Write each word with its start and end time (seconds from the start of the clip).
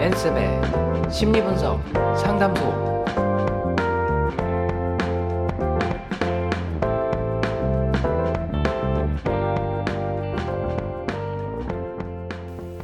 엔쌤의 0.00 1.10
심리분석 1.12 1.82
상담소 2.16 2.96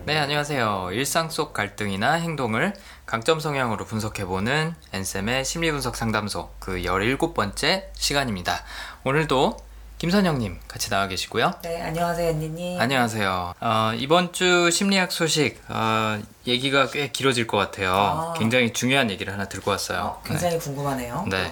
네, 0.04 0.18
안녕하세요. 0.18 0.90
일상 0.92 1.30
속 1.30 1.52
갈등이나 1.52 2.14
행동을 2.14 2.74
강점 3.06 3.40
성향으로 3.40 3.84
분석해보는 3.84 4.74
엔쌤의 4.92 5.44
심리분석 5.44 5.96
상담소 5.96 6.50
그 6.58 6.82
17번째 6.82 7.84
시간입니다. 7.94 8.64
오늘도 9.04 9.56
김선영님 10.02 10.58
같이 10.66 10.90
나와 10.90 11.06
계시고요. 11.06 11.52
네, 11.62 11.80
안녕하세요, 11.80 12.30
언니님. 12.30 12.80
안녕하세요. 12.80 13.54
어, 13.60 13.92
이번 13.96 14.32
주 14.32 14.68
심리학 14.68 15.12
소식 15.12 15.62
어, 15.68 16.20
얘기가 16.44 16.88
꽤 16.90 17.12
길어질 17.12 17.46
것 17.46 17.56
같아요. 17.56 17.92
아. 17.94 18.34
굉장히 18.36 18.72
중요한 18.72 19.12
얘기를 19.12 19.32
하나 19.32 19.44
들고 19.44 19.70
왔어요. 19.70 20.00
어, 20.00 20.22
굉장히 20.26 20.58
궁금하네요. 20.58 21.24
네. 21.30 21.48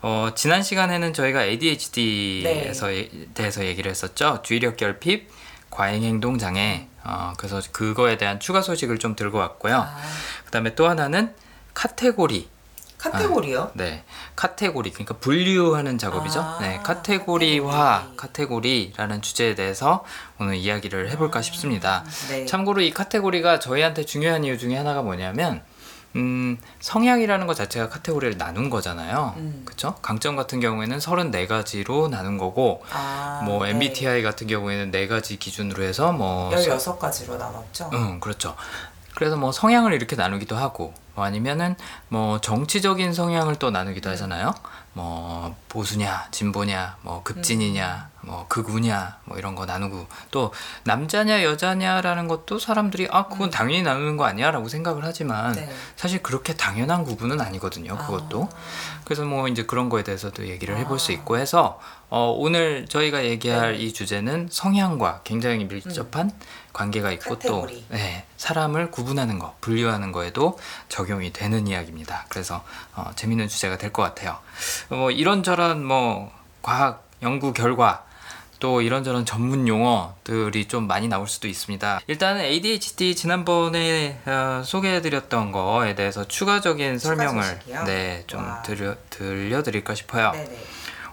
어, 0.00 0.30
지난 0.34 0.62
시간에는 0.62 1.12
저희가 1.12 1.44
ADHD에서 1.44 2.86
네. 2.86 3.26
대해서 3.34 3.62
얘기를 3.62 3.90
했었죠. 3.90 4.40
주의력 4.42 4.78
결핍, 4.78 5.30
과잉 5.68 6.02
행동 6.02 6.38
장애. 6.38 6.88
어, 7.04 7.34
그래서 7.36 7.60
그거에 7.72 8.16
대한 8.16 8.40
추가 8.40 8.62
소식을 8.62 9.00
좀 9.00 9.14
들고 9.14 9.36
왔고요. 9.36 9.76
아, 9.76 10.00
그다음에 10.46 10.74
또 10.74 10.88
하나는 10.88 11.34
카테고리. 11.74 12.51
카테고리요? 13.02 13.72
네, 13.74 14.04
카테고리 14.36 14.92
그러니까 14.92 15.14
분류하는 15.18 15.98
작업이죠. 15.98 16.40
아, 16.40 16.58
네, 16.60 16.78
카테고리화, 16.84 17.70
카테고리. 17.70 18.16
카테고리라는 18.16 19.20
주제에 19.22 19.54
대해서 19.54 20.04
오늘 20.38 20.54
이야기를 20.56 21.10
해 21.10 21.16
볼까 21.16 21.42
싶습니다. 21.42 22.04
네. 22.28 22.46
참고로 22.46 22.80
이 22.80 22.92
카테고리가 22.92 23.58
저희한테 23.58 24.04
중요한 24.04 24.44
이유 24.44 24.56
중에 24.56 24.76
하나가 24.76 25.02
뭐냐면 25.02 25.62
음, 26.14 26.58
성향이라는 26.80 27.46
것 27.46 27.54
자체가 27.54 27.88
카테고리를 27.88 28.36
나눈 28.36 28.70
거잖아요. 28.70 29.34
음. 29.38 29.62
그렇죠? 29.64 29.94
강점 30.02 30.36
같은 30.36 30.60
경우에는 30.60 30.98
34가지로 30.98 32.08
나눈 32.10 32.36
거고 32.38 32.84
아, 32.92 33.42
뭐 33.44 33.64
네. 33.64 33.70
MBTI 33.70 34.22
같은 34.22 34.46
경우에는 34.46 34.90
네 34.90 35.08
가지 35.08 35.38
기준으로 35.38 35.82
해서 35.82 36.12
뭐 36.12 36.50
16가지로 36.50 37.38
나눴죠? 37.38 37.90
응, 37.94 38.20
그렇죠. 38.20 38.54
그래서 39.14 39.36
뭐 39.36 39.52
성향을 39.52 39.92
이렇게 39.92 40.14
나누기도 40.16 40.54
하고 40.56 40.92
뭐 41.14 41.24
아니면은 41.24 41.76
뭐 42.08 42.40
정치적인 42.40 43.12
성향을 43.12 43.56
또 43.56 43.70
나누기도 43.70 44.10
하잖아요. 44.10 44.54
뭐 44.94 45.56
보수냐, 45.68 46.28
진보냐, 46.30 46.98
뭐 47.00 47.22
급진이냐, 47.22 48.10
뭐 48.20 48.44
극우냐, 48.48 49.18
뭐 49.24 49.38
이런 49.38 49.54
거 49.54 49.64
나누고 49.64 50.06
또 50.30 50.52
남자냐 50.84 51.42
여자냐라는 51.42 52.28
것도 52.28 52.58
사람들이 52.58 53.08
아 53.10 53.26
그건 53.26 53.48
당연히 53.48 53.82
나누는 53.82 54.18
거 54.18 54.24
아니야라고 54.26 54.68
생각을 54.68 55.02
하지만 55.02 55.52
네. 55.52 55.70
사실 55.96 56.22
그렇게 56.22 56.54
당연한 56.54 57.04
구분은 57.04 57.40
아니거든요. 57.40 57.96
그것도. 57.96 58.50
그래서 59.04 59.24
뭐 59.24 59.48
이제 59.48 59.64
그런 59.64 59.88
거에 59.88 60.04
대해서도 60.04 60.46
얘기를 60.48 60.76
해볼 60.76 60.98
수 60.98 61.12
아. 61.12 61.14
있고 61.14 61.38
해서 61.38 61.80
어, 62.10 62.30
오늘 62.36 62.86
저희가 62.86 63.24
얘기할 63.24 63.80
이 63.80 63.94
주제는 63.94 64.48
성향과 64.50 65.22
굉장히 65.24 65.64
밀접한 65.64 66.30
관계가 66.72 67.12
있고 67.12 67.38
또 67.38 67.60
카테고리. 67.62 67.84
네, 67.90 68.24
사람을 68.36 68.90
구분하는 68.90 69.38
거, 69.38 69.54
분류하는 69.60 70.12
거에도 70.12 70.58
적용이 70.88 71.32
되는 71.32 71.66
이야기입니다. 71.66 72.26
그래서 72.28 72.64
어, 72.94 73.10
재밌는 73.14 73.48
주제가 73.48 73.78
될 73.78 73.92
것 73.92 74.02
같아요. 74.02 74.38
어, 74.90 74.96
뭐 74.96 75.10
이런저런 75.10 75.84
뭐 75.84 76.32
과학 76.62 77.06
연구 77.22 77.52
결과 77.52 78.04
또 78.58 78.80
이런저런 78.80 79.26
전문 79.26 79.66
용어들이 79.66 80.68
좀 80.68 80.86
많이 80.86 81.08
나올 81.08 81.26
수도 81.26 81.48
있습니다. 81.48 82.00
일단은 82.06 82.42
ADHD 82.42 83.16
지난번에 83.16 84.20
어, 84.24 84.62
소개해드렸던 84.64 85.50
거에 85.52 85.94
대해서 85.96 86.26
추가적인 86.26 86.98
추가 86.98 87.16
설명을 87.16 87.42
소식이요? 87.42 87.84
네, 87.84 88.24
좀 88.28 88.40
와. 88.44 88.62
들려, 88.62 88.94
들려드릴까 89.10 89.94
싶어요. 89.96 90.30
네네. 90.30 90.58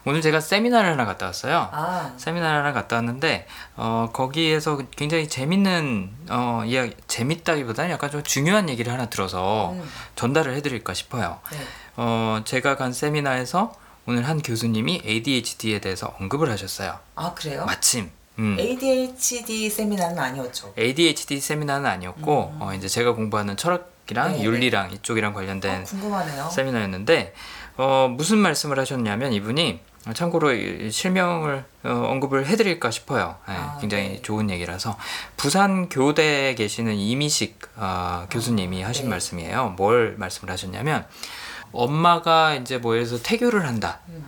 오늘 0.06 0.22
제가 0.22 0.40
세미나를 0.40 0.92
하나 0.92 1.06
갔다 1.06 1.26
왔어요. 1.28 1.70
아, 1.72 2.14
세미나를 2.18 2.60
하나 2.60 2.74
갔다 2.74 2.96
왔는데 2.98 3.48
어, 3.76 4.10
거기에서 4.14 4.80
굉장히 4.96 5.28
재밌는 5.28 6.12
어, 6.30 6.64
이야기 6.66 6.96
재밌다기보다는 7.08 7.92
약간 7.92 8.10
좀 8.10 8.24
중요한 8.24 8.70
얘기를 8.70 8.92
하나 8.92 9.08
들어서 9.08 9.72
음, 9.72 9.90
전달을 10.16 10.56
해드릴까 10.56 10.94
싶어요. 10.94 11.40
네. 11.52 11.58
어, 11.98 12.42
제가 12.46 12.78
간 12.78 12.94
세미나에서 12.94 13.74
오늘 14.06 14.28
한 14.28 14.42
교수님이 14.42 15.04
ADHD에 15.06 15.80
대해서 15.80 16.16
언급을 16.20 16.50
하셨어요. 16.50 16.98
아, 17.16 17.34
그래요? 17.34 17.66
마침. 17.66 18.10
음. 18.40 18.56
ADHD 18.58 19.70
세미나는 19.70 20.18
아니었죠? 20.18 20.74
ADHD 20.78 21.42
세미나는 21.42 21.86
아니었고 21.90 22.56
어, 22.60 22.72
이제 22.74 22.88
제가 22.88 23.12
공부하는 23.12 23.58
철학이랑 23.58 24.28
음. 24.28 24.32
네네. 24.34 24.44
윤리랑 24.46 24.92
이쪽이랑 24.94 25.34
관련된 25.34 25.82
어, 25.82 25.84
궁금하네요. 25.84 26.50
세미나였는데 26.50 27.34
어, 27.78 28.08
무슨 28.10 28.38
말씀을 28.38 28.80
하셨냐면 28.80 29.34
이분이 29.34 29.82
어, 29.82 29.89
참고로 30.14 30.54
이 30.54 30.92
실명을 30.92 31.66
어, 31.84 31.90
언급을 31.90 32.48
해드릴까 32.48 32.92
싶어요. 32.92 33.36
예, 33.50 33.54
아, 33.54 33.78
굉장히 33.80 34.10
네. 34.10 34.22
좋은 34.22 34.50
얘기라서 34.50 34.98
부산 35.38 35.90
교대에 35.90 36.56
계시는 36.56 36.96
이미식 36.96 37.60
어, 37.76 38.28
교수님이 38.30 38.82
하신 38.82 39.06
네. 39.06 39.10
말씀이에요. 39.10 39.76
뭘 39.78 40.16
말씀을 40.18 40.52
하셨냐면 40.52 41.06
엄마가 41.72 42.56
이제 42.56 42.78
뭐 42.78 42.94
들어서 42.96 43.22
태교를 43.22 43.66
한다. 43.68 44.00
음. 44.10 44.26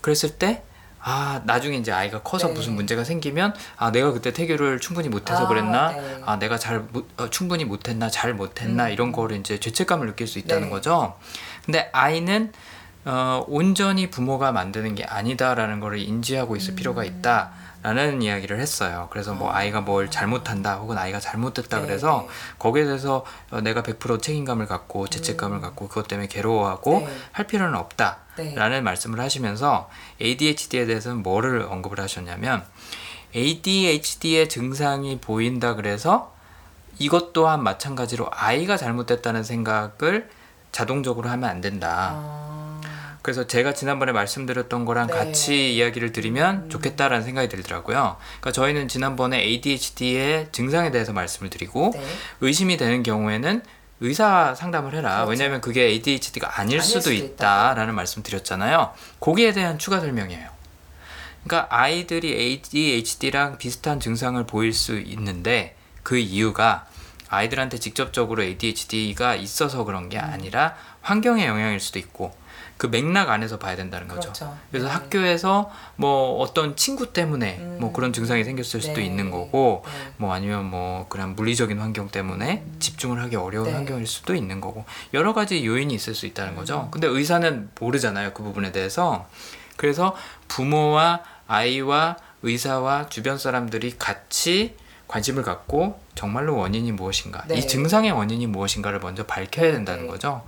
그랬을 0.00 0.38
때 0.38 0.62
아, 1.06 1.42
나중에 1.44 1.76
이제 1.76 1.92
아이가 1.92 2.22
커서 2.22 2.48
네. 2.48 2.54
무슨 2.54 2.74
문제가 2.74 3.04
생기면 3.04 3.54
아, 3.76 3.92
내가 3.92 4.12
그때 4.12 4.32
태교를 4.32 4.80
충분히 4.80 5.10
못해서 5.10 5.44
아, 5.44 5.48
그랬나? 5.48 5.92
네. 5.92 6.22
아, 6.24 6.38
내가 6.38 6.56
잘 6.56 6.80
못, 6.80 7.06
어, 7.20 7.28
충분히 7.28 7.66
못했나? 7.66 8.08
잘 8.08 8.32
못했나? 8.32 8.86
음. 8.86 8.90
이런 8.90 9.12
거를 9.12 9.36
이제 9.36 9.60
죄책감을 9.60 10.06
느낄 10.06 10.26
수 10.26 10.38
있다는 10.38 10.64
네. 10.64 10.70
거죠. 10.70 11.16
근데 11.66 11.90
아이는 11.92 12.52
어, 13.04 13.44
온전히 13.48 14.10
부모가 14.10 14.52
만드는 14.52 14.94
게 14.94 15.04
아니다라는 15.04 15.80
거를 15.80 15.98
인지하고 15.98 16.56
있을 16.56 16.72
음. 16.72 16.76
필요가 16.76 17.04
있다. 17.04 17.52
라는 17.84 18.22
이야기를 18.22 18.60
했어요. 18.60 19.08
그래서 19.10 19.34
뭐 19.34 19.52
아이가 19.52 19.82
뭘 19.82 20.10
잘못한다 20.10 20.76
혹은 20.76 20.96
아이가 20.96 21.20
잘못됐다 21.20 21.80
네, 21.80 21.86
그래서 21.86 22.24
네. 22.26 22.34
거기에 22.58 22.84
대해서 22.84 23.26
어, 23.50 23.60
내가 23.60 23.82
100% 23.82 24.22
책임감을 24.22 24.66
갖고 24.66 25.06
죄책감을 25.06 25.60
갖고 25.60 25.88
그것 25.88 26.08
때문에 26.08 26.28
괴로워하고 26.28 27.00
음. 27.00 27.04
네. 27.04 27.12
할 27.32 27.46
필요는 27.46 27.74
없다. 27.78 28.20
네. 28.36 28.54
라는 28.54 28.84
말씀을 28.84 29.20
하시면서 29.20 29.90
ADHD에 30.22 30.86
대해서는 30.86 31.22
뭐를 31.22 31.66
언급을 31.68 32.00
하셨냐면 32.00 32.64
ADHD의 33.36 34.48
증상이 34.48 35.18
보인다 35.18 35.74
그래서 35.74 36.32
이것 36.98 37.34
또한 37.34 37.62
마찬가지로 37.62 38.28
아이가 38.30 38.78
잘못됐다는 38.78 39.44
생각을 39.44 40.30
자동적으로 40.72 41.28
하면 41.28 41.50
안 41.50 41.60
된다. 41.60 42.12
아, 42.14 42.63
그래서 43.24 43.46
제가 43.46 43.72
지난번에 43.72 44.12
말씀드렸던 44.12 44.84
거랑 44.84 45.06
네. 45.06 45.14
같이 45.14 45.74
이야기를 45.76 46.12
드리면 46.12 46.64
음. 46.64 46.68
좋겠다라는 46.68 47.24
생각이 47.24 47.48
들더라고요. 47.48 48.18
그러니까 48.18 48.52
저희는 48.52 48.86
지난번에 48.86 49.40
ADHD의 49.40 50.48
증상에 50.52 50.90
대해서 50.90 51.14
말씀을 51.14 51.48
드리고 51.48 51.92
네. 51.94 52.04
의심이 52.42 52.76
되는 52.76 53.02
경우에는 53.02 53.62
의사 54.00 54.54
상담을 54.54 54.94
해라. 54.94 55.24
그렇죠. 55.24 55.30
왜냐하면 55.30 55.62
그게 55.62 55.84
ADHD가 55.84 56.60
아닐 56.60 56.80
아닐 56.80 56.82
수도 56.82 57.00
수도 57.00 57.14
있다라는 57.14 57.94
말씀 57.94 58.22
드렸잖아요. 58.22 58.92
거기에 59.20 59.52
대한 59.52 59.78
추가 59.78 60.00
설명이에요. 60.00 60.50
그러니까 61.44 61.74
아이들이 61.74 62.30
ADHD랑 62.30 63.56
비슷한 63.56 64.00
증상을 64.00 64.44
보일 64.44 64.74
수 64.74 64.98
있는데 64.98 65.76
그 66.02 66.18
이유가 66.18 66.86
아이들한테 67.30 67.78
직접적으로 67.78 68.42
ADHD가 68.42 69.34
있어서 69.36 69.84
그런 69.84 70.04
음. 70.04 70.08
게 70.10 70.18
아니라 70.18 70.76
환경의 71.00 71.46
영향일 71.46 71.80
수도 71.80 71.98
있고 71.98 72.43
그 72.76 72.86
맥락 72.86 73.30
안에서 73.30 73.58
봐야 73.58 73.76
된다는 73.76 74.08
거죠. 74.08 74.32
그렇죠. 74.32 74.56
그래서 74.70 74.86
네. 74.88 74.92
학교에서 74.92 75.70
뭐 75.96 76.38
어떤 76.40 76.76
친구 76.76 77.12
때문에 77.12 77.58
음. 77.58 77.78
뭐 77.80 77.92
그런 77.92 78.12
증상이 78.12 78.44
생겼을 78.44 78.80
수도 78.80 78.94
네. 78.94 79.04
있는 79.04 79.30
거고 79.30 79.84
네. 79.86 80.12
뭐 80.16 80.32
아니면 80.32 80.64
뭐 80.64 81.06
그런 81.08 81.36
물리적인 81.36 81.78
환경 81.78 82.08
때문에 82.08 82.64
집중을 82.80 83.22
하기 83.22 83.36
어려운 83.36 83.66
네. 83.66 83.72
환경일 83.72 84.06
수도 84.06 84.34
있는 84.34 84.60
거고 84.60 84.84
여러 85.12 85.32
가지 85.34 85.64
요인이 85.64 85.94
있을 85.94 86.14
수 86.14 86.26
있다는 86.26 86.52
음. 86.52 86.56
거죠. 86.56 86.88
근데 86.90 87.06
의사는 87.06 87.70
모르잖아요. 87.80 88.32
그 88.34 88.42
부분에 88.42 88.72
대해서. 88.72 89.26
그래서 89.76 90.14
부모와 90.48 91.22
아이와 91.46 92.16
의사와 92.42 93.08
주변 93.08 93.38
사람들이 93.38 93.96
같이 93.98 94.76
관심을 95.08 95.42
갖고 95.42 96.00
정말로 96.14 96.56
원인이 96.56 96.92
무엇인가, 96.92 97.44
네. 97.46 97.58
이 97.58 97.66
증상의 97.66 98.12
원인이 98.12 98.46
무엇인가를 98.46 99.00
먼저 99.00 99.24
밝혀야 99.24 99.72
된다는 99.72 100.04
네. 100.04 100.08
거죠. 100.08 100.42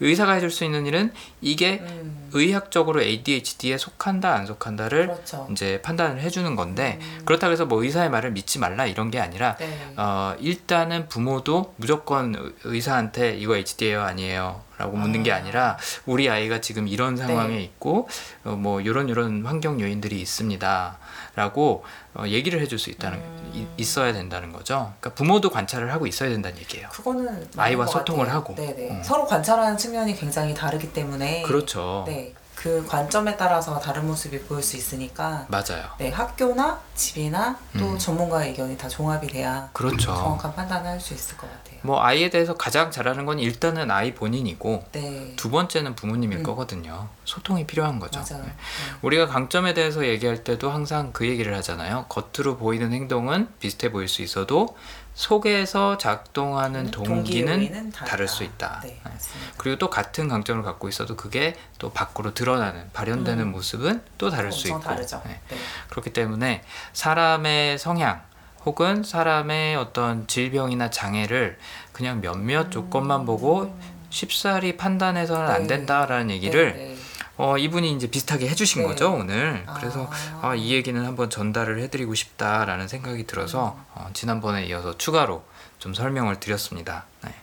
의사가 0.00 0.32
해줄 0.32 0.50
수 0.50 0.64
있는 0.64 0.84
일은 0.86 1.12
이게 1.40 1.78
음, 1.82 2.28
의학적으로 2.32 3.00
ADHD에 3.02 3.78
속한다 3.78 4.34
안 4.34 4.46
속한다를 4.46 5.06
그렇죠. 5.06 5.46
이제 5.50 5.80
판단을 5.82 6.20
해주는 6.20 6.54
건데 6.56 6.98
음. 7.00 7.22
그렇다고 7.24 7.52
해서 7.52 7.64
뭐 7.66 7.82
의사의 7.82 8.10
말을 8.10 8.32
믿지 8.32 8.58
말라 8.58 8.86
이런 8.86 9.10
게 9.10 9.18
아니라 9.20 9.56
네. 9.56 9.92
어, 9.96 10.34
일단은 10.38 11.08
부모도 11.08 11.74
무조건 11.76 12.34
의- 12.34 12.52
의사한테 12.64 13.36
이거 13.36 13.56
HD예요 13.56 14.02
아니에요 14.02 14.62
라고 14.78 14.98
묻는 14.98 15.22
게 15.22 15.32
아. 15.32 15.36
아니라 15.36 15.78
우리 16.04 16.28
아이가 16.28 16.60
지금 16.60 16.86
이런 16.86 17.16
상황에 17.16 17.56
네. 17.56 17.62
있고 17.62 18.08
어, 18.44 18.50
뭐 18.50 18.82
이런 18.82 19.08
이런 19.08 19.46
환경 19.46 19.80
요인들이 19.80 20.20
있습니다 20.20 20.98
라고 21.34 21.84
어, 22.05 22.05
얘기를 22.26 22.60
해줄 22.60 22.78
수 22.78 22.90
있다는 22.90 23.18
음. 23.18 23.50
이- 23.54 23.66
있어야 23.82 24.12
된다는 24.12 24.52
거죠 24.52 24.92
그러니까 25.00 25.14
부모도 25.14 25.50
관찰을 25.50 25.92
하고 25.92 26.06
있어야 26.06 26.28
된다는 26.30 26.58
얘기예요 26.58 26.88
그거는 26.90 27.48
아이와 27.56 27.84
것 27.86 27.92
소통을 27.92 28.26
같아요. 28.26 28.40
하고. 28.40 28.54
네네. 28.54 28.90
음. 28.90 29.02
서로 29.02 29.26
관찰하는 29.26 29.76
측면이 29.76 30.16
굉장히 30.16 30.54
다르기 30.54 30.92
때문에 30.92 31.42
그렇죠 31.42 32.04
네. 32.06 32.34
그 32.56 32.84
관점에 32.88 33.36
따라서 33.36 33.78
다른 33.78 34.06
모습이 34.06 34.40
보일 34.40 34.62
수 34.62 34.76
있으니까 34.76 35.46
맞아요 35.48 35.84
네, 35.98 36.10
학교나 36.10 36.80
집이나 36.96 37.56
또 37.78 37.90
음. 37.90 37.98
전문가의 37.98 38.50
의견이 38.50 38.76
다 38.76 38.88
종합이 38.88 39.28
돼야 39.28 39.68
그렇죠 39.72 40.14
정확한 40.14 40.54
판단을 40.54 40.90
할 40.90 40.96
수 41.00 41.14
있을 41.14 41.36
것 41.36 41.46
같아요. 41.48 41.78
뭐 41.82 42.02
아이에 42.02 42.30
대해서 42.30 42.54
가장 42.56 42.90
잘하는 42.90 43.26
건 43.26 43.38
일단은 43.38 43.90
아이 43.90 44.14
본인이고 44.14 44.84
네. 44.92 45.34
두 45.36 45.50
번째는 45.50 45.94
부모님일 45.94 46.38
음. 46.38 46.42
거거든요. 46.42 47.08
소통이 47.24 47.66
필요한 47.66 48.00
거죠. 48.00 48.18
맞아요. 48.20 48.42
네. 48.42 48.48
네. 48.48 48.54
우리가 49.02 49.26
강점에 49.26 49.74
대해서 49.74 50.04
얘기할 50.04 50.42
때도 50.42 50.70
항상 50.70 51.12
그 51.12 51.28
얘기를 51.28 51.54
하잖아요. 51.56 52.06
겉으로 52.08 52.56
보이는 52.56 52.92
행동은 52.92 53.48
비슷해 53.60 53.92
보일 53.92 54.08
수 54.08 54.22
있어도 54.22 54.76
속에서 55.16 55.96
작동하는 55.96 56.90
동기는 56.90 57.52
동기는. 57.54 57.90
다를 57.90 58.28
수 58.28 58.44
있다. 58.44 58.80
네, 58.84 59.00
네. 59.02 59.12
그리고 59.56 59.78
또 59.78 59.88
같은 59.88 60.28
강점을 60.28 60.62
갖고 60.62 60.90
있어도 60.90 61.16
그게 61.16 61.56
또 61.78 61.90
밖으로 61.90 62.34
드러나는 62.34 62.90
발현되는 62.92 63.44
음. 63.44 63.52
모습은 63.52 64.02
또 64.18 64.28
다를 64.28 64.52
수 64.52 64.68
있고. 64.68 64.78
네. 64.94 65.40
네. 65.48 65.56
그렇기 65.88 66.12
때문에 66.12 66.62
사람의 66.92 67.78
성향 67.78 68.22
혹은 68.66 69.02
사람의 69.02 69.76
어떤 69.76 70.26
질병이나 70.26 70.90
장애를 70.90 71.58
그냥 71.92 72.20
몇몇 72.20 72.70
조건만 72.70 73.24
보고 73.24 73.74
쉽사리 74.10 74.76
판단해서는 74.76 75.46
안 75.48 75.62
네. 75.62 75.68
된다라는 75.68 76.30
얘기를 76.30 76.74
네, 76.74 76.88
네. 76.88 76.96
어, 77.36 77.58
이분이 77.58 77.92
이제 77.92 78.06
비슷하게 78.08 78.48
해주신 78.48 78.82
네. 78.82 78.88
거죠 78.88 79.12
오늘. 79.12 79.64
그래서 79.78 80.10
아. 80.40 80.48
아, 80.48 80.54
이 80.54 80.72
얘기는 80.72 81.04
한번 81.04 81.28
전달을 81.28 81.80
해드리고 81.82 82.14
싶다라는 82.14 82.88
생각이 82.88 83.26
들어서 83.26 83.76
음. 83.78 83.84
어, 83.94 84.10
지난번에 84.12 84.64
이어서 84.66 84.96
추가로 84.96 85.44
좀 85.78 85.92
설명을 85.92 86.40
드렸습니다. 86.40 87.04
네. 87.24 87.34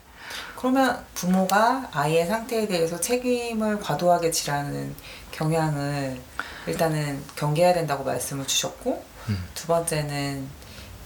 그러면 0.55 1.05
부모가 1.13 1.89
아이의 1.91 2.25
상태에 2.25 2.67
대해서 2.67 2.99
책임을 2.99 3.79
과도하게 3.79 4.31
지라는 4.31 4.95
경향을 5.31 6.19
일단은 6.67 7.21
경계해야 7.35 7.73
된다고 7.73 8.03
말씀을 8.03 8.47
주셨고 8.47 9.03
음. 9.29 9.45
두 9.53 9.67
번째는 9.67 10.47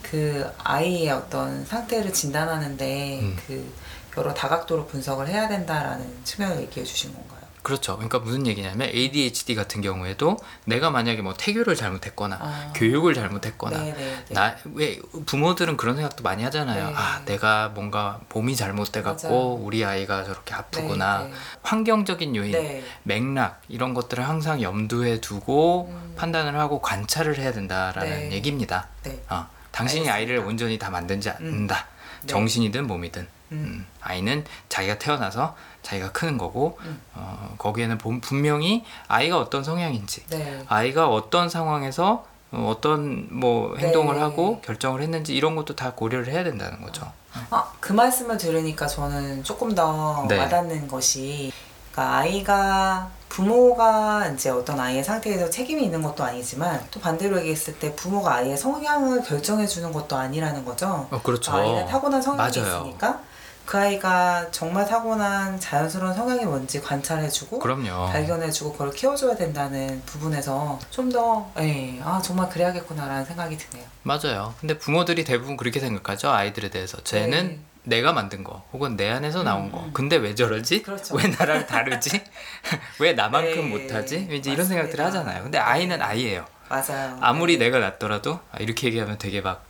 그 0.03 0.49
아이의 0.59 1.09
어떤 1.09 1.65
상태를 1.65 2.13
진단하는데 2.13 3.19
음. 3.21 3.37
그 3.47 3.73
여러 4.17 4.33
다각도로 4.33 4.87
분석을 4.87 5.27
해야 5.27 5.47
된다라는 5.47 6.23
측면을 6.23 6.61
얘기해 6.61 6.85
주신 6.85 7.13
건가요? 7.13 7.36
그렇죠. 7.67 7.97
그러니까 7.97 8.19
무슨 8.19 8.47
얘기냐면 8.47 8.87
ADHD 8.87 9.53
같은 9.53 9.81
경우에도 9.81 10.37
내가 10.63 10.89
만약에 10.89 11.21
뭐 11.21 11.33
태교를 11.33 11.75
잘못했거나 11.75 12.37
아. 12.39 12.73
교육을 12.73 13.13
잘못했거나 13.13 13.77
네, 13.77 13.93
네, 13.93 14.23
네. 14.29 14.33
나왜 14.33 14.99
부모들은 15.25 15.75
그런 15.75 15.97
생각도 15.97 16.23
많이 16.23 16.43
하잖아요. 16.45 16.87
네. 16.87 16.93
아 16.95 17.21
내가 17.25 17.67
뭔가 17.67 18.21
몸이 18.33 18.55
잘못돼 18.55 19.01
갖고. 19.01 19.55
우리 19.61 19.83
아이가 19.83 20.23
저렇게 20.23 20.53
아프구나. 20.53 21.23
네, 21.23 21.33
환경적인 21.61 22.37
요인, 22.37 22.51
네. 22.53 22.85
맥락 23.03 23.61
이런 23.67 23.93
것들을 23.93 24.25
항상 24.25 24.61
염두에 24.61 25.19
두고 25.19 25.89
음. 25.91 26.13
판단을 26.15 26.57
하고 26.57 26.79
관찰을 26.79 27.37
해야 27.37 27.51
된다라는 27.51 28.29
네. 28.29 28.31
얘기입니다. 28.31 28.87
네. 29.03 29.21
어, 29.27 29.45
당신이 29.73 30.09
알겠습니다. 30.09 30.13
아이를 30.13 30.37
온전히 30.39 30.79
다 30.79 30.89
만들지 30.89 31.29
않는다. 31.31 31.85
네. 32.21 32.27
정신이든 32.27 32.87
몸이든. 32.87 33.27
음. 33.51 33.57
음, 33.57 33.85
아이는 34.01 34.45
자기가 34.69 34.99
태어나서 34.99 35.55
자기가 35.87 36.11
크는 36.11 36.37
거고 36.37 36.77
음. 36.81 37.01
어, 37.15 37.53
거기에는 37.57 37.97
본- 37.97 38.19
분명히 38.19 38.83
아이가 39.07 39.37
어떤 39.39 39.63
성향인지 39.63 40.25
네. 40.29 40.61
아이가 40.67 41.07
어떤 41.07 41.47
상황에서 41.49 42.25
어, 42.51 42.73
어떤 42.75 43.27
뭐 43.31 43.75
행동을 43.77 44.15
네. 44.15 44.21
하고 44.21 44.59
결정을 44.61 45.01
했는지 45.01 45.33
이런 45.35 45.55
것도 45.55 45.75
다 45.75 45.93
고려를 45.93 46.27
해야 46.33 46.43
된다는 46.43 46.81
거죠. 46.81 47.09
아, 47.51 47.71
그 47.79 47.93
말씀을 47.93 48.37
들으니까 48.37 48.85
저는 48.87 49.43
조금 49.43 49.73
더 49.73 50.25
네. 50.27 50.37
와닿는 50.39 50.87
것이 50.89 51.53
그러니까 51.91 52.17
아이가 52.17 53.09
부모가 53.29 54.27
이제 54.33 54.49
어떤 54.49 54.79
아이의 54.79 55.03
상태에서 55.03 55.49
책임이 55.49 55.83
있는 55.83 56.01
것도 56.01 56.23
아니지만 56.23 56.85
또 56.91 56.99
반대로 56.99 57.37
얘기했을 57.39 57.77
때 57.79 57.95
부모가 57.95 58.35
아이의 58.35 58.57
성향을 58.57 59.23
결정해 59.23 59.65
주는 59.67 59.91
것도 59.93 60.15
아니라는 60.17 60.65
거죠. 60.65 61.07
어, 61.11 61.21
그렇죠. 61.23 61.53
아이는 61.53 61.85
타고난 61.87 62.21
성향이 62.21 62.57
맞아요. 62.59 62.79
있으니까 62.81 63.19
그 63.67 63.77
아이가 63.77 64.47
정말 64.49 64.87
타고난 64.87 65.59
자연스러운 65.59 66.13
성향이 66.13 66.45
뭔지 66.45 66.79
관찰해주고 66.79 67.59
그럼요. 67.59 68.09
발견해주고 68.13 68.71
그걸 68.71 68.91
키워줘야 68.91 69.35
된다는 69.35 70.01
부분에서 70.05 70.79
좀 70.89 71.11
더, 71.11 71.51
예, 71.59 71.99
아, 72.01 72.21
정말 72.23 72.47
그래야겠구나라는 72.47 73.25
생각이 73.25 73.57
드네요. 73.57 73.85
맞아요. 74.03 74.53
근데 74.61 74.77
부모들이 74.77 75.25
대부분 75.25 75.57
그렇게 75.57 75.81
생각하죠. 75.81 76.31
아이들에 76.31 76.69
대해서. 76.69 76.97
쟤는 77.03 77.47
네. 77.47 77.59
내가 77.83 78.13
만든 78.13 78.45
거 78.45 78.63
혹은 78.71 78.95
내 78.95 79.09
안에서 79.09 79.43
나온 79.43 79.65
음, 79.65 79.71
거. 79.73 79.79
음. 79.83 79.91
근데 79.93 80.15
왜 80.15 80.33
저러지? 80.33 80.81
그렇죠. 80.81 81.15
왜 81.17 81.27
나랑 81.27 81.67
다르지? 81.67 82.23
왜 82.99 83.11
나만큼 83.13 83.53
네, 83.53 83.61
못하지? 83.83 84.15
이제 84.31 84.49
이런 84.51 84.59
맞습니다. 84.59 84.63
생각들을 84.63 85.05
하잖아요. 85.05 85.43
근데 85.43 85.57
아이는 85.57 85.97
네. 85.99 86.03
아이예요. 86.05 86.45
맞아요. 86.69 87.17
아무리 87.19 87.57
네. 87.57 87.65
내가 87.65 87.79
낫더라도 87.79 88.39
아, 88.49 88.57
이렇게 88.59 88.87
얘기하면 88.87 89.17
되게 89.17 89.41
막 89.41 89.65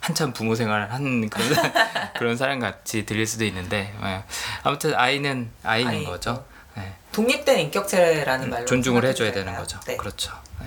한참 0.00 0.32
부모 0.32 0.54
생활을 0.54 0.92
한 0.92 1.28
그런 1.28 1.54
사- 1.54 1.72
그런 2.18 2.36
사람 2.36 2.60
같이 2.60 3.04
들릴 3.06 3.26
수도 3.26 3.44
있는데 3.44 3.92
예. 4.04 4.22
아무튼 4.62 4.94
아이는 4.94 5.50
아이인 5.62 5.88
아이. 5.88 6.04
거죠. 6.04 6.44
예. 6.78 6.92
독립된 7.12 7.58
인격체라는 7.60 8.50
말로 8.50 8.62
음, 8.62 8.66
존중을 8.66 9.02
생각해도 9.02 9.08
해줘야 9.08 9.32
되는? 9.32 9.56
거죠. 9.58 9.80
네. 9.86 9.96
그렇죠. 9.96 10.32
네. 10.60 10.66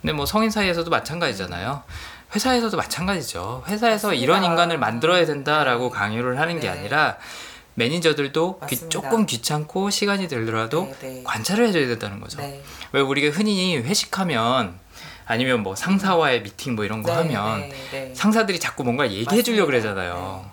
근데 0.00 0.12
뭐 0.12 0.24
성인 0.26 0.50
사이에서도 0.50 0.88
마찬가지잖아요. 0.90 1.82
회사에서도 2.34 2.76
마찬가지죠. 2.76 3.64
회사에서 3.66 4.08
맞습니다. 4.08 4.22
이런 4.22 4.44
인간을 4.44 4.78
만들어야 4.78 5.26
된다라고 5.26 5.90
강요를 5.90 6.38
하는 6.38 6.60
게 6.60 6.70
네. 6.70 6.78
아니라 6.78 7.16
매니저들도 7.74 8.60
귀-. 8.68 8.88
조금 8.88 9.26
귀찮고 9.26 9.90
시간이 9.90 10.28
들더라도 10.28 10.94
네, 11.00 11.08
네. 11.14 11.22
관찰을 11.24 11.68
해줘야 11.68 11.86
된다는 11.88 12.20
거죠. 12.20 12.38
네. 12.38 12.62
왜 12.92 13.00
우리가 13.00 13.36
흔히 13.36 13.76
회식하면 13.78 14.78
아니면 15.28 15.62
뭐 15.62 15.76
상사와의 15.76 16.42
미팅 16.42 16.74
뭐 16.74 16.84
이런 16.84 17.02
거 17.02 17.10
네, 17.12 17.16
하면 17.18 17.68
네, 17.68 17.74
네. 17.92 18.14
상사들이 18.14 18.58
자꾸 18.58 18.82
뭔가 18.82 19.10
얘기해 19.10 19.42
주려고. 19.42 19.66
그러잖아요. 19.66 20.44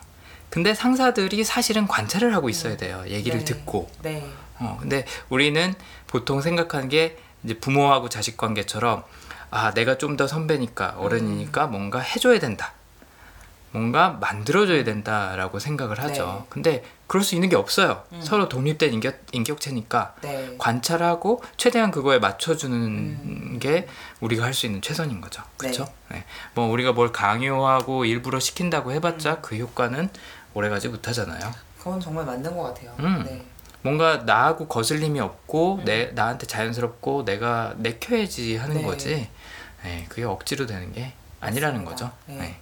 근데 0.49 0.73
상사들이 0.73 1.43
사실은 1.43 1.87
관찰을 1.87 2.35
하고 2.35 2.49
있어야 2.49 2.75
돼요. 2.77 3.03
얘기를 3.07 3.39
네. 3.39 3.45
듣고. 3.45 3.89
네. 4.03 4.29
어, 4.59 4.77
근데 4.79 5.05
우리는 5.29 5.73
보통 6.07 6.41
생각하는 6.41 6.89
게 6.89 7.17
이제 7.43 7.57
부모하고 7.57 8.09
자식 8.09 8.35
관계처럼 8.37 9.03
아, 9.49 9.73
내가 9.73 9.97
좀 9.97 10.17
더 10.17 10.27
선배니까 10.27 10.95
어른이니까 10.97 11.67
뭔가 11.67 11.99
해줘야 11.99 12.39
된다. 12.39 12.73
뭔가 13.71 14.09
만들어줘야 14.09 14.83
된다라고 14.83 15.59
생각을 15.59 15.99
하죠. 15.99 16.39
네. 16.43 16.45
근데 16.49 16.83
그럴 17.07 17.23
수 17.23 17.35
있는 17.35 17.49
게 17.49 17.55
없어요. 17.55 18.03
음. 18.13 18.21
서로 18.21 18.49
독립된 18.49 18.93
인격, 18.93 19.19
인격체니까 19.31 20.15
네. 20.21 20.55
관찰하고 20.57 21.43
최대한 21.57 21.91
그거에 21.91 22.17
맞춰주는 22.19 22.75
음. 22.75 23.59
게 23.61 23.87
우리가 24.21 24.43
할 24.43 24.53
수 24.55 24.65
있는 24.65 24.81
최선인 24.81 25.21
거죠. 25.21 25.41
네. 25.43 25.47
그렇죠? 25.57 25.85
네. 26.09 26.23
뭐 26.55 26.67
우리가 26.67 26.93
뭘 26.93 27.11
강요하고 27.11 28.05
일부러 28.05 28.39
시킨다고 28.39 28.89
음. 28.89 28.95
해봤자 28.95 29.41
그 29.41 29.55
효과는 29.57 30.09
오래가지 30.53 30.87
못하잖아요. 30.87 31.51
그건 31.77 31.99
정말 31.99 32.25
맞는 32.25 32.55
것 32.55 32.63
같아요. 32.63 32.95
음. 32.99 33.23
네. 33.25 33.45
뭔가 33.81 34.17
나하고 34.25 34.67
거슬림이 34.67 35.19
없고 35.19 35.75
음. 35.75 35.85
내 35.85 36.05
나한테 36.15 36.47
자연스럽고 36.47 37.23
내가 37.25 37.75
내켜야지 37.77 38.55
하는 38.57 38.77
네. 38.77 38.81
거지. 38.83 39.29
네, 39.83 40.05
그게 40.09 40.23
억지로 40.23 40.65
되는 40.65 40.91
게 40.91 41.13
아니라는 41.39 41.83
맞습니다. 41.83 42.07
거죠. 42.09 42.17
네. 42.25 42.37
네. 42.39 42.59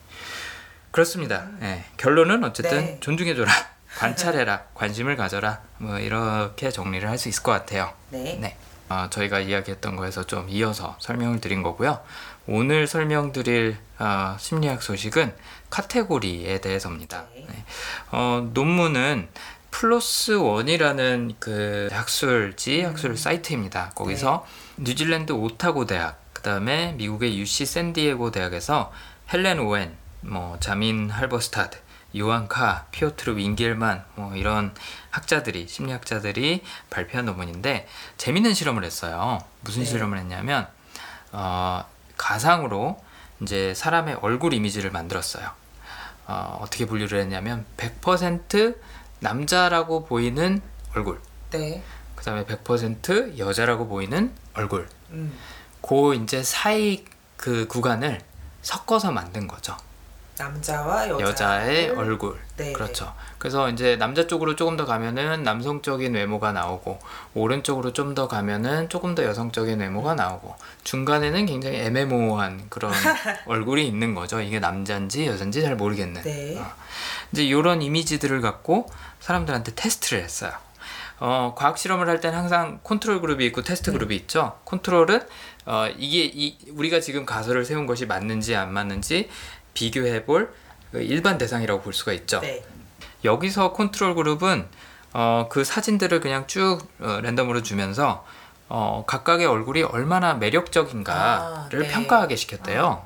그렇습니다. 0.91 1.47
네. 1.59 1.85
결론은 1.95 2.43
어쨌든 2.43 2.77
네. 2.79 2.97
존중해줘라, 2.99 3.51
관찰해라, 3.97 4.63
관심을 4.73 5.15
가져라. 5.15 5.61
뭐 5.77 5.99
이렇게 5.99 6.71
정리를 6.71 7.07
할 7.07 7.17
수 7.17 7.29
있을 7.29 7.43
것 7.43 7.51
같아요. 7.51 7.91
네. 8.09 8.37
네. 8.39 8.57
어, 8.89 9.07
저희가 9.09 9.39
이야기했던 9.39 9.95
거에서 9.95 10.25
좀 10.25 10.47
이어서 10.49 10.95
설명을 10.99 11.39
드린 11.41 11.63
거고요. 11.63 11.99
오늘 12.47 12.87
설명드릴 12.87 13.77
어, 13.99 14.35
심리학 14.39 14.81
소식은 14.83 15.33
카테고리에 15.69 16.59
대해서입니다. 16.61 17.25
네. 17.35 17.45
네. 17.47 17.65
어, 18.11 18.49
논문은 18.53 19.29
플러스 19.71 20.31
원이라는 20.33 21.33
그 21.39 21.89
학술지 21.91 22.81
학술 22.83 23.17
사이트입니다. 23.17 23.91
거기서 23.95 24.45
뉴질랜드 24.77 25.31
오타고 25.31 25.85
대학, 25.87 26.19
그 26.33 26.41
다음에 26.43 26.91
미국의 26.93 27.39
UC 27.39 27.65
샌디에고 27.65 28.29
대학에서 28.31 28.91
헬렌 29.33 29.59
오웬 29.59 29.95
뭐 30.21 30.57
자민 30.59 31.09
할버스타드, 31.09 31.77
요한 32.17 32.47
카, 32.47 32.85
피오트르 32.91 33.35
윙겔만 33.35 34.05
뭐 34.15 34.35
이런 34.35 34.73
학자들이 35.09 35.67
심리학자들이 35.67 36.63
발표한 36.89 37.25
논문인데 37.25 37.87
재밌는 38.17 38.53
실험을 38.53 38.83
했어요. 38.83 39.39
무슨 39.61 39.83
네. 39.83 39.89
실험을 39.89 40.17
했냐면 40.19 40.67
어, 41.31 41.85
가상으로 42.17 43.01
이제 43.41 43.73
사람의 43.73 44.19
얼굴 44.21 44.53
이미지를 44.53 44.91
만들었어요. 44.91 45.49
어, 46.27 46.59
어떻게 46.61 46.85
분류를 46.85 47.19
했냐면 47.19 47.65
100% 47.77 48.77
남자라고 49.19 50.05
보이는 50.05 50.61
얼굴, 50.95 51.19
네. 51.51 51.83
그다음에 52.15 52.45
100% 52.45 53.37
여자라고 53.37 53.87
보이는 53.87 54.33
얼굴. 54.53 54.87
음. 55.11 55.37
그 55.81 56.15
이제 56.15 56.43
사이 56.43 57.03
그 57.35 57.67
구간을 57.67 58.21
섞어서 58.61 59.11
만든 59.11 59.47
거죠. 59.47 59.75
남자와 60.37 61.09
여자. 61.09 61.23
여자 61.23 61.63
의 61.63 61.89
얼굴. 61.89 62.39
네. 62.57 62.71
그렇죠. 62.73 63.13
그래서 63.37 63.69
이제 63.69 63.95
남자 63.97 64.25
쪽으로 64.25 64.55
조금 64.55 64.77
더 64.77 64.85
가면은 64.85 65.43
남성적인 65.43 66.13
외모가 66.13 66.51
나오고 66.51 66.99
오른쪽으로 67.33 67.91
좀 67.93 68.13
더 68.13 68.27
가면은 68.27 68.89
조금 68.89 69.15
더 69.15 69.23
여성적인 69.23 69.79
외모가 69.79 70.13
나오고 70.13 70.55
중간에는 70.83 71.45
굉장히 71.47 71.77
애매모호한 71.77 72.67
그런 72.69 72.91
얼굴이 73.47 73.87
있는 73.87 74.13
거죠. 74.13 74.39
이게 74.39 74.59
남자인지 74.59 75.25
여자인지 75.25 75.61
잘 75.63 75.75
모르겠는. 75.75 76.21
네. 76.21 76.57
어. 76.59 76.65
이제 77.31 77.43
이런 77.43 77.81
이미지들을 77.81 78.41
갖고 78.41 78.87
사람들한테 79.19 79.73
테스트를 79.75 80.21
했어요. 80.23 80.51
어, 81.19 81.53
과학 81.55 81.77
실험을 81.77 82.07
할 82.07 82.19
때는 82.19 82.37
항상 82.37 82.79
컨트롤 82.83 83.21
그룹이 83.21 83.45
있고 83.47 83.61
테스트 83.61 83.89
네. 83.91 83.97
그룹이 83.97 84.15
있죠. 84.17 84.59
control은 84.65 85.21
어, 85.65 85.87
이게 85.97 86.25
이, 86.25 86.57
우리가 86.71 86.99
지금 86.99 87.25
가설을 87.25 87.65
세운 87.65 87.85
것이 87.87 88.05
맞는지 88.05 88.55
안 88.55 88.73
맞는지 88.73 89.29
비교해 89.73 90.25
볼 90.25 90.63
그 90.63 91.01
일반 91.01 91.37
대상이라고 91.37 91.81
볼 91.81 91.93
수가 91.93 92.13
있죠. 92.13 92.39
네. 92.41 92.63
여기서 93.23 93.73
컨트롤 93.73 94.15
그룹은 94.15 94.67
어, 95.13 95.47
그 95.49 95.63
사진들을 95.63 96.19
그냥 96.21 96.47
쭉 96.47 96.79
어, 96.99 97.19
랜덤으로 97.21 97.63
주면서 97.63 98.25
어, 98.69 99.03
각각의 99.05 99.45
얼굴이 99.45 99.83
얼마나 99.83 100.33
매력적인가를 100.33 101.19
아, 101.19 101.69
네. 101.69 101.87
평가하게 101.87 102.35
시켰대요. 102.35 103.05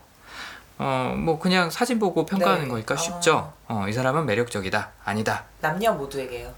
어, 0.79 1.15
뭐 1.17 1.39
그냥 1.39 1.69
사진 1.69 1.99
보고 1.99 2.25
평가하는 2.25 2.63
네. 2.63 2.69
거니까 2.69 2.93
아. 2.93 2.97
쉽죠. 2.97 3.53
어, 3.67 3.85
이 3.89 3.93
사람은 3.93 4.25
매력적이다, 4.25 4.91
아니다. 5.03 5.45
남녀 5.59 5.91
모두에게요. 5.93 6.53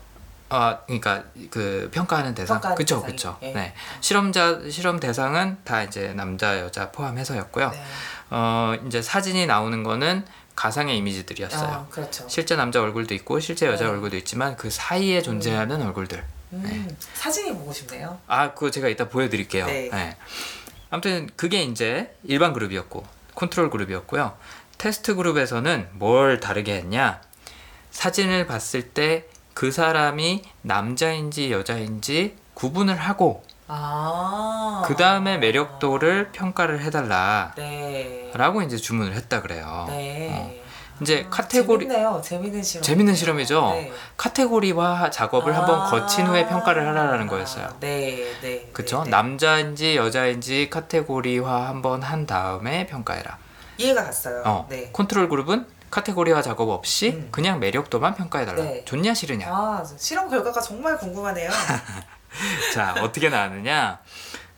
아, 0.50 0.80
그러니까 0.86 1.24
그 1.52 1.90
평가하는 1.92 2.34
대상, 2.34 2.60
그쵸. 2.76 3.38
예. 3.44 3.54
네, 3.54 3.74
실험자 4.02 4.62
실험 4.70 5.00
대상은 5.00 5.58
다 5.64 5.84
이제 5.84 6.14
남자, 6.14 6.60
여자 6.60 6.92
포함해서였고요. 6.92 7.70
네. 7.70 7.84
어, 8.30 8.76
이제 8.88 9.02
사진이 9.02 9.46
나오는 9.46 9.84
거는 9.84 10.26
가상의 10.56 10.98
이미지들이었어요. 10.98 11.70
아, 11.70 11.88
그렇죠. 11.90 12.28
실제 12.28 12.56
남자 12.56 12.82
얼굴도 12.82 13.14
있고 13.16 13.40
실제 13.40 13.66
여자 13.66 13.86
네. 13.86 13.92
얼굴도 13.92 14.18
있지만 14.18 14.58
그 14.58 14.70
사이에 14.70 15.22
존재하는 15.22 15.82
얼굴들. 15.82 16.24
음, 16.52 16.98
사진이 17.14 17.54
보고 17.54 17.72
싶네요. 17.72 18.20
아, 18.28 18.54
그거 18.54 18.70
제가 18.72 18.90
이따 18.90 19.08
보여드릴게요. 19.08 19.66
네. 19.68 19.90
네. 19.92 20.18
아무튼 20.90 21.30
그게 21.36 21.64
이제 21.64 22.16
일반 22.24 22.54
그룹이었고 22.54 23.06
컨트롤 23.36 23.70
그룹이었고요. 23.70 24.36
테스트 24.78 25.16
그룹에서는 25.16 25.90
뭘 25.94 26.40
다르게 26.40 26.76
했냐? 26.76 27.22
사진을 27.92 28.48
봤을 28.48 28.90
때 28.90 29.28
그 29.60 29.74
사람이 29.74 30.44
남자인지 30.62 31.52
여자인지 31.52 32.38
구분을 32.54 32.96
하고 32.96 33.44
아. 33.70 34.84
그 34.86 34.96
다음에 34.96 35.38
매력도를 35.38 36.32
평가를 36.32 36.82
해달라라고 36.82 37.54
네. 37.58 38.66
이제 38.66 38.78
주문을 38.78 39.14
했다 39.14 39.42
그래요. 39.42 39.86
네. 39.88 40.64
이제 41.02 41.24
아, 41.28 41.30
카테고리 41.30 41.88
재밌네요. 41.88 42.22
재밌는 42.22 42.62
실험. 42.64 42.84
재밌는 42.84 43.16
실험이죠. 43.16 43.70
네. 43.72 43.94
카테고리화 44.18 45.12
작업을 45.12 45.56
한번 45.56 45.82
아. 45.82 45.86
거친 45.86 46.28
후에 46.28 46.46
평가를 46.48 46.86
하라는 46.88 47.28
거였어요. 47.28 47.70
네, 47.80 48.34
네. 48.42 48.70
그쵸? 48.74 49.00
네, 49.00 49.04
네. 49.06 49.10
남자인지 49.12 49.96
여자인지 49.96 50.70
카테고리화 50.70 51.68
한번 51.70 52.02
한 52.02 52.26
다음에 52.26 52.86
평가해라. 52.88 53.38
이해가 53.78 54.04
갔어요. 54.04 54.44
어, 54.46 54.68
네. 54.70 54.90
컨트롤 54.92 55.30
그룹은 55.30 55.68
카테고리화 55.90 56.42
작업 56.42 56.70
없이 56.70 57.12
음. 57.12 57.30
그냥 57.32 57.60
매력도만 57.60 58.16
평가해달라. 58.16 58.62
네. 58.62 58.84
좋냐 58.84 59.14
싫으냐. 59.14 59.48
아, 59.48 59.84
실험 59.98 60.30
결과가 60.30 60.60
정말 60.60 60.98
궁금하네요. 60.98 61.50
자 62.74 62.96
어떻게 63.02 63.30
나왔느냐? 63.30 64.00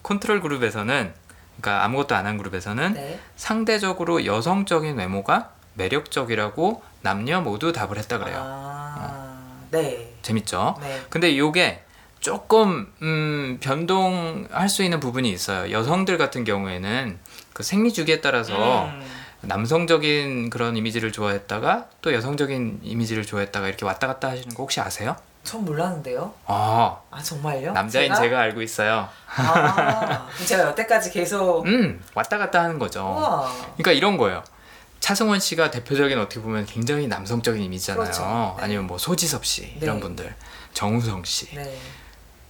컨트롤 0.03 0.41
그룹에서는 0.41 1.13
그러니까 1.59 1.83
아무것도 1.85 2.15
안 2.15 2.25
한 2.25 2.37
그룹에서는 2.37 2.93
네. 2.93 3.19
상대적으로 3.35 4.25
여성적인 4.25 4.97
외모가 4.97 5.51
매력적이라고 5.75 6.83
남녀 7.01 7.41
모두 7.41 7.71
답을 7.71 7.97
했다 7.97 8.17
그래요. 8.17 8.37
아, 8.39 9.37
네. 9.71 10.13
재밌죠? 10.21 10.77
네. 10.81 11.01
근데 11.09 11.37
요게 11.37 11.83
조금 12.19 12.91
음, 13.01 13.57
변동할 13.61 14.69
수 14.69 14.83
있는 14.83 14.99
부분이 14.99 15.29
있어요. 15.31 15.71
여성들 15.71 16.17
같은 16.17 16.43
경우에는 16.43 17.17
그 17.53 17.63
생리 17.63 17.91
주기에 17.93 18.21
따라서 18.21 18.85
음, 18.85 19.01
남성적인 19.41 20.49
그런 20.51 20.77
이미지를 20.77 21.11
좋아했다가 21.11 21.87
또 22.01 22.13
여성적인 22.13 22.81
이미지를 22.83 23.25
좋아했다가 23.25 23.67
이렇게 23.67 23.85
왔다 23.85 24.05
갔다 24.07 24.29
하시는 24.29 24.53
거 24.53 24.63
혹시 24.63 24.79
아세요? 24.81 25.15
전 25.43 25.65
몰랐는데요. 25.65 26.33
아 26.45 26.97
아, 27.09 27.21
정말요? 27.21 27.73
남자인 27.73 28.13
제가? 28.13 28.39
알고 28.39 28.61
있어요. 28.61 29.07
아, 29.35 30.27
그럼 30.33 30.45
제가 30.47 30.63
여태까지 30.67 31.11
계속 31.11 31.65
음 31.67 32.01
왔다 32.13 32.37
갔다 32.37 32.61
하는 32.63 32.77
거죠. 32.79 33.01
우와. 33.01 33.51
그러니까 33.77 33.91
이런 33.91 34.17
거예요. 34.17 34.43
차승원 34.99 35.39
씨가 35.39 35.71
대표적인 35.71 36.17
어떻게 36.19 36.39
보면 36.41 36.65
굉장히 36.67 37.07
남성적인 37.07 37.61
이미지잖아요. 37.63 38.03
그렇죠. 38.03 38.55
네. 38.57 38.63
아니면 38.63 38.85
뭐 38.85 38.97
소지섭 38.99 39.45
씨 39.45 39.73
이런 39.81 39.95
네. 39.95 40.01
분들, 40.01 40.35
정우성 40.73 41.23
씨. 41.23 41.55
네. 41.55 41.75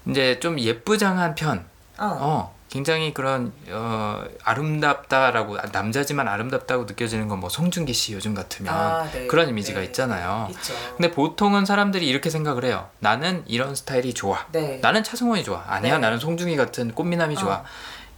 이제 0.08 0.40
좀 0.40 0.60
예쁘장한 0.60 1.36
편. 1.36 1.66
어. 1.98 2.18
어, 2.20 2.56
굉장히 2.72 3.14
그런 3.14 3.52
어, 3.70 4.24
아름답다라고 4.46 5.58
남자지만 5.74 6.28
아름답다고 6.30 6.86
느껴지는 6.86 7.28
건 7.28 7.42
뭐 7.42 7.50
송중기 7.50 7.92
씨 7.94 8.14
요즘 8.14 8.36
같으면 8.36 8.72
아, 8.74 9.10
네. 9.12 9.26
그런 9.28 9.50
이미지가 9.50 9.80
네. 9.80 9.86
있잖아요. 9.88 10.48
있죠. 10.52 10.74
근데 10.96 11.10
보통은 11.12 11.66
사람들이 11.66 12.08
이렇게 12.08 12.30
생각을 12.30 12.64
해요. 12.66 12.88
나는 13.00 13.44
이런 13.48 13.74
스타일이 13.76 14.14
좋아. 14.14 14.46
네. 14.52 14.78
나는 14.82 15.04
차승원이 15.04 15.44
좋아. 15.44 15.64
아니야, 15.68 15.96
네. 15.96 16.00
나는 16.00 16.20
송중기 16.20 16.56
같은 16.56 16.94
꽃미남이 16.94 17.36
좋아. 17.36 17.56
어. 17.56 17.64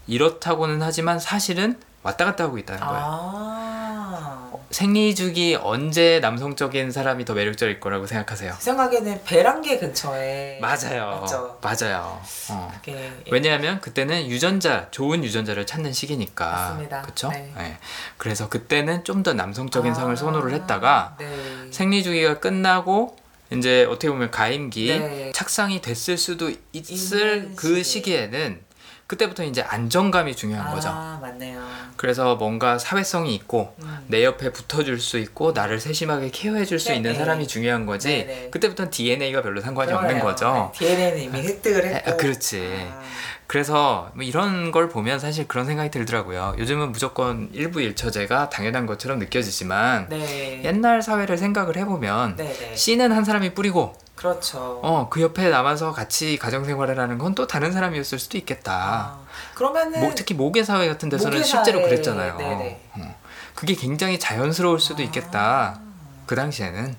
이렇다고는 0.08 0.82
하지만 0.82 1.20
사실은 1.20 1.80
왔다 2.04 2.26
갔다 2.26 2.44
하고 2.44 2.58
있다는 2.58 2.86
거예요. 2.86 3.02
아. 3.02 4.52
생리주기 4.74 5.56
언제 5.62 6.20
남성적인 6.20 6.92
사람이 6.92 7.26
더 7.26 7.34
매력적일 7.34 7.80
거라고 7.80 8.06
생각하세요? 8.08 8.54
제 8.58 8.62
생각에는 8.66 9.24
배란계 9.24 9.80
근처에 9.80 10.60
맞아요. 10.62 11.20
맞죠. 11.22 11.60
맞아요. 11.62 12.22
어. 12.50 12.72
그게 12.84 13.12
왜냐하면 13.32 13.80
그때는 13.80 14.28
유전자 14.28 14.88
좋은 14.92 15.24
유전자를 15.24 15.66
찾는 15.66 15.94
시기니까 15.94 16.52
맞습니다. 16.52 17.02
그렇죠? 17.04 17.30
네. 17.30 17.78
그래서 18.18 18.50
그때는 18.50 19.04
좀 19.04 19.24
더 19.24 19.32
남성적인 19.32 19.92
아, 19.92 19.96
상을 19.96 20.18
선호를 20.18 20.52
했다가 20.54 21.16
네. 21.18 21.26
생리 21.72 22.04
주기가 22.04 22.42
끝나고 22.42 23.16
이제 23.54 23.86
어떻게 23.86 24.10
보면 24.10 24.32
가임기 24.32 24.88
네. 24.88 25.32
착상이 25.34 25.82
됐을 25.82 26.18
수도 26.18 26.52
있을 26.74 27.52
그 27.56 27.82
시기에. 27.82 27.84
시기에는 27.84 28.60
그때부터 29.08 29.44
이제 29.44 29.62
안정감이 29.62 30.36
중요한 30.36 30.74
거죠. 30.74 30.90
아, 30.90 31.20
맞네요. 31.22 31.62
그래서 31.98 32.36
뭔가 32.36 32.78
사회성이 32.80 33.36
있고 33.36 33.76
음. 33.82 34.06
내 34.08 34.24
옆에 34.24 34.52
붙어줄 34.52 35.00
수 35.00 35.18
있고 35.20 35.52
나를 35.52 35.80
세심하게 35.80 36.30
케어해줄 36.32 36.80
수 36.80 36.90
네, 36.90 36.96
있는 36.96 37.12
네. 37.12 37.18
사람이 37.18 37.48
중요한 37.48 37.86
거지. 37.86 38.08
네, 38.08 38.26
네. 38.26 38.50
그때부터는 38.50 38.92
DNA가 38.92 39.42
별로 39.42 39.62
상관이 39.62 39.92
없는 39.92 40.20
그러네요. 40.20 40.24
거죠. 40.24 40.72
네, 40.74 40.80
DNA는 40.96 41.22
이미 41.22 41.42
획득을 41.42 41.86
했고. 41.86 42.12
아, 42.12 42.16
그렇지. 42.16 42.88
아, 42.92 43.02
그래서 43.46 44.10
뭐 44.16 44.24
이런 44.24 44.72
걸 44.72 44.90
보면 44.90 45.20
사실 45.20 45.48
그런 45.48 45.66
생각이 45.66 45.92
들더라고요. 45.92 46.56
요즘은 46.58 46.92
무조건 46.92 47.50
일부 47.54 47.82
일처제가 47.82 48.50
당연한 48.50 48.86
것처럼 48.86 49.20
느껴지지만 49.20 50.08
네. 50.10 50.62
옛날 50.64 51.02
사회를 51.02 51.38
생각을 51.38 51.78
해보면 51.78 52.38
네, 52.38 52.52
네. 52.52 52.76
씨는 52.76 53.12
한 53.12 53.24
사람이 53.26 53.54
뿌리고 53.54 53.94
그렇죠. 54.16 54.80
어 54.84 55.10
그 55.10 55.22
옆에 55.22 55.50
남아서 55.50 55.92
같이 55.92 56.38
가정 56.38 56.64
생활을 56.66 57.00
하는 57.00 57.18
건 57.18 57.34
또 57.36 57.48
다른 57.48 57.72
사람이었을 57.72 58.20
수도 58.20 58.38
있겠다. 58.38 58.74
아, 58.74 59.20
그러면은 59.56 60.00
뭐, 60.02 60.14
특히 60.16 60.36
모계 60.36 60.64
사회 60.64 60.88
같은 60.88 61.10
데서는 61.10 61.38
모계 61.40 61.44
실제로 61.48 61.82
그랬잖아요. 61.82 62.38
네네. 62.38 62.90
어, 63.00 63.16
그게 63.56 63.74
굉장히 63.76 64.20
자연스러울 64.20 64.80
수도 64.80 65.02
아. 65.02 65.06
있겠다. 65.06 65.80
그 66.28 66.36
당시에는 66.36 66.96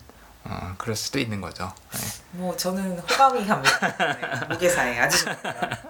어, 0.47 0.75
그럴 0.77 0.95
수도 0.97 1.19
있는 1.19 1.41
거죠. 1.41 1.73
네. 1.93 1.99
뭐 2.33 2.57
저는 2.57 2.99
호감이 2.99 3.47
갑니다. 3.47 3.97
네, 3.97 4.47
모계사에 4.51 4.99
아주. 4.99 5.25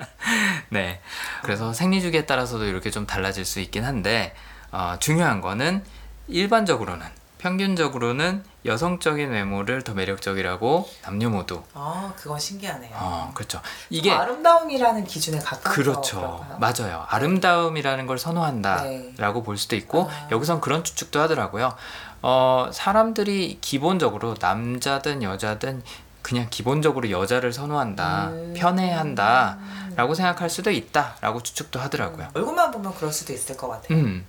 네. 0.71 1.01
그래서 1.43 1.73
생리 1.73 2.01
주기에 2.01 2.27
따라서도 2.27 2.65
이렇게 2.67 2.91
좀 2.91 3.07
달라질 3.07 3.45
수 3.45 3.61
있긴 3.61 3.85
한데 3.85 4.35
어, 4.71 4.97
중요한 5.01 5.41
거는 5.41 5.83
일반적으로는 6.29 7.07
평균적으로는 7.39 8.45
여성적인 8.65 9.31
외모를 9.31 9.83
더 9.83 9.93
매력적이라고 9.95 10.89
남녀 11.03 11.29
모두. 11.29 11.63
아, 11.75 12.13
그건 12.17 12.39
신기하네요. 12.39 12.93
어, 12.95 13.31
그렇죠. 13.35 13.61
이게 13.91 14.11
아름다움이라는 14.11 15.05
기준에 15.05 15.39
가까워서 15.39 15.71
그렇죠. 15.71 16.47
맞아요. 16.59 17.05
아름다움이라는 17.09 18.07
걸 18.07 18.19
선호한다라고 18.19 19.43
볼 19.43 19.59
수도 19.59 19.77
있고 19.77 20.09
아. 20.11 20.29
여기선 20.31 20.61
그런 20.61 20.83
추측도 20.83 21.21
하더라고요. 21.21 21.75
어, 22.23 22.71
사람들이 22.73 23.59
기본적으로 23.61 24.35
남자든 24.41 25.23
여자든 25.23 25.83
그냥 26.23 26.47
기본적으로 26.49 27.11
여자를 27.11 27.53
선호한다, 27.53 28.29
음. 28.29 28.55
편애한다라고 28.57 30.15
생각할 30.15 30.49
수도 30.49 30.71
있다라고 30.71 31.43
추측도 31.43 31.79
하더라고요. 31.79 32.29
얼굴만 32.33 32.71
보면 32.71 32.95
그럴 32.95 33.13
수도 33.13 33.35
있을 33.35 33.59
것 33.59 33.69
같아요. 33.69 33.99
음. 33.99 34.25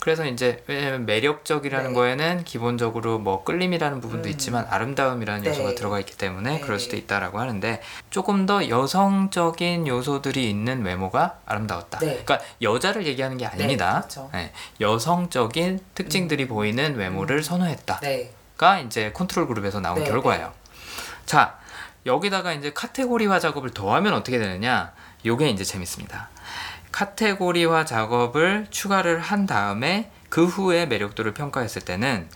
그래서 0.00 0.24
이제 0.24 0.62
왜냐면 0.66 1.06
매력적이라는 1.06 1.88
네. 1.88 1.94
거에는 1.94 2.44
기본적으로 2.44 3.18
뭐 3.18 3.44
끌림이라는 3.44 4.00
부분도 4.00 4.28
음. 4.28 4.30
있지만 4.30 4.66
아름다움이라는 4.70 5.42
네. 5.42 5.50
요소가 5.50 5.74
들어가 5.74 5.98
있기 6.00 6.16
때문에 6.16 6.54
네. 6.54 6.60
그럴 6.60 6.78
수도 6.78 6.96
있다라고 6.96 7.40
하는데 7.40 7.82
조금 8.10 8.46
더 8.46 8.68
여성적인 8.68 9.86
요소들이 9.86 10.48
있는 10.48 10.82
외모가 10.84 11.38
아름다웠다. 11.46 11.98
네. 11.98 12.22
그러니까 12.24 12.40
여자를 12.62 13.06
얘기하는 13.06 13.36
게 13.38 13.46
아닙니다. 13.46 14.00
그렇죠. 14.00 14.30
네, 14.32 14.52
여성적인 14.80 15.80
특징들이 15.94 16.46
보이는 16.46 16.94
외모를 16.96 17.42
선호했다가 17.42 18.00
네. 18.00 18.32
이제 18.86 19.12
컨트롤 19.12 19.48
그룹에서 19.48 19.80
나온 19.80 19.98
네, 19.98 20.04
결과예요. 20.04 20.52
자 21.26 21.58
여기다가 22.06 22.52
이제 22.52 22.72
카테고리화 22.72 23.40
작업을 23.40 23.70
더하면 23.70 24.14
어떻게 24.14 24.38
되느냐? 24.38 24.92
요게 25.26 25.50
이제 25.50 25.64
재밌습니다. 25.64 26.28
카테고리화 26.98 27.84
작업을 27.84 28.66
추가를 28.70 29.20
한 29.20 29.46
다음에 29.46 30.10
그 30.28 30.46
후에 30.46 30.86
매력도를 30.86 31.32
평가했을 31.32 31.82
때는 31.82 32.28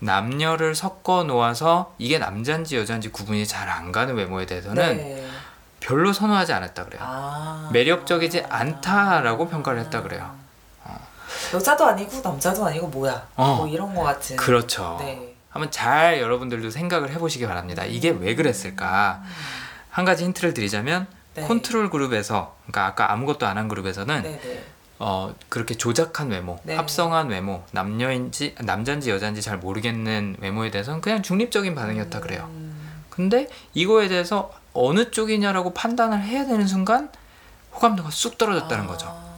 남녀를 0.00 0.74
섞어 0.74 1.22
놓아서 1.22 1.94
이게 1.98 2.18
남자인지 2.18 2.76
여자인지 2.76 3.10
구분이 3.10 3.46
잘 3.46 3.68
안 3.68 3.92
가는 3.92 4.16
외모에 4.16 4.44
대해서는 4.44 4.96
네. 4.96 5.24
별로 5.78 6.12
선호하지 6.12 6.52
않았다 6.52 6.86
그래요. 6.86 7.00
아. 7.04 7.70
매력적이지 7.72 8.46
않다라고 8.48 9.48
평가를 9.48 9.78
했다 9.82 10.02
그래요. 10.02 10.34
여자도 11.54 11.86
아니고 11.86 12.20
남자도 12.20 12.66
아니고 12.66 12.88
뭐야? 12.88 13.24
어. 13.36 13.54
뭐 13.58 13.68
이런 13.68 13.94
거 13.94 14.02
같은. 14.02 14.34
그렇죠. 14.34 14.96
네. 15.00 15.36
한번 15.50 15.70
잘 15.70 16.20
여러분들도 16.20 16.70
생각을 16.70 17.10
해보시기 17.10 17.46
바랍니다. 17.46 17.84
이게 17.84 18.10
왜 18.10 18.34
그랬을까? 18.34 19.22
한 19.90 20.04
가지 20.04 20.24
힌트를 20.24 20.54
드리자면 20.54 21.06
네. 21.34 21.42
컨트롤 21.46 21.90
그룹에서 21.90 22.56
그러니까 22.66 22.86
아까 22.86 23.12
아무것도 23.12 23.46
안 23.46 23.56
한 23.58 23.68
그룹에서는 23.68 24.22
네, 24.22 24.40
네. 24.40 24.64
어, 24.98 25.34
그렇게 25.48 25.76
조작한 25.76 26.28
외모, 26.30 26.58
네. 26.64 26.74
합성한 26.74 27.28
외모, 27.28 27.62
남녀인지 27.70 28.56
남자인지 28.60 29.10
여자인지 29.10 29.42
잘 29.42 29.58
모르겠는 29.58 30.36
외모에 30.40 30.70
대해서는 30.70 31.00
그냥 31.00 31.22
중립적인 31.22 31.74
반응이었다 31.74 32.18
그래요. 32.20 32.48
음, 32.50 33.02
근데 33.10 33.48
이거에 33.74 34.08
대해서 34.08 34.52
어느 34.72 35.10
쪽이냐라고 35.10 35.72
판단을 35.74 36.20
해야 36.22 36.44
되는 36.46 36.66
순간 36.66 37.10
호감도가 37.74 38.10
쑥 38.10 38.38
떨어졌다는 38.38 38.84
아. 38.84 38.88
거죠. 38.88 39.28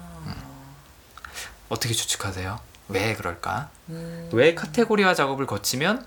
어떻게 1.69 1.95
추측하세요? 1.95 2.59
왜 2.89 3.15
그럴까? 3.15 3.69
음. 3.91 4.29
왜 4.33 4.55
카테고리화 4.55 5.15
작업을 5.15 5.47
거치면 5.47 6.07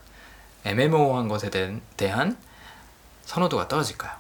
애매모호한 0.66 1.28
것에 1.30 1.50
대- 1.50 1.80
대한 1.96 2.38
선호도가 3.26 3.68
떨어질까요? 3.70 4.12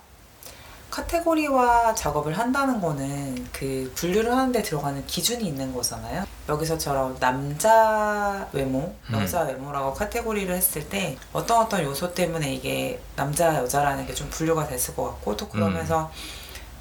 카테고리화 0.94 1.96
작업을 1.96 2.38
한다는 2.38 2.80
거는 2.80 3.48
그 3.52 3.92
분류를 3.96 4.32
하는데 4.32 4.62
들어가는 4.62 5.04
기준이 5.08 5.44
있는 5.44 5.74
거잖아요. 5.74 6.24
여기서처럼 6.48 7.18
남자 7.20 8.48
외모, 8.54 8.94
음. 9.10 9.14
여자 9.16 9.42
외모라고 9.42 9.92
카테고리를 9.96 10.54
했을 10.54 10.88
때 10.88 11.18
어떤 11.32 11.62
어떤 11.62 11.84
요소 11.84 12.14
때문에 12.14 12.54
이게 12.54 13.02
남자 13.16 13.56
여자라는 13.56 14.06
게 14.06 14.14
좀 14.14 14.30
분류가 14.30 14.68
됐을 14.68 14.96
것 14.96 15.06
같고 15.06 15.36
또 15.36 15.50
그러면서 15.50 16.12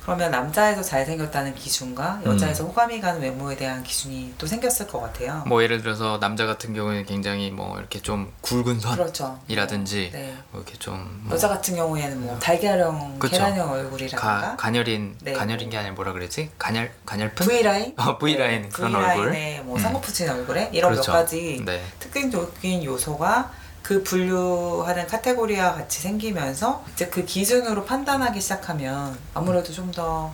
그러면 0.03 0.31
남자에서 0.33 0.83
잘생겼다는 0.83 1.55
기준과 1.55 2.23
여자에서 2.27 2.65
호감이 2.65 3.01
가는 3.01 3.21
외모에 3.21 3.55
대한 3.57 3.83
기준이 3.85 4.35
또 4.37 4.47
생겼을 4.47 4.89
것 4.89 5.01
같아요. 5.01 5.45
뭐 5.47 5.63
예를 5.63 5.81
들어서 5.81 6.19
남자 6.19 6.45
같은 6.47 6.75
경우에는 6.75 7.07
굉장히 7.07 7.51
뭐 7.53 7.79
이렇게 7.79 8.01
좀 8.01 8.33
굵은 8.41 8.81
그렇죠. 8.81 9.39
선이라든지 9.47 10.11
네. 10.13 10.35
뭐 10.51 10.61
이렇게 10.61 10.79
좀 10.79 11.23
뭐 11.23 11.35
여자 11.35 11.49
같은 11.49 11.77
경우에는 11.77 12.21
뭐 12.21 12.39
달걀형, 12.41 13.19
그쵸. 13.19 13.33
계란형 13.37 13.67
가, 13.67 13.73
얼굴이라든가 13.73 14.57
가 14.57 14.71
녀린 14.71 15.17
네. 15.23 15.33
가녀린 15.33 15.71
게 15.71 15.77
아니라 15.77 15.95
뭐라 15.95 16.13
그랬지? 16.13 16.51
가녀 16.59 16.87
가녀픈? 17.07 17.47
V 17.47 17.63
라인, 17.63 17.95
어, 17.97 18.19
V 18.19 18.37
라인 18.37 18.69
그런 18.71 18.95
얼굴. 18.95 19.27
V라인에 19.31 19.61
뭐 19.61 19.77
음. 19.77 19.81
쌍꺼풀 19.81 20.13
친 20.13 20.29
얼굴에 20.29 20.71
이런 20.73 20.93
그렇죠. 20.93 21.13
몇 21.13 21.19
가지 21.19 21.63
네. 21.65 21.81
특징적인 22.01 22.83
요소가 22.85 23.53
그 23.83 24.03
분류하는 24.03 25.07
카테고리와 25.07 25.75
같이 25.75 26.01
생기면서 26.01 26.85
이제 26.93 27.09
그 27.09 27.25
기준으로 27.25 27.85
판단하기 27.85 28.41
시작하면 28.41 29.19
아무래도 29.35 29.73
좀 29.73 29.93
더 29.93 30.33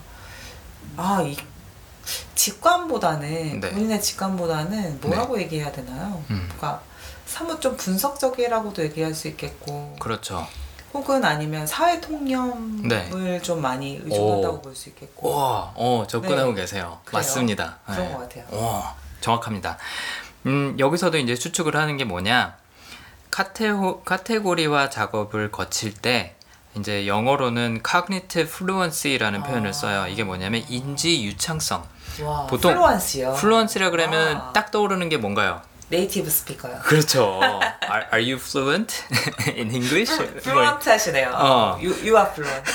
아, 0.97 1.23
이 1.23 1.37
직관보다는 2.35 3.61
네. 3.61 3.71
본인의 3.71 4.01
직관보다는 4.01 5.01
뭐라고 5.01 5.41
얘기해야 5.41 5.73
되나요? 5.73 6.23
음. 6.31 6.49
그러니까 6.57 6.83
사뭇 7.27 7.61
좀 7.61 7.77
분석적이라고도 7.77 8.83
얘기할 8.85 9.15
수 9.15 9.29
있겠고 9.29 9.97
그렇죠. 10.01 10.47
혹은 10.95 11.25
아니면 11.25 11.67
사회 11.67 12.01
통념을 12.01 12.89
네. 12.89 13.43
좀 13.43 13.61
많이 13.61 13.97
의존한다고 14.03 14.57
오. 14.57 14.63
볼수 14.63 14.89
있겠고 14.89 15.31
와, 15.37 15.73
어 15.75 16.07
접근하고 16.09 16.53
네. 16.55 16.63
계세요. 16.63 17.01
그래요? 17.05 17.19
맞습니다. 17.19 17.79
그런 17.85 18.09
네. 18.09 18.13
것 18.15 18.19
같아요. 18.21 18.45
오, 18.53 18.83
정확합니다. 19.21 19.77
음, 20.47 20.77
여기서도 20.79 21.19
이제 21.19 21.35
추측을 21.35 21.77
하는 21.77 21.97
게 21.99 22.05
뭐냐? 22.05 22.57
카테고, 23.31 24.03
카테고리화 24.03 24.91
작업을 24.91 25.51
거칠 25.51 25.95
때 25.95 26.35
이제 26.77 27.07
영어로는 27.07 27.83
cognitive 27.89 28.49
fluency라는 28.53 29.43
표현을 29.43 29.71
아. 29.71 29.73
써요. 29.73 30.07
이게 30.09 30.25
뭐냐면 30.25 30.65
인지 30.69 31.25
유창성. 31.25 31.85
와, 32.23 32.47
보통 32.47 32.73
fluency요. 32.75 33.35
fluency라 33.37 33.91
그러면 33.91 34.37
아. 34.37 34.53
딱 34.53 34.71
떠오르는 34.71 35.09
게 35.09 35.17
뭔가요? 35.17 35.63
native 35.91 36.29
speaker요. 36.29 36.81
그렇죠. 36.81 37.41
are, 37.91 38.05
are 38.13 38.23
you 38.23 38.35
fluent 38.37 38.95
in 39.57 39.71
English? 39.71 40.15
뭐, 40.15 40.27
fluent 40.43 40.89
하시네요. 40.89 41.31
어. 41.35 41.79
you, 41.83 41.91
you 42.05 42.33
are 42.33 42.44
fluent. 42.44 42.71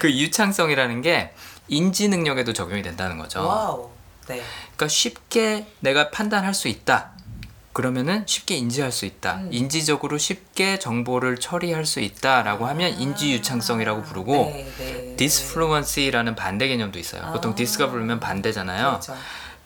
그 0.00 0.10
유창성이라는 0.10 1.00
게 1.02 1.32
인지 1.68 2.08
능력에도 2.08 2.52
적용이 2.52 2.82
된다는 2.82 3.16
거죠. 3.18 3.46
와우. 3.46 3.90
네. 4.26 4.42
그러니까 4.76 4.88
쉽게 4.88 5.66
내가 5.80 6.10
판단할 6.10 6.54
수 6.54 6.68
있다. 6.68 7.11
그러면은 7.72 8.24
쉽게 8.26 8.56
인지할 8.56 8.92
수 8.92 9.06
있다. 9.06 9.36
음. 9.36 9.48
인지적으로 9.50 10.18
쉽게 10.18 10.78
정보를 10.78 11.38
처리할 11.38 11.86
수 11.86 12.00
있다라고 12.00 12.66
하면 12.66 12.92
인지 13.00 13.32
유창성이라고 13.32 14.02
부르고 14.02 14.32
네, 14.32 14.72
네. 14.78 15.16
disfluency라는 15.16 16.34
반대 16.36 16.68
개념도 16.68 16.98
있어요. 16.98 17.32
보통 17.32 17.52
아. 17.52 17.54
dis가 17.54 17.90
부르면 17.90 18.20
반대잖아요. 18.20 18.86
그렇죠. 18.88 19.16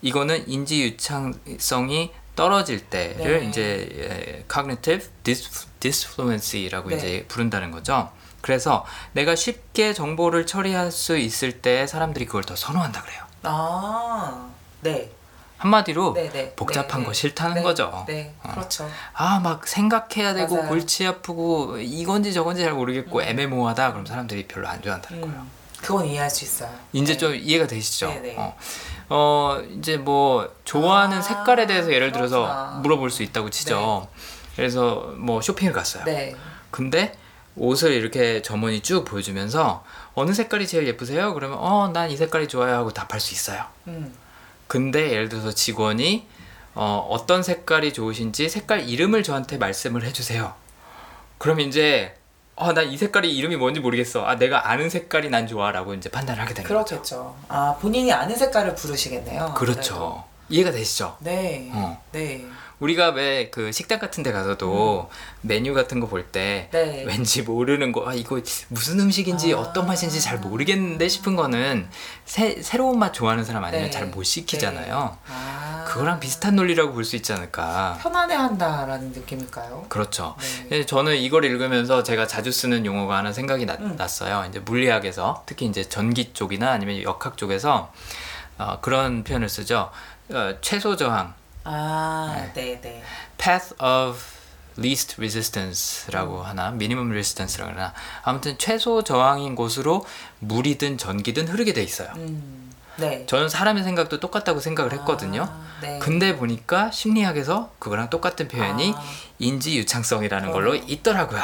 이거는 0.03 0.49
인지 0.49 0.83
유창성이 0.83 2.13
떨어질 2.37 2.85
때를 2.85 3.41
네. 3.41 3.49
이제 3.49 3.89
예, 3.99 4.45
cognitive 4.53 5.09
dis, 5.25 5.67
disfluency라고 5.81 6.91
네. 6.91 6.97
이제 6.97 7.25
부른다는 7.29 7.71
거죠. 7.71 8.11
그래서 8.43 8.85
내가 9.13 9.35
쉽게 9.35 9.93
정보를 9.95 10.47
처리할 10.47 10.93
수 10.93 11.19
있을 11.19 11.61
때 11.61 11.87
사람들이 11.89 12.27
그걸 12.27 12.45
더 12.45 12.55
선호한다 12.55 13.03
그래요. 13.03 13.25
아, 13.43 14.49
네. 14.83 15.11
한마디로 15.59 16.13
네, 16.15 16.29
네. 16.31 16.53
복잡한 16.55 17.01
네, 17.01 17.07
거 17.07 17.13
네. 17.13 17.19
싫다는 17.19 17.55
네, 17.57 17.63
거죠. 17.63 18.05
네, 18.07 18.35
어. 18.43 18.51
그렇죠. 18.53 18.89
아 19.15 19.41
막 19.41 19.67
생각해야 19.67 20.35
되고 20.35 20.57
맞아요. 20.57 20.69
골치 20.69 21.07
아프고 21.07 21.79
이건지 21.79 22.33
저건지 22.33 22.63
잘 22.63 22.73
모르겠고 22.75 23.23
애매모호하다 23.23 23.93
그럼 23.93 24.07
사람들이 24.07 24.47
별로 24.49 24.69
안 24.69 24.81
좋아한다는 24.83 25.21
거예요. 25.23 25.37
음, 25.37 25.51
그건 25.81 26.05
이해할 26.07 26.29
수 26.31 26.45
있어요. 26.45 26.71
이제 26.93 27.13
네. 27.13 27.19
좀 27.19 27.35
이해가 27.35 27.67
되시죠? 27.67 28.09
네, 28.09 28.21
네. 28.21 28.35
어. 28.39 28.57
어, 29.09 29.63
이제 29.79 29.97
뭐 29.97 30.53
좋아하는 30.65 31.19
아, 31.19 31.23
색깔에 31.23 31.67
대해서 31.67 31.93
예를 31.93 32.13
들어서 32.13 32.43
그렇구나. 32.43 32.79
물어볼 32.83 33.11
수 33.11 33.23
있다고 33.23 33.51
치죠. 33.51 34.09
그래서 34.57 35.13
뭐 35.17 35.41
쇼핑을 35.41 35.73
갔어요. 35.73 36.05
네. 36.05 36.35
근데 36.71 37.15
옷을 37.55 37.93
이렇게 37.93 38.43
점원이 38.43 38.81
쭉 38.83 39.05
보여주면서 39.05 39.85
어느 40.15 40.33
색깔이 40.33 40.67
제일 40.67 40.87
예쁘세요? 40.89 41.33
그러면 41.35 41.59
어 41.61 41.89
난 41.89 42.11
이 42.11 42.17
색깔이 42.17 42.49
좋아요 42.49 42.75
하고 42.75 42.91
답할 42.93 43.21
수 43.21 43.33
있어요. 43.33 43.65
음. 43.87 44.13
근데 44.67 45.11
예를 45.13 45.29
들어서 45.29 45.53
직원이 45.53 46.27
어, 46.75 47.07
어떤 47.11 47.43
색깔이 47.43 47.93
좋으신지 47.93 48.49
색깔 48.49 48.89
이름을 48.89 49.23
저한테 49.23 49.57
말씀을 49.57 50.05
해주세요. 50.05 50.55
그럼 51.39 51.61
이제 51.61 52.15
어, 52.55 52.73
나이 52.73 52.97
색깔이 52.97 53.35
이름이 53.37 53.57
뭔지 53.57 53.81
모르겠어. 53.81 54.25
아, 54.25 54.37
내가 54.37 54.71
아는 54.71 54.89
색깔이 54.89 55.29
난 55.29 55.47
좋아라고 55.47 55.95
이제 55.95 56.09
판단을 56.09 56.41
하게 56.41 56.55
되는 56.55 56.69
거죠. 56.69 56.85
그렇겠죠. 56.87 57.37
아, 57.49 57.77
본인이 57.81 58.13
아는 58.13 58.35
색깔을 58.35 58.75
부르시겠네요. 58.75 59.53
그렇죠. 59.55 60.25
이해가 60.49 60.71
되시죠? 60.71 61.17
네. 61.21 61.71
어. 61.73 62.03
네. 62.13 62.47
우리가 62.79 63.11
왜 63.11 63.51
그 63.51 63.73
식당 63.73 63.99
같은 63.99 64.23
데 64.23 64.33
가서도 64.33 65.09
메뉴 65.41 65.73
같은 65.73 65.99
거 66.01 66.07
볼 66.09 66.27
때 66.27 66.69
네. 66.73 67.05
왠지 67.07 67.43
모르는 67.43 67.93
거, 67.93 68.09
아, 68.09 68.13
이거 68.15 68.41
무슨 68.69 69.01
음식인지 69.01 69.55
아. 69.55 69.59
어떤 69.59 69.87
맛인지 69.87 70.21
잘 70.21 70.39
모르겠는데 70.39 71.09
싶은 71.09 71.37
거는 71.37 71.89
새, 72.27 72.61
새로운 72.63 72.99
맛 72.99 73.13
좋아하는 73.15 73.45
사람 73.45 73.65
아니면 73.65 73.85
네. 73.87 73.91
잘 73.91 74.07
못 74.09 74.23
시키잖아요. 74.25 75.17
아. 75.29 75.85
그거랑 75.89 76.21
비슷한 76.21 76.55
논리라고 76.57 76.93
볼 76.93 77.05
수 77.05 77.17
있지 77.17 77.33
않을까. 77.33 77.97
편안해한다라는 78.03 79.13
느낌일까요? 79.13 79.87
그렇죠. 79.89 80.35
네. 80.69 80.79
예, 80.79 80.87
저는 80.87 81.17
이걸 81.17 81.45
읽으면서 81.45 82.03
제가 82.03 82.27
자주 82.27 82.51
쓰는 82.53 82.85
용어가 82.85 83.17
하나 83.19 83.33
생각이 83.33 83.65
나- 83.65 83.77
음. 83.81 83.95
났어요. 83.97 84.45
이제 84.49 84.59
물리학에서 84.59 85.45
특히 85.47 85.67
이제 85.67 85.85
전기 85.85 86.33
쪽이나 86.35 86.73
아니면 86.73 87.01
역학 87.03 87.37
쪽에서 87.39 87.93
어, 88.59 88.79
그런 88.81 89.23
표현을 89.25 89.49
쓰죠. 89.49 89.91
어, 90.31 90.55
최소 90.61 90.97
저항, 90.97 91.35
아, 91.69 92.49
네, 92.55 92.81
네. 92.81 93.03
path 93.39 93.75
of 93.83 94.21
least 94.79 95.17
resistance라고 95.19 96.43
하나, 96.43 96.69
minimum 96.69 97.11
resistance라고 97.11 97.73
하나. 97.73 97.93
아무튼 98.23 98.57
최소 98.59 99.03
저항인 99.03 99.57
곳으로 99.57 100.07
물이든 100.39 100.99
전기든 100.99 101.49
흐르게 101.49 101.73
돼 101.73 101.83
있어요. 101.83 102.09
음, 102.17 102.73
네. 102.97 103.27
저는 103.27 103.49
사람의 103.49 103.83
생각도 103.83 104.21
똑같다고 104.21 104.61
생각을 104.61 104.93
했거든요. 104.93 105.43
아, 105.43 105.67
네. 105.81 105.99
근데 105.99 106.37
보니까 106.37 106.91
심리학에서 106.91 107.73
그거랑 107.79 108.11
똑같은 108.11 108.49
표현이 108.49 108.95
아. 108.97 109.03
인지 109.39 109.77
유창성이라는 109.79 110.53
걸로 110.53 110.73
어. 110.73 110.75
있더라고요. 110.77 111.43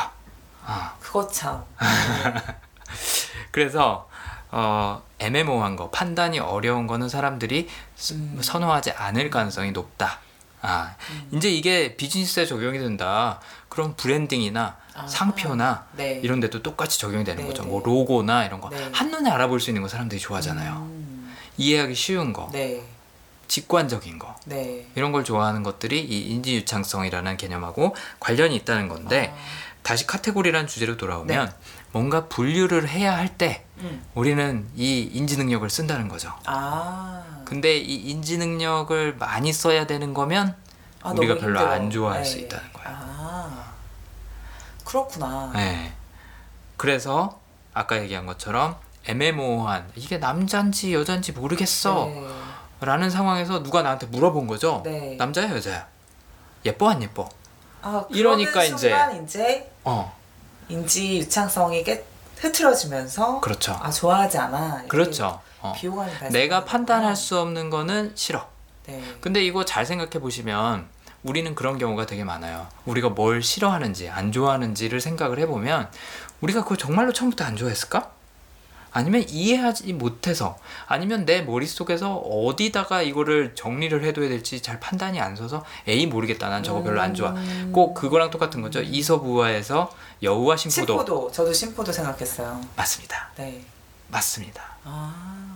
아. 0.64 0.94
그거 1.00 1.26
참. 1.26 1.64
그래서 3.50 4.08
어, 4.52 5.02
애매모호한 5.18 5.76
거, 5.76 5.90
판단이 5.90 6.38
어려운 6.38 6.86
거는 6.86 7.08
사람들이 7.08 7.68
스- 7.96 8.12
음. 8.14 8.38
선호하지 8.40 8.92
않을 8.92 9.30
가능성이 9.30 9.72
높다. 9.72 10.20
아, 10.60 10.94
음. 11.10 11.30
이제 11.32 11.50
이게 11.50 11.96
비즈니스에 11.96 12.44
적용이 12.46 12.78
된다. 12.78 13.40
그럼 13.70 13.94
branding이나 13.96 14.76
아, 14.94 15.06
상표나 15.06 15.86
네. 15.96 16.20
이런 16.22 16.38
데도 16.40 16.62
똑같이 16.62 17.00
적용이 17.00 17.24
되는 17.24 17.42
네, 17.42 17.48
거죠. 17.48 17.62
네. 17.62 17.68
뭐 17.70 17.82
로고나 17.82 18.44
이런 18.44 18.60
거 18.60 18.68
네. 18.68 18.90
한눈에 18.92 19.30
알아볼 19.30 19.58
수 19.58 19.70
있는 19.70 19.80
거 19.82 19.88
사람들이 19.88 20.20
좋아하잖아요. 20.20 20.72
음, 20.74 21.34
이해하기 21.56 21.94
쉬운 21.94 22.34
거, 22.34 22.50
네, 22.52 22.82
직관적인 23.48 24.18
거. 24.18 24.36
네. 24.44 24.86
이런 24.94 25.12
걸 25.12 25.24
좋아하는 25.24 25.62
것들이 25.62 25.98
이 26.04 26.28
인지 26.30 26.54
유창성이라는 26.56 27.38
개념하고 27.38 27.96
관련이 28.20 28.54
있다는 28.56 28.88
건데 28.88 29.32
아, 29.34 29.38
다시 29.82 30.06
카테고리라는 30.06 30.66
주제로 30.68 30.96
돌아오면 30.98 31.52
뭔가 31.92 32.28
분류를 32.28 32.86
해야 32.88 33.16
할때 33.16 33.64
음. 33.82 34.04
우리는 34.14 34.66
이 34.76 35.10
인지 35.12 35.36
능력을 35.36 35.68
쓴다는 35.68 36.08
거죠. 36.08 36.32
아. 36.46 37.22
근데 37.44 37.76
이 37.76 38.10
인지 38.10 38.38
능력을 38.38 39.16
많이 39.16 39.52
써야 39.52 39.86
되는 39.86 40.14
거면 40.14 40.54
아, 41.02 41.10
우리가 41.10 41.34
별로 41.34 41.58
힘들어. 41.58 41.70
안 41.70 41.90
좋아할 41.90 42.22
네. 42.22 42.28
수 42.28 42.38
있다는 42.38 42.72
거예요. 42.72 42.88
아. 42.90 43.72
그렇구나. 44.84 45.50
네. 45.54 45.92
그래서 46.76 47.40
아까 47.74 48.00
얘기한 48.02 48.26
것처럼 48.26 48.76
애매모호한 49.06 49.90
이게 49.96 50.18
남잔지 50.18 50.94
여잔지 50.94 51.32
모르겠어 51.32 52.06
네. 52.06 52.26
라는 52.80 53.10
상황에서 53.10 53.62
누가 53.62 53.82
나한테 53.82 54.06
물어본 54.06 54.46
거죠. 54.46 54.82
네. 54.84 55.16
남자야 55.16 55.50
여자야? 55.50 55.86
예뻐 56.64 56.90
안 56.90 57.02
예뻐? 57.02 57.28
아, 57.82 58.04
이러니까 58.10 58.62
이제- 58.64 58.94
이제 59.24 59.72
어 59.84 60.14
인지 60.68 61.18
유창성이 61.18 61.82
깨 61.82 62.04
흐트러지면서 62.42 63.40
그렇죠. 63.40 63.78
아 63.80 63.90
좋아하지 63.90 64.38
않아. 64.38 64.84
그렇죠. 64.88 65.40
어. 65.60 65.72
비호감이 65.76 66.10
발생. 66.10 66.32
내가 66.32 66.64
판단할 66.64 67.14
수 67.14 67.38
없는 67.38 67.70
거는 67.70 68.12
싫어. 68.16 68.48
네. 68.86 69.00
근데 69.20 69.44
이거 69.44 69.64
잘 69.64 69.86
생각해 69.86 70.20
보시면 70.20 70.86
우리는 71.22 71.54
그런 71.54 71.78
경우가 71.78 72.06
되게 72.06 72.24
많아요. 72.24 72.66
우리가 72.84 73.10
뭘 73.10 73.42
싫어하는지 73.42 74.08
안 74.08 74.32
좋아하는지를 74.32 75.00
생각을 75.00 75.38
해보면 75.38 75.88
우리가 76.40 76.62
그걸 76.64 76.76
정말로 76.78 77.12
처음부터 77.12 77.44
안 77.44 77.54
좋아했을까? 77.56 78.10
아니면 78.92 79.24
이해하지 79.28 79.92
못해서 79.94 80.58
아니면 80.86 81.24
내 81.24 81.42
머릿속에서 81.42 82.16
어디다가 82.16 83.02
이거를 83.02 83.54
정리를 83.54 84.04
해둬야 84.04 84.28
될지 84.28 84.60
잘 84.60 84.78
판단이 84.80 85.20
안 85.20 85.34
서서 85.34 85.64
에이 85.86 86.06
모르겠다 86.06 86.48
난 86.48 86.62
저거 86.62 86.82
별로 86.82 87.00
안 87.00 87.14
좋아 87.14 87.30
음. 87.30 87.70
꼭 87.72 87.94
그거랑 87.94 88.30
똑같은 88.30 88.60
거죠 88.62 88.80
이서부화에서 88.82 89.90
여우와 90.22 90.56
심포도 90.56 90.92
심포도 90.92 91.32
저도 91.32 91.52
심포도 91.52 91.90
생각했어요. 91.92 92.60
맞습니다 92.76 93.30
네. 93.36 93.64
맞습니다 94.08 94.62
아. 94.84 95.51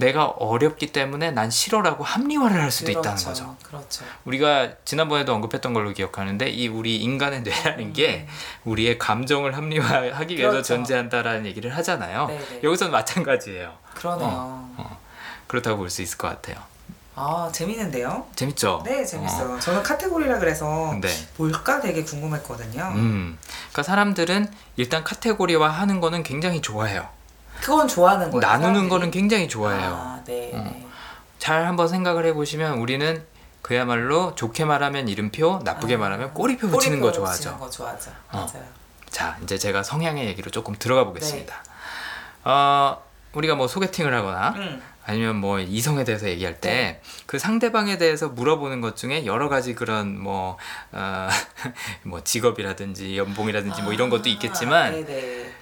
내가 0.00 0.26
어렵기 0.26 0.88
때문에 0.88 1.30
난 1.30 1.50
싫어라고 1.50 2.02
합리화를 2.02 2.60
할 2.60 2.70
수도 2.72 2.90
있다는 2.90 3.10
그렇죠. 3.10 3.28
거죠 3.28 3.56
그렇죠. 3.62 4.04
우리가 4.24 4.72
지난번에도 4.84 5.32
언급했던 5.34 5.72
걸로 5.72 5.92
기억하는데 5.92 6.48
이 6.48 6.66
우리 6.66 6.96
인간의 6.96 7.42
뇌라는 7.42 7.92
게 7.92 8.26
우리의 8.64 8.98
감정을 8.98 9.56
합리화하기 9.56 10.34
위해서 10.36 10.48
음. 10.48 10.52
그렇죠. 10.52 10.74
존재한다라는 10.74 11.46
얘기를 11.46 11.76
하잖아요. 11.76 12.26
네네. 12.26 12.60
여기서는 12.64 12.90
마찬가지예요. 12.92 13.72
그러네요. 13.94 14.70
그렇다고 15.46 15.76
볼 15.78 15.90
수 15.90 16.02
있을 16.02 16.18
것 16.18 16.28
같아요. 16.28 16.56
아 17.16 17.50
재밌는데요? 17.52 18.26
재밌죠? 18.34 18.82
네 18.84 19.04
재밌어요. 19.04 19.58
저는 19.60 19.82
카테고리라 19.82 20.38
그래서 20.38 20.96
네. 21.00 21.08
뭘까 21.36 21.80
되게 21.80 22.02
궁금했거든요. 22.02 22.92
음. 22.94 23.38
그러니까 23.70 23.82
사람들은 23.82 24.48
일단 24.76 25.04
카테고리화 25.04 25.68
하는 25.68 26.00
거는 26.00 26.22
굉장히 26.22 26.62
좋아해요. 26.62 27.06
그건 27.60 27.88
좋아하는 27.88 28.30
거예요. 28.30 28.40
나누는 28.40 28.74
사람들이? 28.74 28.88
거는 28.88 29.10
굉장히 29.10 29.48
좋아해요. 29.48 29.90
아, 29.90 30.22
네. 30.24 30.50
어. 30.54 30.62
네. 30.62 30.86
잘 31.38 31.66
한번 31.66 31.88
생각을 31.88 32.26
해보시면 32.26 32.78
우리는 32.78 33.24
그야말로 33.62 34.34
좋게 34.34 34.64
말하면 34.64 35.08
이름표, 35.08 35.60
나쁘게 35.64 35.94
아, 35.94 35.98
말하면 35.98 36.34
꼬리표 36.34 36.68
붙이는 36.68 37.00
거 37.00 37.12
좋아하죠. 37.12 37.58
거 37.58 37.68
좋아하죠. 37.68 38.10
어. 38.32 38.46
자, 39.08 39.36
이제 39.42 39.58
제가 39.58 39.82
성향의 39.82 40.26
얘기로 40.28 40.50
조금 40.50 40.74
들어가 40.78 41.04
보겠습니다. 41.04 41.54
네. 41.54 41.70
어, 42.44 43.02
우리가 43.32 43.54
뭐 43.54 43.68
소개팅을 43.68 44.14
하거나 44.14 44.50
음. 44.56 44.82
아니면 45.04 45.36
뭐 45.36 45.58
이성에 45.58 46.04
대해서 46.04 46.28
얘기할 46.28 46.60
네. 46.60 47.00
때그 47.26 47.38
상대방에 47.38 47.98
대해서 47.98 48.28
물어보는 48.28 48.80
것 48.80 48.96
중에 48.96 49.26
여러 49.26 49.48
가지 49.48 49.74
그런 49.74 50.20
뭐, 50.20 50.56
어, 50.92 51.28
뭐 52.04 52.22
직업이라든지 52.22 53.16
연봉이라든지 53.18 53.82
뭐 53.82 53.92
이런 53.92 54.10
것도 54.10 54.28
있겠지만 54.28 54.86
아, 54.86 54.90
네네. 54.90 55.52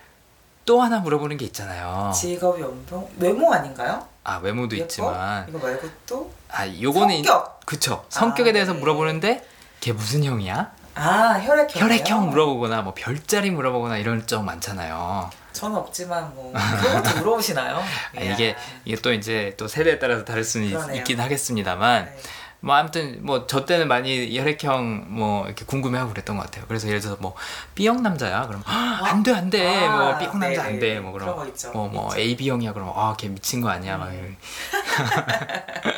또 0.68 0.82
하나 0.82 0.98
물어보는 0.98 1.38
게 1.38 1.46
있잖아요. 1.46 2.12
직업 2.14 2.60
연봉 2.60 3.08
외모 3.18 3.50
아닌가요? 3.54 4.06
아 4.22 4.36
외모도 4.36 4.76
예뻐? 4.76 4.84
있지만 4.84 5.46
이거 5.48 5.58
말고 5.58 5.88
또 6.06 6.30
아 6.50 6.66
요거는 6.66 7.16
성격. 7.24 7.60
그쵸 7.64 8.04
성격에 8.10 8.50
아, 8.50 8.52
대해서 8.52 8.74
네. 8.74 8.78
물어보는데 8.78 9.46
걔 9.80 9.92
무슨 9.92 10.24
형이야? 10.24 10.70
아 10.94 11.38
혈액형. 11.42 11.82
혈액형 11.82 12.30
물어보거나 12.30 12.82
뭐 12.82 12.92
별자리 12.94 13.50
물어보거나 13.50 13.96
이런 13.96 14.26
적 14.26 14.42
많잖아요. 14.44 15.30
저는 15.54 15.76
없지만 15.76 16.34
뭐 16.34 16.52
그런 16.52 17.02
것도 17.02 17.16
물어보시나요? 17.20 17.76
아, 18.16 18.20
이게 18.20 18.54
이게 18.84 18.96
또 19.00 19.10
이제 19.12 19.54
또 19.56 19.66
세대에 19.68 19.98
따라서 19.98 20.22
다를 20.26 20.44
수는 20.44 20.66
있- 20.66 20.72
그러네요. 20.74 20.96
있 21.00 21.04
긴 21.04 21.18
하겠습니다만 21.20 22.04
네. 22.04 22.16
뭐 22.60 22.74
아무튼 22.74 23.24
뭐 23.24 23.46
저 23.46 23.64
때는 23.64 23.88
많이 23.88 24.36
혈액형 24.36 25.06
뭐 25.08 25.46
이렇게 25.46 25.64
궁금해하고 25.64 26.10
그랬던 26.12 26.36
것 26.36 26.42
같아요. 26.44 26.64
그래서 26.66 26.88
예를 26.88 27.00
들어서 27.00 27.16
뭐 27.20 27.34
B형 27.74 28.02
남자야 28.02 28.46
그럼 28.46 28.62
안돼 28.66 29.32
안돼 29.32 29.86
아, 29.86 29.96
뭐 29.96 30.18
B형 30.18 30.40
남자 30.40 30.62
네네. 30.64 30.74
안돼 30.74 31.00
뭐 31.00 31.12
그런 31.12 31.26
그럼 31.28 31.38
거 31.40 31.46
있죠. 31.46 31.70
뭐 31.72 31.88
뭐. 31.88 32.16
AB형이야 32.16 32.72
그럼 32.72 32.92
아걔 32.96 33.28
미친 33.28 33.60
거 33.60 33.68
아니야 33.68 33.96
막 33.96 34.08
음. 34.08 34.36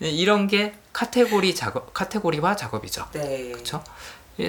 이런 0.00 0.46
게 0.46 0.74
카테고리 0.92 1.54
작업 1.54 1.92
카테고리화 1.94 2.56
작업이죠. 2.56 3.06
네. 3.12 3.50
그렇죠? 3.52 3.82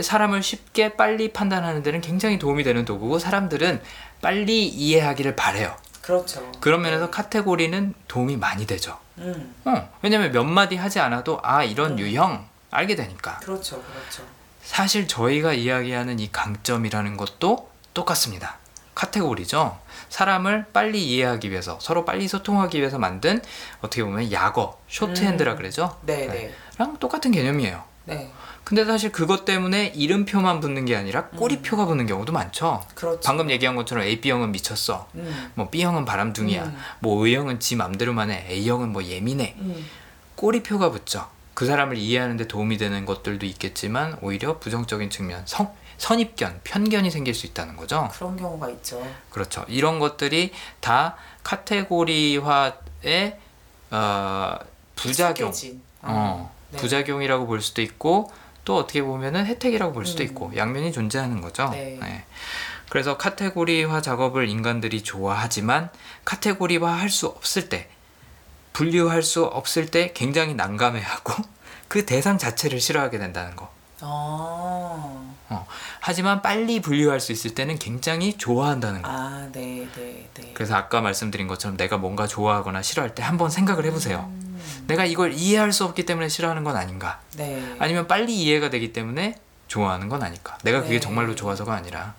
사람을 0.01 0.43
쉽게 0.43 0.95
빨리 0.95 1.33
판단하는 1.33 1.81
데는 1.81 2.01
굉장히 2.01 2.37
도움이 2.37 2.63
되는 2.63 2.85
도구고 2.85 3.17
사람들은 3.17 3.81
빨리 4.21 4.67
이해하기를 4.67 5.35
바래요. 5.35 5.75
그렇죠. 6.01 6.51
그런 6.59 6.81
면에서 6.81 7.09
카테고리는 7.09 7.93
도움이 8.07 8.37
많이 8.37 8.67
되죠. 8.67 8.97
음. 9.19 9.55
어, 9.65 9.89
왜냐면 10.01 10.31
몇 10.31 10.43
마디 10.43 10.75
하지 10.75 10.99
않아도 10.99 11.39
아 11.43 11.63
이런 11.63 11.93
음. 11.93 11.99
유형 11.99 12.47
알게 12.71 12.95
되니까. 12.95 13.37
그렇죠. 13.39 13.81
그렇죠. 13.81 14.23
사실 14.61 15.07
저희가 15.07 15.53
이야기하는 15.53 16.19
이 16.19 16.31
강점이라는 16.31 17.17
것도 17.17 17.69
똑같습니다. 17.93 18.57
카테고리죠. 18.95 19.79
사람을 20.09 20.65
빨리 20.73 21.03
이해하기 21.07 21.51
위해서 21.51 21.77
서로 21.81 22.03
빨리 22.05 22.27
소통하기 22.27 22.79
위해서 22.79 22.97
만든 22.99 23.41
어떻게 23.81 24.03
보면 24.03 24.31
약어, 24.31 24.79
쇼트핸드라 24.89 25.53
음. 25.53 25.57
그러죠. 25.57 25.97
네, 26.01 26.27
네. 26.27 26.27
네. 26.27 26.55
랑 26.77 26.97
똑같은 26.97 27.31
개념이에요. 27.31 27.83
네. 28.05 28.31
근데 28.69 28.85
사실 28.85 29.11
그것 29.11 29.45
때문에 29.45 29.87
이름표만 29.95 30.59
붙는 30.59 30.85
게 30.85 30.95
아니라 30.95 31.25
꼬리표가 31.29 31.87
붙는 31.87 32.05
경우도 32.05 32.31
많죠. 32.31 32.85
그렇죠. 32.93 33.19
방금 33.25 33.49
얘기한 33.49 33.75
것처럼 33.75 34.03
AB형은 34.03 34.51
미쳤어. 34.51 35.07
음. 35.15 35.51
뭐 35.55 35.71
B형은 35.71 36.05
바람둥이야. 36.05 36.65
음. 36.65 36.77
뭐 36.99 37.17
O형은 37.17 37.59
지 37.59 37.75
맘대로만 37.75 38.29
해. 38.29 38.45
A형은 38.47 38.89
뭐 38.93 39.03
예민해. 39.03 39.55
음. 39.57 39.89
꼬리표가 40.35 40.91
붙죠. 40.91 41.27
그 41.55 41.65
사람을 41.65 41.97
이해하는 41.97 42.37
데 42.37 42.47
도움이 42.47 42.77
되는 42.77 43.07
것들도 43.07 43.43
있겠지만 43.47 44.19
오히려 44.21 44.59
부정적인 44.59 45.09
측면, 45.09 45.41
성, 45.47 45.73
선입견, 45.97 46.61
편견이 46.63 47.09
생길 47.09 47.33
수 47.33 47.47
있다는 47.47 47.75
거죠. 47.75 48.07
그런 48.13 48.37
경우가 48.37 48.69
있죠. 48.69 49.03
그렇죠. 49.31 49.65
이런 49.67 49.97
것들이 49.97 50.51
다 50.79 51.15
카테고리화의 51.41 53.39
어, 53.89 54.59
부작용, 54.95 55.49
익숙해진. 55.49 55.81
어, 56.03 56.53
네. 56.69 56.77
부작용이라고 56.77 57.47
볼 57.47 57.61
수도 57.61 57.81
있고 57.81 58.31
또 58.65 58.77
어떻게 58.77 59.01
보면은 59.01 59.45
혜택이라고 59.45 59.93
볼 59.93 60.05
수도 60.05 60.23
음. 60.23 60.25
있고 60.27 60.51
양면이 60.55 60.91
존재하는 60.91 61.41
거죠. 61.41 61.69
네. 61.71 62.25
그래서 62.89 63.17
카테고리화 63.17 64.01
작업을 64.01 64.49
인간들이 64.49 65.03
좋아하지만 65.03 65.89
카테고리화 66.25 66.91
할 66.91 67.09
수 67.09 67.27
없을 67.27 67.69
때 67.69 67.87
분류할 68.73 69.23
수 69.23 69.43
없을 69.45 69.87
때 69.87 70.11
굉장히 70.13 70.53
난감해하고 70.55 71.33
그 71.87 72.05
대상 72.05 72.37
자체를 72.37 72.79
싫어하게 72.79 73.17
된다는 73.17 73.55
거. 73.55 73.71
어. 74.01 75.35
어. 75.49 75.67
하지만 75.99 76.41
빨리 76.41 76.79
분류할 76.79 77.19
수 77.19 77.31
있을 77.31 77.53
때는 77.53 77.77
굉장히 77.79 78.37
좋아한다는 78.37 79.01
거. 79.01 79.09
아, 79.11 79.49
네, 79.51 79.87
네, 79.95 80.29
네. 80.33 80.51
그래서 80.53 80.75
아까 80.75 81.01
말씀드린 81.01 81.47
것처럼 81.47 81.75
내가 81.75 81.97
뭔가 81.97 82.25
좋아하거나 82.27 82.81
싫어할 82.81 83.13
때 83.15 83.23
한번 83.23 83.49
생각을 83.49 83.85
해보세요. 83.85 84.29
음, 84.31 84.48
내가 84.89 85.05
이걸 85.05 85.33
이해할 85.33 85.71
수 85.71 85.85
없기 85.85 86.05
때문에 86.05 86.27
싫어하는 86.29 86.63
건 86.63 86.75
아닌가? 86.75 87.19
네. 87.37 87.75
아니면 87.77 88.07
빨리 88.07 88.35
이해가 88.35 88.71
되기 88.71 88.91
때문에 88.91 89.35
좋아하는 89.67 90.09
건 90.09 90.23
아닐까? 90.23 90.57
내가 90.63 90.81
그게 90.81 90.95
네. 90.95 90.99
정말로 90.99 91.35
좋아서가 91.35 91.73
아니라. 91.73 92.15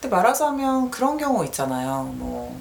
근데 0.00 0.08
말하자면 0.14 0.90
그런 0.90 1.18
경우 1.18 1.44
있잖아요. 1.44 2.04
뭐, 2.14 2.60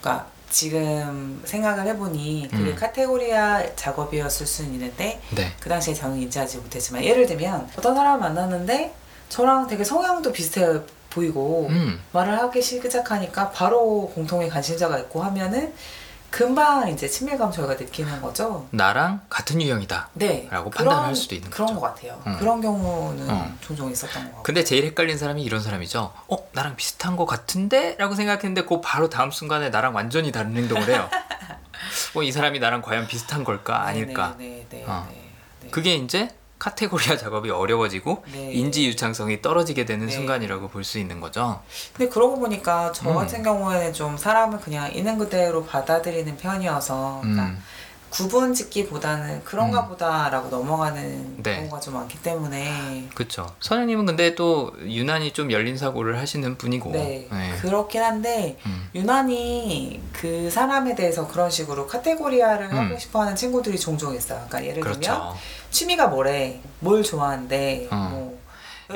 그러니까 0.00 0.26
지금 0.48 1.42
생각을 1.44 1.86
해보니 1.88 2.48
그게 2.50 2.70
음. 2.70 2.74
카테고리아 2.74 3.76
작업이었을 3.76 4.46
수는 4.46 4.72
있는데 4.72 5.20
네. 5.34 5.52
그 5.60 5.68
당시에 5.68 5.92
저는 5.92 6.16
인지하지 6.16 6.56
못했지만 6.56 7.04
예를 7.04 7.26
들면 7.26 7.70
어떤 7.76 7.94
사람을 7.94 8.18
만났는데 8.20 8.94
저랑 9.28 9.66
되게 9.66 9.84
성향도 9.84 10.32
비슷해 10.32 10.80
보이고 11.10 11.66
음. 11.68 12.00
말을 12.12 12.38
하기 12.38 12.62
시작하니까 12.62 13.50
바로 13.50 14.10
공통의 14.14 14.48
관심사가 14.48 14.98
있고 15.00 15.22
하면은 15.24 15.74
금방 16.30 16.88
이제 16.88 17.08
친밀감 17.08 17.50
저희가 17.50 17.74
느끼는 17.74 18.20
거죠. 18.20 18.66
나랑 18.70 19.22
같은 19.30 19.60
유형이다. 19.62 20.10
네. 20.12 20.46
라고 20.50 20.70
판단할 20.70 21.14
수도 21.14 21.34
있는 21.34 21.50
그런 21.50 21.68
거죠. 21.68 21.80
것 21.80 21.86
같아요. 21.94 22.22
음. 22.26 22.36
그런 22.38 22.60
경우는 22.60 23.30
어. 23.30 23.50
종종 23.60 23.90
있었던 23.90 24.22
것 24.24 24.28
같고. 24.28 24.42
근데 24.42 24.62
제일 24.62 24.84
헷갈린 24.84 25.16
사람이 25.16 25.42
이런 25.42 25.60
사람이죠. 25.62 26.12
어, 26.28 26.36
나랑 26.52 26.76
비슷한 26.76 27.16
거 27.16 27.24
같은데? 27.24 27.96
라고 27.98 28.14
생각했는데 28.14 28.64
그 28.64 28.80
바로 28.80 29.08
다음 29.08 29.30
순간에 29.30 29.70
나랑 29.70 29.94
완전히 29.94 30.30
다른 30.30 30.54
행동을 30.54 30.88
해요. 30.88 31.08
어, 32.14 32.22
이 32.22 32.30
사람이 32.30 32.58
나랑 32.58 32.82
과연 32.82 33.06
비슷한 33.06 33.42
걸까? 33.44 33.86
아닐까? 33.86 34.34
네, 34.38 34.66
네, 34.68 34.78
네, 34.80 34.84
어. 34.86 35.06
네, 35.10 35.30
네. 35.62 35.70
그게 35.70 35.94
이제 35.94 36.28
카테고리화 36.58 37.16
작업이 37.16 37.50
어려워지고 37.50 38.24
네. 38.32 38.52
인지 38.52 38.86
유창성이 38.88 39.40
떨어지게 39.42 39.84
되는 39.84 40.06
네. 40.06 40.12
순간이라고 40.12 40.68
볼 40.68 40.84
수 40.84 40.98
있는 40.98 41.20
거죠. 41.20 41.60
근데 41.92 42.10
그러고 42.10 42.38
보니까 42.38 42.92
저 42.92 43.10
음. 43.10 43.14
같은 43.14 43.42
경우에는 43.42 43.92
좀 43.92 44.16
사람을 44.16 44.60
그냥 44.60 44.90
있는 44.92 45.18
그대로 45.18 45.64
받아들이는 45.64 46.36
편이어서 46.36 47.18
그러니까 47.22 47.44
음. 47.46 47.62
구분 48.10 48.54
짓기보다는 48.54 49.44
그런가 49.44 49.82
음. 49.82 49.88
보다라고 49.88 50.48
넘어가는 50.48 51.42
네. 51.42 51.56
경우가 51.56 51.80
좀 51.80 51.94
많기 51.94 52.20
때문에 52.22 53.08
그쵸. 53.14 53.46
선생님은 53.60 54.06
근데 54.06 54.34
또 54.34 54.72
유난히 54.82 55.32
좀 55.32 55.52
열린 55.52 55.76
사고를 55.76 56.18
하시는 56.18 56.56
분이고. 56.56 56.90
네, 56.90 57.28
네. 57.30 57.56
그렇긴 57.60 58.02
한데 58.02 58.58
음. 58.66 58.88
유난히 58.94 60.00
그 60.12 60.50
사람에 60.50 60.94
대해서 60.94 61.28
그런 61.28 61.50
식으로 61.50 61.86
카테고리화를 61.86 62.72
음. 62.72 62.78
하고 62.78 62.98
싶어하는 62.98 63.36
친구들이 63.36 63.78
종종 63.78 64.14
있어요. 64.14 64.44
그러니까 64.48 64.62
예를 64.64 64.82
들면 64.82 65.00
그렇죠. 65.00 65.36
취미가 65.70 66.06
뭐래, 66.08 66.60
뭘 66.80 67.02
좋아한대, 67.02 67.88
어. 67.90 68.08
뭐 68.10 68.37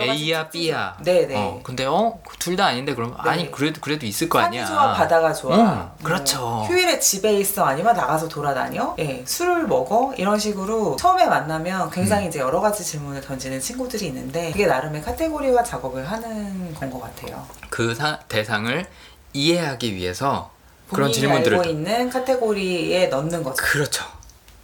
A야 0.00 0.48
B야. 0.48 0.96
네네. 1.02 1.34
어, 1.36 1.60
근데 1.62 1.84
어 1.84 2.18
둘 2.38 2.56
다 2.56 2.66
아닌데 2.66 2.94
그럼 2.94 3.10
네. 3.24 3.30
아니 3.30 3.50
그래도 3.50 3.80
그래도 3.80 4.04
있을 4.06 4.28
거 4.28 4.38
아니야. 4.40 4.64
산이 4.66 4.76
좋아, 4.76 4.92
바다가 4.94 5.32
좋아. 5.32 5.56
음, 5.56 5.88
그렇죠. 6.02 6.38
뭐 6.40 6.64
휴일에 6.66 6.98
집에 6.98 7.34
있어, 7.34 7.64
아니면 7.64 7.94
나가서 7.94 8.26
돌아다녀? 8.28 8.96
예, 8.98 9.22
술을 9.26 9.66
먹어? 9.68 10.12
이런 10.16 10.38
식으로 10.38 10.96
처음에 10.96 11.26
만나면 11.26 11.90
굉장히 11.90 12.24
음. 12.24 12.28
이제 12.28 12.38
여러 12.40 12.60
가지 12.60 12.82
질문을 12.84 13.20
던지는 13.20 13.60
친구들이 13.60 14.06
있는데 14.06 14.50
그게 14.50 14.66
나름의 14.66 15.02
카테고리화 15.02 15.62
작업을 15.62 16.10
하는 16.10 16.74
건 16.74 16.90
것 16.90 17.00
같아요. 17.00 17.46
그 17.70 17.94
사- 17.94 18.18
대상을 18.28 18.86
이해하기 19.34 19.94
위해서 19.94 20.50
그런 20.90 21.12
질문들을 21.12 21.58
알고 21.58 21.70
있는 21.70 22.10
카테고리에 22.10 23.06
넣는 23.06 23.42
거죠. 23.42 23.56
그렇죠. 23.64 24.04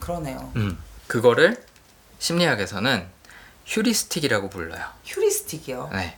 그러네요. 0.01 0.51
음. 0.57 0.79
그거를 1.07 1.63
심리학에서는 2.19 3.07
휴리스틱이라고 3.69 4.49
불러요. 4.51 4.83
휴리스틱이요. 5.05 5.91
네. 5.93 6.17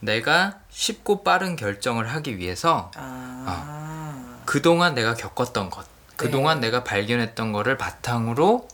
내가 0.00 0.58
쉽고 0.70 1.24
빠른 1.24 1.56
결정을 1.56 2.08
하기 2.08 2.38
위해서 2.38 2.90
아. 2.96 4.40
그동안 4.44 4.94
내가 4.94 5.14
겪었던 5.14 5.70
것, 5.70 5.86
그동안 6.16 6.60
네. 6.60 6.66
내가 6.66 6.84
발견했던 6.84 7.52
거를 7.52 7.78
바탕으로 7.78 8.68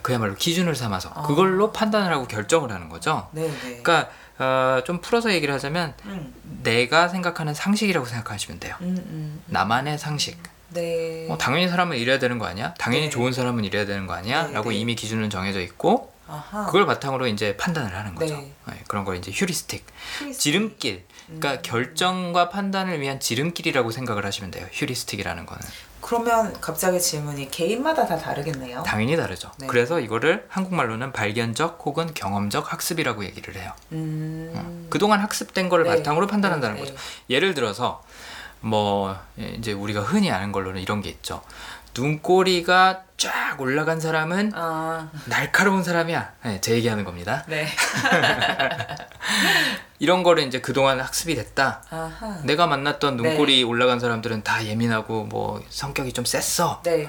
그야말로 0.00 0.34
기준을 0.36 0.74
삼아서 0.74 1.10
아. 1.14 1.22
그걸로 1.22 1.72
판단을 1.72 2.12
하고 2.12 2.26
결정을 2.26 2.72
하는 2.72 2.88
거죠. 2.88 3.28
네네. 3.32 3.82
그러니까 3.82 4.10
어, 4.38 4.82
좀 4.84 5.00
풀어서 5.00 5.32
얘기를 5.32 5.52
하자면 5.52 5.94
음, 6.06 6.34
내가 6.62 7.08
생각하는 7.08 7.52
상식이라고 7.52 8.06
생각하시면 8.06 8.60
돼요. 8.60 8.76
음, 8.80 8.96
음. 8.96 9.42
나만의 9.46 9.98
상식. 9.98 10.40
네. 10.70 11.26
어, 11.28 11.36
당연히 11.36 11.68
사람은 11.68 11.98
이래야 11.98 12.18
되는 12.18 12.38
거 12.38 12.46
아니야? 12.46 12.72
당연히 12.74 13.04
네. 13.04 13.10
좋은 13.10 13.32
사람은 13.32 13.64
이래야 13.64 13.84
되는 13.84 14.06
거 14.06 14.14
아니야? 14.14 14.46
네, 14.46 14.54
라고 14.54 14.70
네. 14.70 14.76
이미 14.76 14.94
기준은 14.94 15.28
정해져 15.28 15.60
있고 15.60 16.11
아하. 16.32 16.64
그걸 16.66 16.86
바탕으로 16.86 17.26
이제 17.26 17.56
판단을 17.58 17.94
하는 17.94 18.14
거죠. 18.14 18.34
네. 18.36 18.52
네, 18.68 18.82
그런 18.88 19.04
걸 19.04 19.16
이제 19.16 19.30
휴리스틱, 19.30 19.84
휴리스틱. 20.18 20.40
지름길. 20.40 21.04
그러니까 21.26 21.52
음. 21.52 21.58
결정과 21.62 22.48
판단을 22.48 23.00
위한 23.00 23.20
지름길이라고 23.20 23.90
생각을 23.90 24.24
하시면 24.24 24.50
돼요. 24.50 24.66
휴리스틱이라는 24.72 25.46
거는 25.46 25.62
그러면 26.00 26.52
갑자기 26.60 27.00
질문이 27.00 27.50
개인마다 27.50 28.06
다 28.06 28.18
다르겠네요. 28.18 28.82
당연히 28.82 29.16
다르죠. 29.16 29.52
네. 29.58 29.66
그래서 29.68 30.00
이거를 30.00 30.46
한국말로는 30.48 31.12
발견적 31.12 31.80
혹은 31.84 32.12
경험적 32.12 32.72
학습이라고 32.72 33.24
얘기를 33.24 33.54
해요. 33.56 33.72
음. 33.92 34.52
어, 34.56 34.88
그동안 34.90 35.20
학습된 35.20 35.68
거를 35.68 35.84
네. 35.84 35.96
바탕으로 35.96 36.26
판단한다는 36.26 36.76
네, 36.76 36.80
거죠. 36.80 36.94
네. 36.94 36.98
예를 37.30 37.54
들어서 37.54 38.02
뭐 38.60 39.16
예, 39.38 39.48
이제 39.58 39.72
우리가 39.72 40.00
흔히 40.00 40.30
아는 40.30 40.50
걸로는 40.52 40.80
이런 40.80 41.02
게 41.02 41.08
있죠. 41.10 41.42
눈꼬리가 41.94 43.04
쫙 43.16 43.60
올라간 43.60 44.00
사람은 44.00 44.52
아, 44.54 45.10
날카로운 45.26 45.84
사람이야. 45.84 46.32
네, 46.44 46.60
제 46.60 46.72
얘기하는 46.72 47.04
겁니다. 47.04 47.44
네. 47.46 47.68
이런 49.98 50.22
거를 50.24 50.42
이제 50.44 50.60
그동안 50.60 51.00
학습이 51.00 51.34
됐다. 51.36 51.82
아하. 51.90 52.40
내가 52.44 52.66
만났던 52.66 53.16
눈꼬리 53.16 53.62
올라간 53.62 54.00
사람들은 54.00 54.42
다 54.42 54.64
예민하고 54.64 55.24
뭐 55.24 55.62
성격이 55.68 56.12
좀 56.12 56.24
셌어. 56.24 56.80
네. 56.82 57.08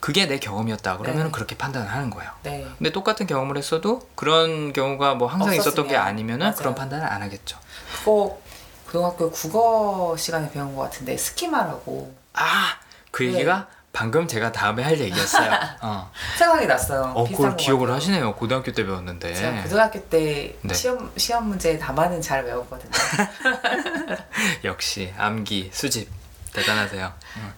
그게 0.00 0.26
내 0.26 0.38
경험이었다. 0.38 0.98
그러면 0.98 1.26
네. 1.26 1.30
그렇게 1.30 1.56
판단을 1.56 1.88
하는 1.88 2.10
거예요. 2.10 2.30
네. 2.42 2.66
근데 2.78 2.90
똑같은 2.90 3.26
경험을 3.26 3.56
했어도 3.58 4.08
그런 4.14 4.72
경우가 4.72 5.14
뭐 5.14 5.28
항상 5.28 5.54
있었던 5.54 5.86
게. 5.86 5.96
아니면은 5.96 6.46
맞아요. 6.46 6.56
그런 6.56 6.74
판단을 6.74 7.06
안 7.06 7.22
하겠죠. 7.22 7.58
그거 7.98 8.40
고등학교 8.86 9.30
국어 9.30 10.16
시간에 10.16 10.50
배운 10.50 10.74
것 10.74 10.82
같은데 10.82 11.16
스키마라고 11.16 12.14
아, 12.34 12.76
그 13.10 13.22
네. 13.22 13.34
얘기가 13.34 13.68
방금 13.92 14.26
제가 14.26 14.52
다음에 14.52 14.82
할 14.82 14.98
얘기였어요. 14.98 15.52
어, 15.82 16.10
생각이 16.38 16.66
났어요. 16.66 17.12
어 17.14 17.24
그걸 17.24 17.50
것 17.50 17.56
기억을 17.56 17.86
같아요. 17.86 17.96
하시네요. 17.96 18.34
고등학교 18.34 18.72
때 18.72 18.84
배웠는데. 18.84 19.34
제가 19.34 19.62
고등학교 19.62 20.00
때 20.08 20.56
네. 20.62 20.74
시험 20.74 21.12
시험 21.16 21.48
문제 21.48 21.78
답안은 21.78 22.20
잘 22.22 22.44
외웠거든요. 22.44 22.90
역시 24.64 25.12
암기 25.18 25.70
수집 25.72 26.08
대단하세요. 26.54 27.12
음. 27.36 27.52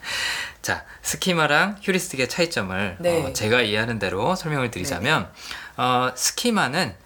자 0.61 0.85
스키마랑 1.03 1.79
휴리스틱의 1.83 2.29
차이점을 2.29 2.97
네. 2.99 3.25
어, 3.27 3.33
제가 3.33 3.63
이해하는 3.63 3.99
대로 3.99 4.35
설명을 4.35 4.71
드리자면 4.71 5.31
어, 5.77 6.11
스키마는 6.17 6.97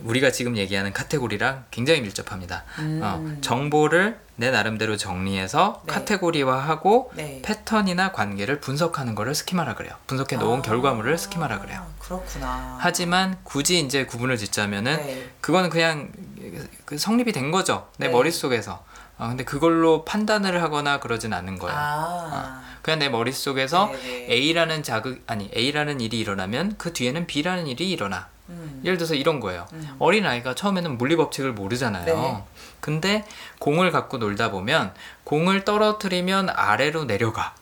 우리가 0.00 0.30
지금 0.32 0.56
얘기하는 0.56 0.92
카테고리랑 0.92 1.66
굉장히 1.70 2.00
밀접합니다. 2.00 2.64
음. 2.78 3.00
어, 3.02 3.40
정보를 3.40 4.18
내 4.36 4.50
나름대로 4.50 4.96
정리해서 4.96 5.82
네. 5.86 5.92
카테고리화하고 5.92 7.12
네. 7.14 7.42
패턴이나 7.44 8.12
관계를 8.12 8.60
분석하는 8.60 9.14
거를 9.14 9.34
스키마라 9.34 9.74
그래요. 9.74 9.94
분석해 10.06 10.36
놓은 10.36 10.60
아, 10.60 10.62
결과물을 10.62 11.16
스키마라 11.18 11.60
그래요. 11.60 11.86
그렇구나. 11.98 12.78
하지만 12.80 13.38
굳이 13.44 13.78
이제 13.80 14.06
구분을 14.06 14.38
짓자면은 14.38 14.96
네. 14.96 15.30
그거는 15.40 15.70
그냥 15.70 16.10
그 16.84 16.98
성립이 16.98 17.32
된 17.32 17.50
거죠. 17.50 17.88
내 17.98 18.06
네. 18.06 18.12
머릿속에서. 18.12 18.84
아, 19.18 19.28
근데 19.28 19.44
그걸로 19.44 20.04
판단을 20.04 20.62
하거나 20.62 20.98
그러진 20.98 21.32
않는 21.32 21.58
거예요. 21.58 21.76
아. 21.78 22.62
그냥 22.80 22.98
내 22.98 23.08
머릿속에서 23.08 23.92
네네. 23.92 24.26
A라는 24.32 24.82
자극 24.82 25.22
아니 25.28 25.48
A라는 25.54 26.00
일이 26.00 26.18
일어나면 26.18 26.74
그 26.78 26.92
뒤에는 26.92 27.26
B라는 27.28 27.68
일이 27.68 27.90
일어나. 27.90 28.31
음. 28.52 28.80
예를 28.84 28.96
들어서 28.98 29.14
이런 29.14 29.40
거예요. 29.40 29.66
음. 29.72 29.96
어린 29.98 30.26
아이가 30.26 30.54
처음에는 30.54 30.98
물리 30.98 31.16
법칙을 31.16 31.52
모르잖아요. 31.52 32.04
네. 32.04 32.44
근데 32.80 33.24
공을 33.58 33.90
갖고 33.90 34.18
놀다 34.18 34.50
보면 34.50 34.92
공을 35.24 35.64
떨어뜨리면 35.64 36.50
아래로 36.50 37.04
내려가. 37.04 37.54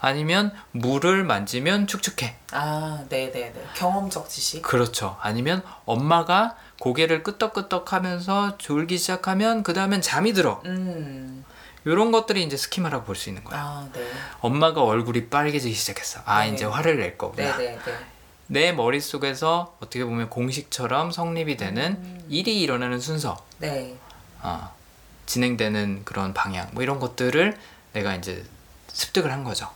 아니면 0.00 0.52
물을 0.72 1.22
만지면 1.22 1.86
축축해. 1.86 2.34
아, 2.50 3.04
네, 3.08 3.30
네, 3.30 3.52
네. 3.54 3.64
경험적 3.76 4.28
지식. 4.28 4.62
그렇죠. 4.62 5.16
아니면 5.20 5.62
엄마가 5.84 6.56
고개를 6.80 7.22
끄덕끄덕하면서 7.22 8.58
졸기 8.58 8.98
시작하면 8.98 9.62
그 9.62 9.72
다음엔 9.74 10.00
잠이 10.02 10.32
들어. 10.32 10.60
음. 10.64 11.44
이런 11.84 12.10
것들이 12.10 12.42
이제 12.42 12.56
스키마라고 12.56 13.04
볼 13.04 13.14
수 13.14 13.28
있는 13.28 13.44
거야. 13.44 13.60
아, 13.60 13.88
네. 13.92 14.04
엄마가 14.40 14.82
얼굴이 14.82 15.28
빨개지기 15.28 15.72
시작했어. 15.74 16.20
아 16.24 16.44
네. 16.44 16.50
이제 16.50 16.64
화를 16.64 16.98
낼 16.98 17.16
거구나. 17.16 17.56
네, 17.56 17.64
네, 17.70 17.78
네. 17.84 17.92
내 18.52 18.70
머릿속에서 18.70 19.74
어떻게 19.80 20.04
보면 20.04 20.28
공식처럼 20.28 21.10
성립이 21.10 21.56
되는 21.56 21.92
음. 21.92 22.24
일이 22.28 22.60
일어나는 22.60 23.00
순서, 23.00 23.42
네. 23.56 23.96
어, 24.42 24.70
진행되는 25.24 26.02
그런 26.04 26.34
방향, 26.34 26.68
뭐 26.72 26.82
이런 26.82 27.00
것들을 27.00 27.56
내가 27.94 28.14
이제 28.14 28.44
습득을 28.88 29.32
한 29.32 29.42
거죠. 29.42 29.70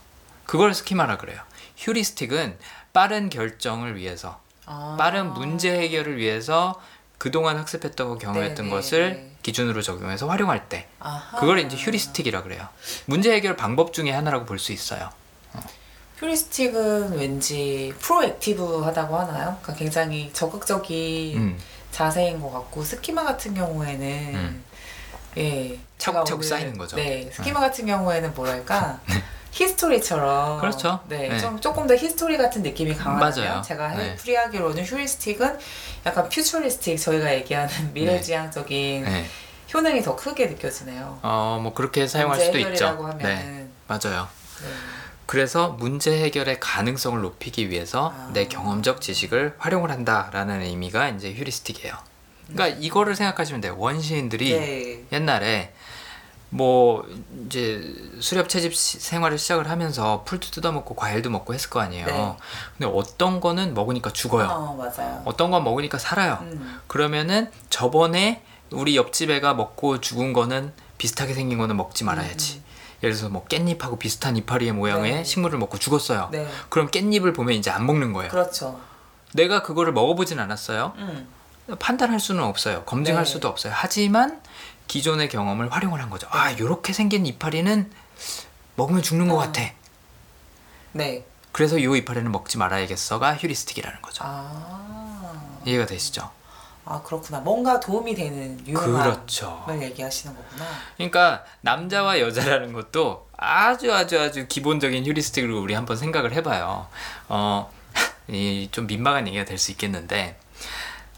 그걸 0.45 0.75
스키마라 0.75 1.17
그래요. 1.17 1.41
휴리스틱은 1.77 2.55
빠른 2.93 3.31
결정을 3.31 3.95
위해서, 3.95 4.39
아. 4.67 4.95
빠른 4.99 5.33
문제 5.33 5.71
해결을 5.75 6.17
위해서 6.17 6.79
그동안 7.17 7.57
학습했던 7.57 8.19
경험했던 8.19 8.55
네, 8.57 8.61
네, 8.61 8.69
것을 8.69 9.13
네. 9.13 9.31
기준으로 9.41 9.81
적용해서 9.81 10.27
활용할 10.29 10.69
때, 10.69 10.87
아하. 10.99 11.39
그걸 11.39 11.57
이제 11.57 11.75
휴리스틱이라 11.75 12.43
그래요. 12.43 12.67
문제 13.07 13.33
해결 13.33 13.55
방법 13.55 13.91
중에 13.91 14.11
하나라고 14.11 14.45
볼 14.45 14.59
수 14.59 14.71
있어요. 14.71 15.09
휴리스틱은 16.17 17.17
왠지 17.17 17.93
프로액티브하다고 17.99 19.17
하나요? 19.17 19.57
그러니까 19.61 19.73
굉장히 19.75 20.31
적극적인 20.33 21.37
음, 21.37 21.59
자세인 21.91 22.41
것 22.41 22.51
같고 22.51 22.83
스키마 22.83 23.23
같은 23.23 23.53
경우에는 23.53 24.07
음. 24.35 24.63
예 25.37 25.77
차곡차곡 25.99 26.43
제가 26.43 26.57
쌓이는 26.57 26.77
거죠. 26.77 26.95
네 26.95 27.29
스키마 27.31 27.59
같은 27.59 27.85
경우에는 27.85 28.33
뭐랄까 28.33 28.99
history처럼 29.51 30.59
그렇죠. 30.59 30.99
네, 31.07 31.29
네. 31.29 31.39
좀 31.39 31.59
조금 31.59 31.87
더 31.87 31.95
history 31.95 32.37
같은 32.37 32.63
느낌이 32.63 32.95
맞아요. 32.95 33.61
제가 33.63 33.95
네. 33.95 34.15
풀이하기로는 34.15 34.83
heuristic은 34.83 35.57
약간 36.05 36.29
futuristic 36.29 36.99
저희가 36.99 37.33
얘기하는 37.35 37.93
미래지향적인 37.93 39.03
네. 39.03 39.25
효능이 39.73 40.01
더 40.01 40.15
크게 40.15 40.47
느껴지네요. 40.47 41.19
어, 41.21 41.59
뭐 41.61 41.73
그렇게 41.73 42.07
사용할 42.07 42.39
수도 42.39 42.57
있죠. 42.57 42.69
해결이라고 42.69 43.07
네, 43.17 43.23
하면은 43.23 43.71
맞아요. 43.87 44.27
네. 45.27 45.31
그래서 45.31 45.69
문제 45.69 46.23
해결의 46.23 46.59
가능성을 46.59 47.21
높이기 47.21 47.69
위해서 47.69 48.13
아. 48.15 48.29
내 48.33 48.47
경험적 48.47 49.01
지식을 49.01 49.55
활용을 49.57 49.91
한다라는 49.91 50.61
의미가 50.61 51.09
이제 51.09 51.33
heuristic이에요. 51.33 51.95
그러니까 52.47 52.79
이거를 52.79 53.15
생각하시면 53.15 53.59
돼요. 53.61 53.75
원시인들이 53.77 54.53
네. 54.53 55.05
옛날에 55.11 55.73
뭐 56.49 57.05
이제 57.45 57.93
수렵 58.21 58.47
채집 58.47 58.73
시- 58.73 58.99
생활을 59.01 59.37
시작을 59.37 59.69
하면서 59.69 60.23
풀도 60.23 60.51
뜯어먹고 60.51 60.95
과일도 60.95 61.29
먹고 61.29 61.53
했을 61.53 61.69
거 61.69 61.81
아니에요. 61.81 62.05
네. 62.05 62.35
근데 62.77 62.97
어떤 62.97 63.41
거는 63.41 63.73
먹으니까 63.73 64.13
죽어요. 64.13 64.47
어. 64.49 65.21
어떤 65.25 65.51
건 65.51 65.65
먹으니까 65.65 65.97
살아요. 65.97 66.39
음. 66.43 66.79
그러면은 66.87 67.51
저번에 67.69 68.43
우리 68.71 68.95
옆집 68.95 69.29
애가 69.29 69.55
먹고 69.55 69.99
죽은 69.99 70.31
거는 70.31 70.71
비슷하게 70.97 71.33
생긴 71.33 71.57
거는 71.57 71.75
먹지 71.75 72.05
말아야지. 72.05 72.61
예를 73.03 73.15
들어서 73.15 73.29
뭐 73.29 73.45
깻잎하고 73.45 73.99
비슷한 73.99 74.35
이파리의 74.37 74.71
모양의 74.73 75.11
네. 75.11 75.23
식물을 75.23 75.59
먹고 75.59 75.77
죽었어요. 75.77 76.29
네. 76.31 76.47
그럼 76.69 76.89
깻잎을 76.89 77.35
보면 77.35 77.55
이제 77.55 77.69
안 77.69 77.85
먹는 77.85 78.13
거예요. 78.13 78.31
그렇죠. 78.31 78.79
내가 79.33 79.61
그거를 79.61 79.93
먹어보진 79.93 80.39
않았어요. 80.39 80.93
음. 80.97 81.27
판단할 81.79 82.19
수는 82.19 82.43
없어요. 82.43 82.83
검증할 82.85 83.25
네. 83.25 83.31
수도 83.31 83.47
없어요. 83.47 83.73
하지만 83.75 84.41
기존의 84.87 85.29
경험을 85.29 85.71
활용을 85.71 86.01
한 86.01 86.09
거죠. 86.09 86.27
아, 86.31 86.57
요렇게 86.57 86.93
생긴 86.93 87.25
이파리는 87.25 87.91
먹으면 88.75 89.01
죽는 89.03 89.27
것 89.27 89.35
어. 89.35 89.39
같아. 89.39 89.61
네. 90.93 91.25
그래서 91.51 91.81
요 91.83 91.95
이파리는 91.95 92.31
먹지 92.31 92.57
말아야겠어가 92.57 93.35
휴리스틱이라는 93.35 94.01
거죠. 94.01 94.23
아. 94.25 95.59
이해가 95.65 95.85
되시죠? 95.85 96.31
아 96.89 97.01
그렇구나. 97.03 97.39
뭔가 97.41 97.79
도움이 97.79 98.15
되는 98.15 98.59
유능함을 98.65 99.01
그렇죠. 99.03 99.65
얘기하시는 99.81 100.33
거구나. 100.35 100.65
그러니까 100.95 101.43
남자와 101.61 102.19
여자라는 102.19 102.71
것도 102.73 103.27
아주 103.35 103.93
아주 103.93 104.19
아주 104.19 104.47
기본적인 104.47 105.05
휴리스틱으로 105.05 105.61
우리 105.61 105.73
한번 105.73 105.97
생각을 105.97 106.31
해봐요. 106.33 106.87
어, 107.29 107.69
이 108.29 108.69
좀 108.71 108.87
민망한 108.87 109.27
얘기가 109.27 109.43
될 109.45 109.57
수 109.57 109.71
있겠는데 109.71 110.37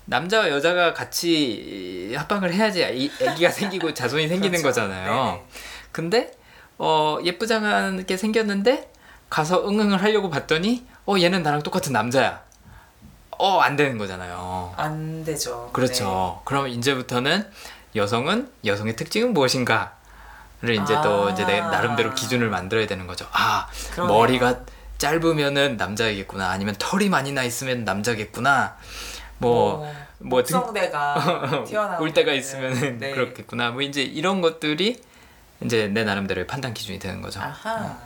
남자와 0.06 0.50
여자가 0.50 0.94
같이 0.94 2.14
합방을 2.18 2.52
해야지 2.54 2.82
이 2.96 3.12
애기가 3.22 3.52
생기고 3.52 3.94
자손이 3.94 4.28
생기는 4.30 4.60
그렇죠. 4.62 4.82
거잖아요. 4.82 5.14
네네. 5.26 5.44
근데 5.92 6.32
어, 6.80 7.18
예쁘장하게 7.24 8.18
생겼는데 8.18 8.92
가서 9.30 9.68
응응을 9.70 10.02
하려고 10.02 10.30
봤더니 10.32 10.86
어 11.06 11.16
얘는 11.20 11.44
나랑 11.44 11.62
똑같은 11.62 11.94
남자야. 11.94 12.42
어 13.40 13.60
안 13.62 13.76
되는 13.76 13.98
거잖아요. 13.98 14.74
안 14.78 15.24
되죠. 15.24 15.70
그렇죠. 15.74 16.42
그럼 16.46 16.68
이제부터는 16.68 17.50
여성은 17.96 18.52
여성의 18.66 18.96
특징은 18.96 19.34
무엇인가 19.34 19.94
를 20.62 20.76
이제 20.76 20.94
또 21.02 21.30
아. 21.30 21.32
이제 21.32 21.46
내 21.46 21.62
나름대로 21.62 22.14
기준을 22.14 22.50
만들어야 22.50 22.86
되는 22.86 23.08
거죠. 23.08 23.26
아 23.32 23.66
그러네요. 23.94 24.14
머리가 24.18 24.60
짧으면은 24.98 25.78
남자이겠구나. 25.78 26.50
아니면 26.50 26.76
털이 26.78 27.08
많이 27.08 27.32
나 27.32 27.44
있으면 27.44 27.86
남자겠구나. 27.86 28.76
뭐뭐 29.38 30.44
등- 30.46 30.60
성대가 30.60 31.64
튀어나올 31.66 32.02
울 32.02 32.14
때가 32.14 32.34
있으면은 32.34 32.98
네. 33.00 33.12
그렇겠구나. 33.12 33.72
뭐 33.72 33.82
이제 33.82 34.02
이런 34.02 34.42
것들이 34.42 35.02
이제 35.64 35.88
내 35.88 36.04
나름대로의 36.04 36.46
판단 36.46 36.74
기준이 36.74 37.00
되는 37.00 37.22
거죠. 37.22 37.40
아하. 37.40 37.98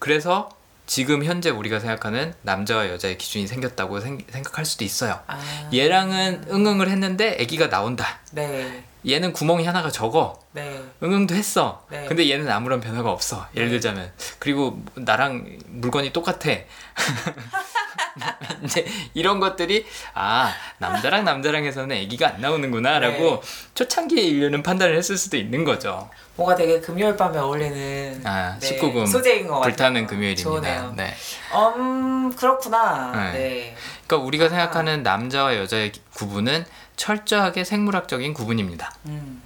그래서 0.00 0.48
지금 0.88 1.22
현재 1.22 1.50
우리가 1.50 1.80
생각하는 1.80 2.32
남자와 2.40 2.88
여자의 2.88 3.18
기준이 3.18 3.46
생겼다고 3.46 4.00
생, 4.00 4.18
각할 4.42 4.64
수도 4.64 4.84
있어요. 4.84 5.20
아. 5.26 5.38
얘랑은 5.72 6.46
응응을 6.50 6.88
했는데 6.88 7.36
아기가 7.38 7.68
나온다. 7.68 8.20
네. 8.32 8.84
얘는 9.06 9.34
구멍이 9.34 9.66
하나가 9.66 9.90
적어. 9.90 10.40
네. 10.52 10.82
응응도 11.02 11.34
했어. 11.34 11.86
네. 11.90 12.06
근데 12.08 12.30
얘는 12.30 12.48
아무런 12.50 12.80
변화가 12.80 13.12
없어. 13.12 13.46
예를 13.54 13.68
네. 13.68 13.72
들자면 13.72 14.10
그리고 14.38 14.82
나랑 14.94 15.58
물건이 15.66 16.14
똑같아. 16.14 16.48
이제 18.64 18.86
이런 19.14 19.40
것들이 19.40 19.86
아 20.14 20.52
남자랑 20.78 21.24
남자랑 21.24 21.64
해서는 21.64 21.96
아기가 21.96 22.28
안 22.28 22.40
나오는구나라고 22.40 23.40
네. 23.40 23.40
초창기에 23.74 24.22
인류는 24.22 24.62
판단을 24.62 24.96
했을 24.96 25.16
수도 25.16 25.36
있는 25.36 25.64
거죠. 25.64 26.08
뭔가 26.36 26.54
되게 26.54 26.80
금요일 26.80 27.16
밤에 27.16 27.38
어울리는 27.38 28.22
아 28.24 28.56
네, 28.60 28.78
19금 28.78 29.06
소재인 29.06 29.46
것 29.46 29.54
같아요. 29.54 29.70
불타는 29.70 30.06
금요일입니다. 30.06 30.42
좋네요. 30.44 30.94
네. 30.96 31.14
음 31.76 32.32
그렇구나. 32.34 33.32
네. 33.32 33.38
네. 33.38 33.76
그러니까 34.06 34.26
우리가 34.26 34.48
생각하는 34.48 35.02
남자와 35.02 35.56
여자의 35.56 35.92
구분은 36.14 36.64
철저하게 36.96 37.64
생물학적인 37.64 38.34
구분입니다. 38.34 38.92
음. 39.06 39.42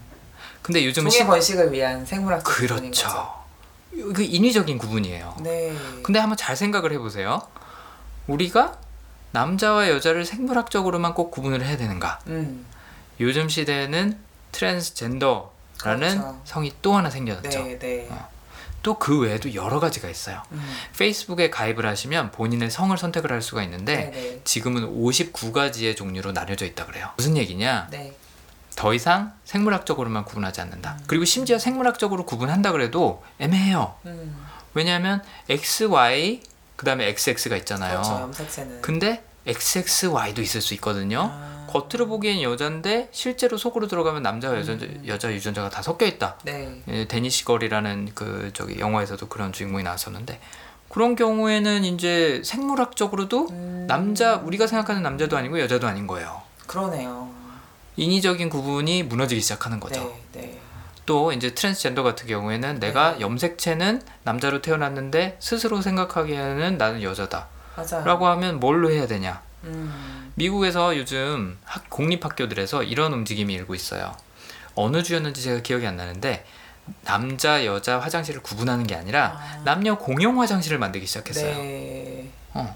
근데 0.63 0.85
요즘 0.87 1.09
종의 1.09 1.27
번식을 1.27 1.73
위한 1.73 2.07
생물학 2.07 2.45
그렇죠. 2.45 3.43
그 4.15 4.23
인위적인 4.23 4.79
구분이에요. 4.79 5.37
네. 5.41 5.75
근데 6.03 6.19
한번 6.19 6.37
잘 6.37 6.57
생각을 6.57 6.93
해보세요. 6.93 7.43
우리가 8.33 8.79
남자와 9.33 9.89
여자를 9.89 10.25
생물학적으로만 10.25 11.15
꼭 11.15 11.31
구분을 11.31 11.65
해야 11.65 11.77
되는가? 11.77 12.21
음. 12.29 12.67
요즘 13.21 13.49
시대에는 13.49 14.19
트랜스젠더라는 14.53 15.51
그렇죠. 15.79 16.41
성이 16.45 16.73
또 16.83 16.95
하나 16.95 17.09
생겨났죠. 17.11 17.49
네, 17.49 17.79
네. 17.79 18.09
어. 18.11 18.29
또그 18.83 19.21
외에도 19.21 19.55
여러 19.55 19.79
가지가 19.79 20.09
있어요. 20.09 20.43
음. 20.51 20.61
페이스북에 20.99 21.51
가입을 21.51 21.87
하시면 21.87 22.33
본인의 22.33 22.71
성을 22.71 22.97
선택을 22.97 23.31
할 23.31 23.41
수가 23.41 23.63
있는데 23.63 23.97
네, 23.97 24.11
네. 24.11 24.41
지금은 24.45 25.01
59가지의 25.01 25.97
종류로 25.97 26.33
나뉘어져 26.33 26.67
있다 26.67 26.87
그래요. 26.87 27.11
무슨 27.17 27.37
얘기냐? 27.37 27.89
네. 27.91 28.17
더 28.75 28.93
이상 28.93 29.33
생물학적으로만 29.45 30.25
구분하지 30.25 30.61
않는다. 30.63 30.99
그리고 31.07 31.25
심지어 31.25 31.59
생물학적으로 31.59 32.27
구분한다 32.27 32.73
그래도 32.73 33.23
애매해요. 33.39 33.95
음. 34.07 34.47
왜냐하면 34.75 35.23
X, 35.49 35.85
Y 35.85 36.43
그 36.83 36.85
다음에 36.85 37.07
XX가 37.07 37.57
있잖아요. 37.59 38.03
그렇죠. 38.03 38.23
염색체는. 38.23 38.83
근데 38.83 39.23
XXY도 39.47 40.43
있을 40.43 40.61
수 40.61 40.75
있거든요. 40.75 41.31
아. 41.33 41.65
겉으로 41.69 42.09
보기엔 42.09 42.43
여잔데 42.43 43.09
실제로 43.13 43.57
속으로 43.57 43.87
들어가면 43.87 44.25
남자와 44.25 44.59
여자, 44.59 44.73
음. 44.73 45.05
여자 45.07 45.33
유전자가 45.33 45.71
다 45.71 45.81
섞여 45.81 46.07
있다. 46.07 46.39
네. 46.43 46.83
예, 46.89 47.07
데니시 47.07 47.45
걸이라는 47.45 48.11
그 48.17 48.51
저기 48.53 48.81
영화에서도 48.81 49.29
그런 49.29 49.53
주인공이 49.53 49.85
나왔었는데 49.85 50.41
그런 50.89 51.15
경우에는 51.15 51.85
이제 51.85 52.43
생물학적으로도 52.45 53.51
음. 53.51 53.85
남자 53.87 54.35
우리가 54.35 54.67
생각하는 54.67 55.05
남자도 55.05 55.37
아니고 55.37 55.61
여자도 55.61 55.87
아닌 55.87 56.09
거예요. 56.09 56.43
그러네요. 56.67 57.31
인위적인 57.95 58.51
구분이 58.51 59.05
무너지기 59.05 59.41
시작하는 59.41 59.79
거죠. 59.79 60.01
네, 60.33 60.41
네. 60.41 60.61
또 61.13 61.31
이제 61.31 61.55
트랜스젠더 61.55 62.03
같은 62.03 62.27
경우에는 62.27 62.81
내가 62.81 63.13
네. 63.13 63.21
염색체는 63.21 64.01
남자로 64.23 64.63
태어났는데 64.63 65.37
스스로 65.41 65.83
생각하기에는 65.83 66.79
나는 66.79 67.03
여자다. 67.03 67.49
맞아요. 67.77 68.07
라고 68.07 68.27
하면 68.29 68.59
뭘로 68.59 68.91
해야 68.91 69.07
되냐? 69.07 69.43
음. 69.65 70.33
미국에서 70.37 70.97
요즘 70.97 71.59
학, 71.67 71.91
공립학교들에서 71.91 72.85
이런 72.85 73.13
움직임이 73.13 73.53
일고 73.53 73.75
있어요. 73.75 74.17
어느 74.75 75.03
주였는지 75.03 75.43
제가 75.43 75.61
기억이 75.61 75.87
안 75.87 75.99
나는데 75.99 76.47
남자 77.05 77.67
여자 77.67 78.01
화장실을 78.01 78.41
구분하는 78.41 78.87
게 78.87 78.95
아니라 78.95 79.39
아. 79.39 79.63
남녀 79.67 79.99
공용 79.99 80.41
화장실을 80.41 80.79
만들기 80.79 81.07
시작했어요. 81.07 81.55
네. 81.59 82.31
어. 82.55 82.75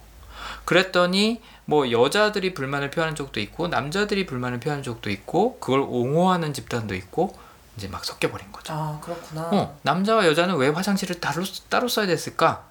그랬더니 0.67 1.41
뭐 1.65 1.91
여자들이 1.91 2.53
불만을 2.53 2.91
표하는 2.91 3.15
쪽도 3.15 3.41
있고 3.41 3.69
남자들이 3.69 4.27
불만을 4.27 4.61
표하는 4.61 4.83
쪽도 4.83 5.09
있고 5.09 5.59
그걸 5.59 5.81
옹호하는 5.81 6.53
집단도 6.53 6.95
있고 6.95 7.46
이제 7.77 7.89
막 7.89 8.05
섞여 8.05 8.31
버린 8.31 8.51
거죠. 8.53 8.73
아, 8.73 8.99
그렇구나. 9.03 9.43
어, 9.53 9.79
남자와 9.83 10.27
여자는 10.27 10.57
왜 10.57 10.69
화장실을 10.69 11.21
따로 11.21 11.43
따로 11.69 11.89
써야 11.89 12.07
됐을까? 12.07 12.65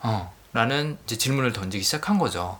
어, 0.00 0.32
라는 0.52 0.98
이제 1.04 1.16
질문을 1.18 1.52
던지기 1.52 1.82
시작한 1.82 2.18
거죠. 2.18 2.58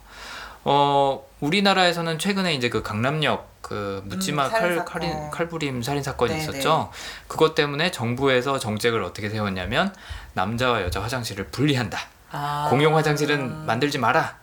어 0.65 1.23
우리나라에서는 1.41 2.19
최근에 2.19 2.55
이제 2.55 2.71
그 2.71 2.83
강남역 2.83 3.55
그 3.61 4.03
묻지마 4.07 4.47
음, 4.47 4.51
칼 4.51 4.85
칼인. 4.85 5.31
칼부림 5.31 5.83
살인 5.83 6.03
사건이 6.03 6.33
네, 6.33 6.39
있었죠. 6.41 6.91
그것 7.29 7.55
때문에 7.55 7.91
정부에서 7.91 8.59
정책을 8.59 9.03
어떻게 9.03 9.29
세웠냐면 9.29 9.95
남자와 10.33 10.83
여자 10.83 11.03
화장실을 11.03 11.49
분리한다. 11.49 11.99
아. 12.31 12.67
공용 12.71 12.97
화장실은 12.97 13.67
만들지 13.67 13.99
마라. 13.99 14.39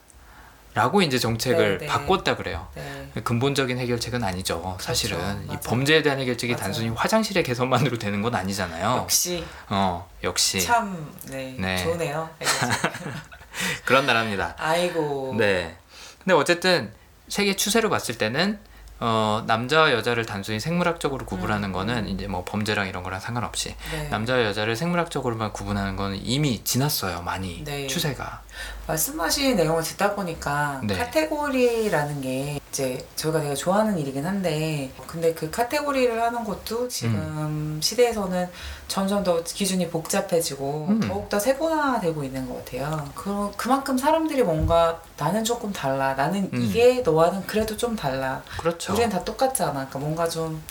라고 0.74 1.02
이제 1.02 1.20
정책을 1.20 1.80
네, 1.80 1.86
네. 1.86 1.92
바꿨다 1.92 2.38
그래요. 2.38 2.68
네. 2.76 3.10
근본적인 3.24 3.78
해결책은 3.78 4.24
아니죠. 4.24 4.78
사실은 4.80 5.18
이 5.44 5.48
맞아요. 5.48 5.60
범죄에 5.66 6.02
대한 6.02 6.20
해결책이 6.20 6.54
맞아요. 6.54 6.64
단순히 6.64 6.90
화장실의 6.90 7.44
개선만으로 7.44 7.98
되는 7.98 8.22
건 8.22 8.36
아니잖아요. 8.36 8.98
역시 9.02 9.44
어, 9.70 10.08
역시 10.24 10.62
참 10.62 11.14
네, 11.30 11.56
네. 11.60 11.84
좋네요. 11.84 12.30
그런 13.86 14.06
나라입니다. 14.06 14.56
아이고. 14.58 15.36
네. 15.38 15.76
근데 16.24 16.34
어쨌든 16.34 16.94
세계 17.28 17.56
추세로 17.56 17.90
봤을 17.90 18.18
때는 18.18 18.60
어, 19.04 19.44
남자와 19.48 19.92
여자를 19.94 20.26
단순히 20.26 20.60
생물학적으로 20.60 21.26
구분하는 21.26 21.70
음. 21.70 21.74
거는 21.74 22.08
이제 22.08 22.28
뭐 22.28 22.46
범죄랑 22.46 22.88
이런 22.88 23.02
거랑 23.02 23.20
상관없이 23.20 23.76
네. 23.92 24.08
남자와 24.10 24.44
여자를 24.46 24.76
생물학적으로만 24.76 25.54
구분하는 25.54 25.96
거는 25.96 26.20
이미 26.24 26.64
지났어요. 26.64 27.24
많이 27.24 27.64
네. 27.64 27.88
추세가. 27.88 28.44
말씀하신 28.88 29.56
내용을 29.56 29.84
듣다 29.84 30.16
보니까 30.16 30.82
네. 30.84 30.96
카테고리라는 30.98 32.22
게 32.22 32.60
이제 32.70 33.06
저희가 33.16 33.42
되게 33.42 33.54
좋아하는 33.54 33.98
일이긴 33.98 34.26
한데 34.26 34.92
근데 35.08 35.34
그 35.34 35.52
카테고리를 35.52 36.22
하는 36.22 36.44
것도 36.44 36.88
지금 36.88 37.80
시대에서는 37.82 38.50
점점 38.88 39.24
더 39.24 39.42
기준이 39.44 39.90
복잡해지고 39.90 40.88
음. 40.90 41.00
더욱더 41.00 41.40
세분화되고 41.40 42.24
있는 42.24 42.48
것 42.48 42.66
같아요. 42.66 43.10
그, 43.16 43.52
그만큼 43.56 43.98
사람들이 43.98 44.44
뭔가 44.44 45.02
나는 45.18 45.44
조금 45.44 45.72
달라. 45.72 46.14
나는 46.14 46.50
음. 46.54 46.62
이게 46.62 47.02
너와는 47.02 47.46
그래도 47.48 47.78
좀 47.78 47.96
달라. 47.96 48.42
그렇죠. 48.60 48.94
우리는 48.94 49.10
다 49.10 49.24
똑같지 49.24 49.64
않아. 49.64 49.74
그러니까 49.74 50.00
뭔가 50.00 50.28
좀 50.28 50.62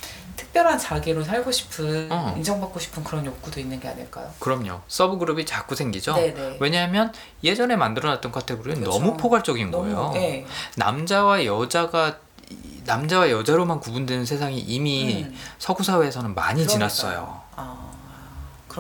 특별한 0.40 0.78
자기로 0.78 1.22
살고 1.22 1.52
싶은 1.52 2.08
어. 2.10 2.32
인정받고 2.36 2.80
싶은 2.80 3.04
그런 3.04 3.26
욕구도 3.26 3.60
있는 3.60 3.78
게 3.78 3.88
아닐까요? 3.88 4.32
그럼요. 4.38 4.80
subgroup이 4.88 5.44
자꾸 5.44 5.74
생기죠. 5.76 6.14
네네. 6.14 6.56
왜냐하면 6.60 7.12
예전에 7.44 7.76
만들어놨던 7.76 8.32
카테고리는 8.32 8.80
그렇죠. 8.80 8.98
너무 8.98 9.16
포괄적인 9.18 9.70
거예요. 9.70 9.94
너무 9.96 10.14
네. 10.14 10.46
남자와 10.76 11.44
여자가 11.44 12.16
이- 12.48 12.80
남자와 12.86 13.30
여자로만 13.30 13.80
구분되는 13.80 14.24
세상이 14.24 14.58
이미 14.60 15.24
음. 15.24 15.36
서구 15.58 15.82
사회에서는 15.84 16.34
많이 16.34 16.64
그러니까요. 16.64 16.68
지났어요. 16.88 17.40
아, 17.56 17.90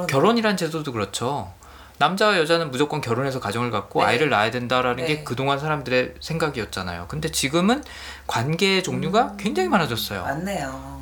결혼이란 0.08 0.56
제도도 0.56 0.92
그렇죠. 0.92 1.52
남자와 1.98 2.38
여자는 2.38 2.70
무조건 2.70 3.02
결혼해서 3.02 3.38
가정을 3.40 3.70
갖고 3.70 4.00
네. 4.00 4.06
아이를 4.06 4.30
낳아야 4.30 4.50
된다라는 4.50 5.04
게 5.04 5.16
네. 5.16 5.24
그동안 5.24 5.58
사람들의 5.58 6.14
생각이었잖아요. 6.20 7.04
근데 7.08 7.30
지금은 7.30 7.84
관계의 8.26 8.82
종류가 8.82 9.22
음. 9.32 9.36
굉장히 9.36 9.68
많아졌어요. 9.68 10.22
맞네요. 10.22 10.99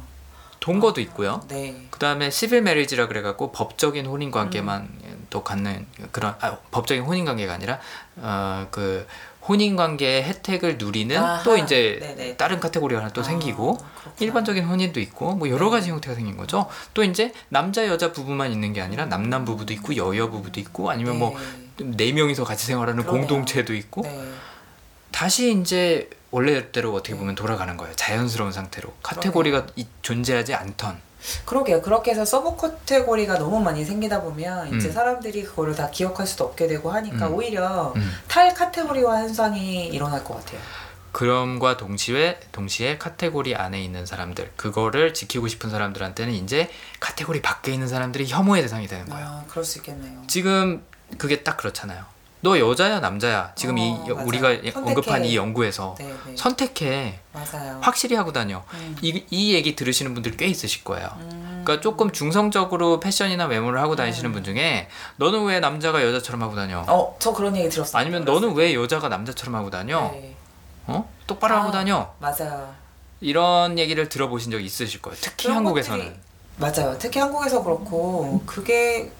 동거도 0.60 1.00
있고요. 1.02 1.40
네. 1.48 1.86
그다음에 1.90 2.30
시빌 2.30 2.62
메리지라 2.62 3.08
그래 3.08 3.22
갖고 3.22 3.52
법적인 3.52 4.06
혼인 4.06 4.30
관계만 4.30 4.82
음. 5.04 5.26
또 5.30 5.44
갖는 5.44 5.86
그런 6.10 6.34
아, 6.40 6.58
법적인 6.70 7.04
혼인 7.04 7.24
관계가 7.24 7.52
아니라 7.54 7.78
어, 8.16 8.66
그 8.70 9.06
혼인 9.46 9.76
관계의 9.76 10.24
혜택을 10.24 10.76
누리는 10.76 11.16
아하. 11.16 11.42
또 11.42 11.56
이제 11.56 11.98
네네. 12.00 12.36
다른 12.36 12.60
카테고리가 12.60 13.00
하나 13.00 13.10
또 13.12 13.22
아, 13.22 13.24
생기고 13.24 13.76
그렇구나. 13.76 14.14
일반적인 14.18 14.64
혼인도 14.64 15.00
있고 15.00 15.34
뭐 15.36 15.48
여러 15.48 15.66
네. 15.66 15.70
가지 15.70 15.90
형태가 15.90 16.14
생긴 16.14 16.36
거죠. 16.36 16.68
또 16.92 17.02
이제 17.02 17.32
남자 17.48 17.86
여자 17.86 18.12
부부만 18.12 18.52
있는 18.52 18.72
게 18.72 18.82
아니라 18.82 19.06
남남 19.06 19.44
부부도 19.44 19.72
있고 19.74 19.96
여여 19.96 20.28
부부도 20.30 20.60
있고 20.60 20.90
아니면 20.90 21.14
네. 21.14 21.18
뭐네 21.78 22.12
명이서 22.12 22.44
같이 22.44 22.66
생활하는 22.66 23.04
그러네요. 23.04 23.26
공동체도 23.26 23.74
있고 23.74 24.02
네. 24.02 24.32
다시 25.12 25.58
이제 25.58 26.10
원래대로 26.30 26.94
어떻게 26.94 27.14
보면 27.16 27.34
돌아가는 27.34 27.76
거예요. 27.76 27.94
자연스러운 27.96 28.52
상태로 28.52 28.92
카테고리가 29.02 29.66
이- 29.76 29.86
존재하지 30.02 30.54
않던. 30.54 31.00
그러게요. 31.44 31.82
그렇게 31.82 32.12
해서 32.12 32.24
subcategory가 32.24 33.38
너무 33.38 33.60
많이 33.60 33.84
생기다 33.84 34.22
보면 34.22 34.76
이제 34.76 34.88
음. 34.88 34.92
사람들이 34.92 35.42
그거를 35.44 35.74
다 35.74 35.90
기억할 35.90 36.26
수도 36.26 36.44
없게 36.44 36.66
되고 36.68 36.90
하니까 36.92 37.26
음. 37.28 37.34
오히려 37.34 37.92
음. 37.96 38.12
탈 38.28 38.54
카테고리화 38.54 39.18
현상이 39.22 39.88
일어날 39.88 40.22
것 40.22 40.36
같아요. 40.36 40.60
그럼과 41.12 41.76
동시에 41.78 42.38
동시에 42.52 42.98
카테고리 42.98 43.56
안에 43.56 43.82
있는 43.82 44.06
사람들 44.06 44.52
그거를 44.56 45.14
지키고 45.14 45.48
싶은 45.48 45.70
사람들한테는 45.70 46.32
이제 46.34 46.70
카테고리 47.00 47.42
밖에 47.42 47.72
있는 47.72 47.88
사람들이 47.88 48.28
혐오의 48.28 48.62
대상이 48.62 48.86
되는 48.86 49.06
거예요. 49.08 49.26
아, 49.26 49.44
그럴 49.48 49.64
수 49.64 49.78
있겠네요. 49.78 50.22
지금 50.28 50.84
그게 51.16 51.42
딱 51.42 51.56
그렇잖아요. 51.56 52.04
너 52.40 52.56
여자야 52.58 53.00
남자야. 53.00 53.52
지금 53.56 53.78
이 53.78 53.90
어, 53.90 54.04
여- 54.08 54.14
맞아요. 54.14 54.26
우리가 54.28 54.48
선택해. 54.54 54.78
언급한 54.78 55.24
이 55.24 55.36
연구에서 55.36 55.96
네, 55.98 56.06
네. 56.24 56.36
선택해 56.36 57.18
맞아요. 57.32 57.78
확실히 57.82 58.14
하고 58.14 58.32
다녀. 58.32 58.62
음. 58.74 58.96
이, 59.02 59.24
이 59.30 59.54
얘기 59.54 59.74
들으시는 59.74 60.14
분들 60.14 60.36
꽤 60.36 60.46
있으실 60.46 60.84
거예요. 60.84 61.08
음. 61.20 61.62
그러니까 61.64 61.80
조금 61.82 62.12
중성적으로 62.12 63.00
패션이나 63.00 63.46
외모를 63.46 63.80
하고 63.80 63.96
다니시는 63.96 64.32
분 64.32 64.44
중에 64.44 64.88
너는 65.16 65.44
왜 65.46 65.58
남자가 65.58 66.04
여자처럼 66.04 66.42
하고 66.42 66.54
다녀? 66.54 66.84
어, 66.86 67.16
저 67.18 67.32
그런 67.32 67.56
얘기 67.56 67.68
들었어요. 67.68 68.00
아니면 68.00 68.24
너는 68.24 68.54
왜 68.54 68.72
여자가 68.74 69.08
남자처럼 69.08 69.56
하고 69.56 69.68
다녀? 69.70 70.08
네, 70.12 70.36
어? 70.86 71.10
똑바로 71.26 71.56
하고 71.56 71.68
아. 71.68 71.72
다녀. 71.72 72.12
맞아요. 72.20 72.72
이런 73.20 73.78
얘기를 73.80 74.08
들어보신 74.08 74.52
적 74.52 74.60
있으실 74.60 75.02
거예요. 75.02 75.18
특히 75.20 75.50
한국에서는. 75.50 76.04
것들이- 76.14 76.28
맞아요. 76.60 76.96
특히 77.00 77.18
한국에서 77.20 77.62
그렇고 77.64 78.40
그게 78.46 79.10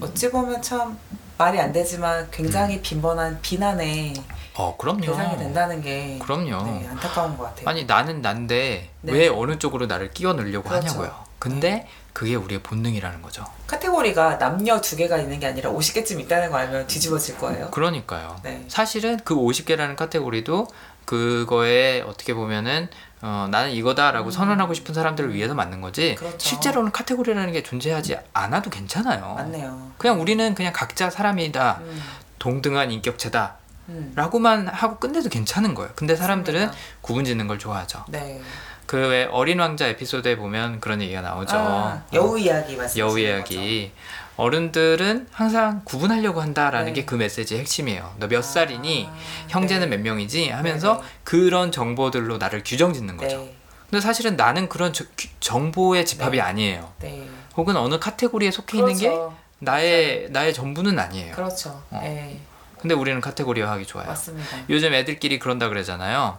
어찌 0.00 0.30
보면 0.30 0.60
참 0.62 0.98
말이 1.40 1.58
안 1.58 1.72
되지만 1.72 2.30
굉장히 2.30 2.82
빈번한 2.82 3.40
비난의 3.40 4.12
어, 4.56 4.76
그럼요. 4.76 5.00
대상이 5.00 5.38
된다는 5.38 5.80
게 5.80 6.18
그럼요. 6.22 6.62
네, 6.64 6.86
안타까운 6.86 7.34
것 7.38 7.44
같아요. 7.44 7.66
아니 7.66 7.84
나는 7.84 8.20
난데 8.20 8.90
네. 9.00 9.12
왜 9.12 9.28
어느 9.28 9.58
쪽으로 9.58 9.86
나를 9.86 10.10
끼워 10.10 10.34
넣으려고 10.34 10.68
그렇죠. 10.68 10.88
하냐고요. 10.88 11.24
근데 11.38 11.88
그게 12.12 12.34
우리의 12.34 12.62
본능이라는 12.62 13.22
거죠. 13.22 13.46
카테고리가 13.68 14.36
남녀 14.36 14.82
두 14.82 14.96
개가 14.96 15.16
있는 15.16 15.40
게 15.40 15.46
아니라 15.46 15.70
50개쯤 15.70 16.20
있다는 16.20 16.50
거 16.50 16.58
알면 16.58 16.86
뒤집어질 16.88 17.38
거예요. 17.38 17.70
그러니까요. 17.70 18.36
네. 18.42 18.62
사실은 18.68 19.18
그 19.24 19.34
50개라는 19.34 19.96
카테고리도 19.96 20.66
그거에 21.06 22.02
어떻게 22.02 22.34
보면은 22.34 22.90
어, 23.22 23.48
나는 23.50 23.70
이거다라고 23.72 24.28
음. 24.28 24.30
선언하고 24.30 24.74
싶은 24.74 24.94
사람들을 24.94 25.34
위해서 25.34 25.54
만든 25.54 25.80
거지. 25.80 26.14
그렇죠. 26.14 26.38
실제로는 26.38 26.90
카테고리라는 26.92 27.52
게 27.52 27.62
존재하지 27.62 28.16
않아도 28.32 28.70
괜찮아요. 28.70 29.34
맞네요. 29.36 29.92
그냥 29.98 30.20
우리는 30.20 30.54
그냥 30.54 30.72
각자 30.74 31.10
사람이다. 31.10 31.80
음, 31.82 32.02
동등한 32.38 32.90
인격체다. 32.90 33.56
음. 33.90 34.12
라고만 34.14 34.68
하고 34.68 34.98
끝내도 34.98 35.28
괜찮은 35.28 35.74
거예요. 35.74 35.90
근데 35.96 36.16
사람들은 36.16 36.60
맞습니다. 36.66 36.86
구분 37.02 37.24
짓는 37.24 37.46
걸 37.46 37.58
좋아하죠. 37.58 38.04
네. 38.08 38.40
그왜 38.86 39.28
어린 39.30 39.60
왕자 39.60 39.86
에피소드에 39.86 40.36
보면 40.36 40.80
그런 40.80 41.00
얘기가 41.00 41.20
나오죠. 41.20 41.56
아, 41.56 42.02
여우 42.12 42.38
이야기 42.38 42.76
말씀. 42.76 42.98
여우 42.98 43.18
이야기. 43.18 43.92
어른들은 44.40 45.28
항상 45.30 45.82
구분하려고 45.84 46.40
한다라는 46.40 46.86
네. 46.86 47.00
게그 47.00 47.14
메시지의 47.14 47.60
핵심이에요. 47.60 48.14
너 48.18 48.26
몇 48.30 48.42
살이니? 48.42 49.08
형제는 49.48 49.90
네. 49.90 49.96
몇 49.98 50.02
명이지? 50.02 50.48
하면서 50.48 50.94
네, 50.94 51.00
네. 51.00 51.06
그런 51.24 51.70
정보들로 51.72 52.38
나를 52.38 52.62
규정 52.64 52.92
짓는 52.94 53.16
거죠. 53.18 53.36
네. 53.38 53.56
근데 53.90 54.00
사실은 54.00 54.36
나는 54.36 54.68
그런 54.68 54.92
저- 54.94 55.04
규- 55.18 55.28
정보의 55.40 56.06
집합이 56.06 56.36
네. 56.38 56.42
아니에요. 56.42 56.92
네. 57.00 57.28
혹은 57.56 57.76
어느 57.76 57.98
카테고리에 57.98 58.50
속해 58.50 58.78
있는 58.78 58.96
게 58.96 59.08
그렇죠. 59.08 59.36
나의 59.58 60.28
나의 60.30 60.54
전부는 60.54 60.98
아니에요. 60.98 61.34
그렇죠. 61.34 61.82
어. 61.90 62.00
네. 62.02 62.40
근데 62.80 62.94
우리는 62.94 63.20
카테고리화하기 63.20 63.84
좋아요. 63.84 64.06
맞습니다. 64.06 64.56
요즘 64.70 64.94
애들끼리 64.94 65.38
그런다 65.38 65.68
그러잖아요. 65.68 66.38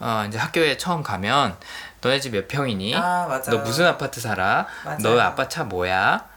어, 0.00 0.24
이제 0.26 0.38
학교에 0.38 0.78
처음 0.78 1.02
가면 1.02 1.56
너네 2.00 2.18
집 2.20 2.30
몇 2.32 2.48
평이니? 2.48 2.94
아 2.96 3.26
맞아. 3.28 3.50
너 3.50 3.58
무슨 3.58 3.84
아파트 3.86 4.20
살아? 4.22 4.66
맞아요. 4.86 4.98
너 5.02 5.20
아빠 5.20 5.48
차 5.48 5.64
뭐야? 5.64 6.31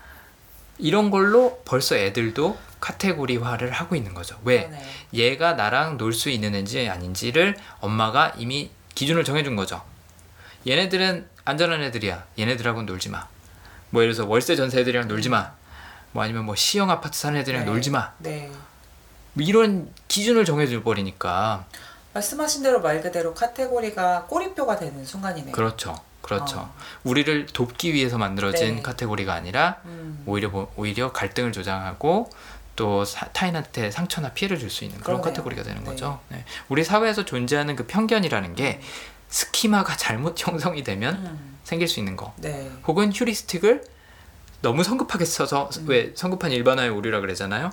이런 0.77 1.09
걸로 1.09 1.61
벌써 1.65 1.95
애들도 1.95 2.57
카테고리화를 2.79 3.71
하고 3.71 3.95
있는 3.95 4.13
거죠. 4.13 4.37
왜? 4.43 4.67
그러네. 4.67 4.85
얘가 5.13 5.53
나랑 5.53 5.97
놀 5.97 6.13
수 6.13 6.29
있는 6.29 6.53
애인지 6.53 6.87
아닌지를 6.89 7.55
엄마가 7.79 8.33
이미 8.37 8.69
기준을 8.93 9.23
정해준 9.23 9.55
거죠. 9.55 9.81
얘네들은 10.67 11.27
안전한 11.45 11.81
애들이야. 11.83 12.25
얘네들하고는 12.39 12.85
놀지 12.85 13.09
마. 13.09 13.27
뭐 13.89 14.01
예를 14.01 14.13
들어서 14.13 14.29
월세 14.29 14.55
전세 14.55 14.79
애들이랑 14.81 15.07
놀지 15.07 15.29
마. 15.29 15.51
뭐 16.11 16.23
아니면 16.23 16.45
뭐 16.45 16.55
시형 16.55 16.89
아파트 16.89 17.17
사는 17.17 17.39
애들이랑 17.39 17.65
네. 17.65 17.71
놀지 17.71 17.91
마. 17.91 18.13
네. 18.19 18.49
뭐 19.33 19.45
이런 19.45 19.91
기준을 20.07 20.45
정해줘 20.45 20.81
버리니까 20.83 21.65
말씀하신 22.13 22.63
대로 22.63 22.79
말 22.81 23.01
그대로 23.01 23.33
카테고리가 23.33 24.25
꼬리표가 24.29 24.77
되는 24.77 25.05
순간이네요. 25.05 25.51
그렇죠. 25.51 25.95
그렇죠. 26.25 26.57
어. 26.59 26.73
우리를 27.03 27.45
돕기 27.47 27.93
위해서 27.93 28.17
만들어진 28.17 28.77
네. 28.77 28.81
카테고리가 28.81 29.33
아니라 29.33 29.77
음. 29.85 30.23
오히려 30.25 30.49
뭐- 30.49 30.71
오히려 30.75 31.11
갈등을 31.11 31.51
조장하고 31.51 32.29
또 32.75 33.05
사- 33.05 33.27
타인한테 33.27 33.91
상처나 33.91 34.29
피해를 34.33 34.57
줄 34.59 34.69
수 34.69 34.83
있는 34.83 34.97
그런 34.99 35.17
그러네요. 35.21 35.31
카테고리가 35.33 35.63
되는 35.63 35.83
네. 35.83 35.89
거죠. 35.89 36.19
네. 36.29 36.43
우리 36.67 36.83
사회에서 36.83 37.23
존재하는 37.25 37.75
그 37.75 37.85
편견이라는 37.85 38.55
게 38.55 38.81
스키마가 39.29 39.95
잘못 39.97 40.35
형성이 40.45 40.83
되면 40.83 41.15
음. 41.15 41.57
생길 41.63 41.87
수 41.87 41.99
있는 41.99 42.15
거. 42.15 42.33
네. 42.37 42.69
혹은 42.87 43.11
휴리스틱을 43.13 43.83
너무 44.61 44.83
성급하게 44.83 45.25
써서 45.25 45.69
음. 45.77 45.85
왜 45.87 46.11
성급한 46.15 46.51
일반화의 46.51 46.89
오류라 46.89 47.19
그러잖아요. 47.21 47.71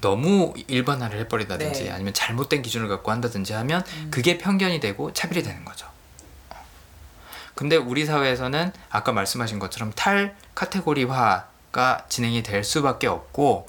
너무 0.00 0.52
일반화를 0.66 1.18
해버리다든지 1.20 1.84
네. 1.84 1.90
아니면 1.90 2.12
잘못된 2.12 2.62
기준을 2.62 2.88
갖고 2.88 3.10
한다든지 3.10 3.52
하면 3.54 3.82
음. 3.96 4.08
그게 4.10 4.36
편견이 4.38 4.80
되고 4.80 5.12
차별이 5.12 5.42
되는 5.42 5.64
거죠. 5.64 5.86
근데 7.54 7.76
우리 7.76 8.04
사회에서는 8.04 8.72
아까 8.90 9.12
말씀하신 9.12 9.58
것처럼 9.58 9.92
탈 9.94 10.36
카테고리화가 10.54 12.06
진행이 12.08 12.42
될 12.42 12.64
수밖에 12.64 13.06
없고 13.06 13.68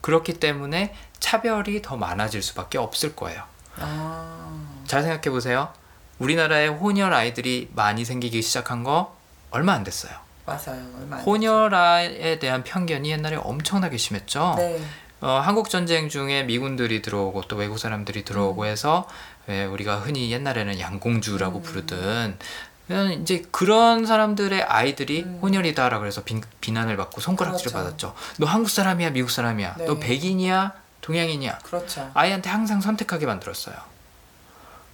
그렇기 0.00 0.34
때문에 0.34 0.94
차별이 1.20 1.82
더 1.82 1.96
많아질 1.96 2.42
수밖에 2.42 2.78
없을 2.78 3.16
거예요. 3.16 3.42
아, 3.78 4.82
잘 4.86 5.02
생각해 5.02 5.30
보세요. 5.30 5.72
우리나라에 6.18 6.68
혼혈 6.68 7.12
아이들이 7.12 7.70
많이 7.74 8.04
생기기 8.04 8.40
시작한 8.40 8.84
거 8.84 9.16
얼마 9.50 9.72
안 9.72 9.84
됐어요. 9.84 10.12
맞아요. 10.46 10.82
얼마 10.98 11.16
안 11.16 11.22
혼혈아에 11.22 12.38
대한 12.38 12.64
편견이 12.64 13.10
옛날에 13.10 13.36
엄청나게 13.36 13.96
심했죠. 13.96 14.54
네. 14.56 14.80
어, 15.20 15.40
한국 15.42 15.70
전쟁 15.70 16.08
중에 16.08 16.44
미군들이 16.44 17.02
들어오고 17.02 17.42
또 17.48 17.56
외국 17.56 17.78
사람들이 17.78 18.24
들어오고 18.24 18.62
음. 18.62 18.66
해서 18.66 19.08
왜 19.46 19.64
우리가 19.64 19.96
흔히 19.96 20.30
옛날에는 20.30 20.78
양공주라고 20.78 21.58
음. 21.58 21.62
부르든 21.62 22.38
그냥 22.86 23.12
이제 23.12 23.42
그런 23.50 24.06
사람들의 24.06 24.62
아이들이 24.62 25.22
음. 25.24 25.38
혼혈이다라고 25.42 26.06
해서 26.06 26.22
비, 26.22 26.40
비난을 26.60 26.96
받고 26.96 27.20
손가락질을 27.20 27.72
그렇죠. 27.72 27.84
받았죠. 27.84 28.14
너 28.38 28.46
한국 28.46 28.70
사람이야, 28.70 29.10
미국 29.10 29.30
사람이야. 29.30 29.74
네. 29.78 29.86
너 29.86 29.98
백인이야, 29.98 30.72
동양인이야. 31.00 31.58
그렇죠. 31.58 32.10
아이한테 32.14 32.48
항상 32.50 32.80
선택하게 32.80 33.26
만들었어요. 33.26 33.74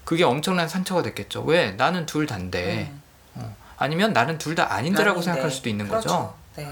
그게 0.04 0.24
엄청난 0.24 0.68
상처가 0.68 1.02
됐겠죠. 1.02 1.42
왜? 1.42 1.72
나는 1.72 2.06
둘 2.06 2.26
다인데. 2.26 2.90
음. 2.92 3.02
어. 3.36 3.56
아니면 3.78 4.12
나는 4.12 4.38
둘 4.38 4.54
다 4.54 4.72
아닌데라고 4.72 5.18
아닌데. 5.18 5.24
생각할 5.24 5.50
수도 5.50 5.68
있는 5.68 5.86
그렇죠. 5.88 6.08
거죠. 6.08 6.34
네. 6.56 6.70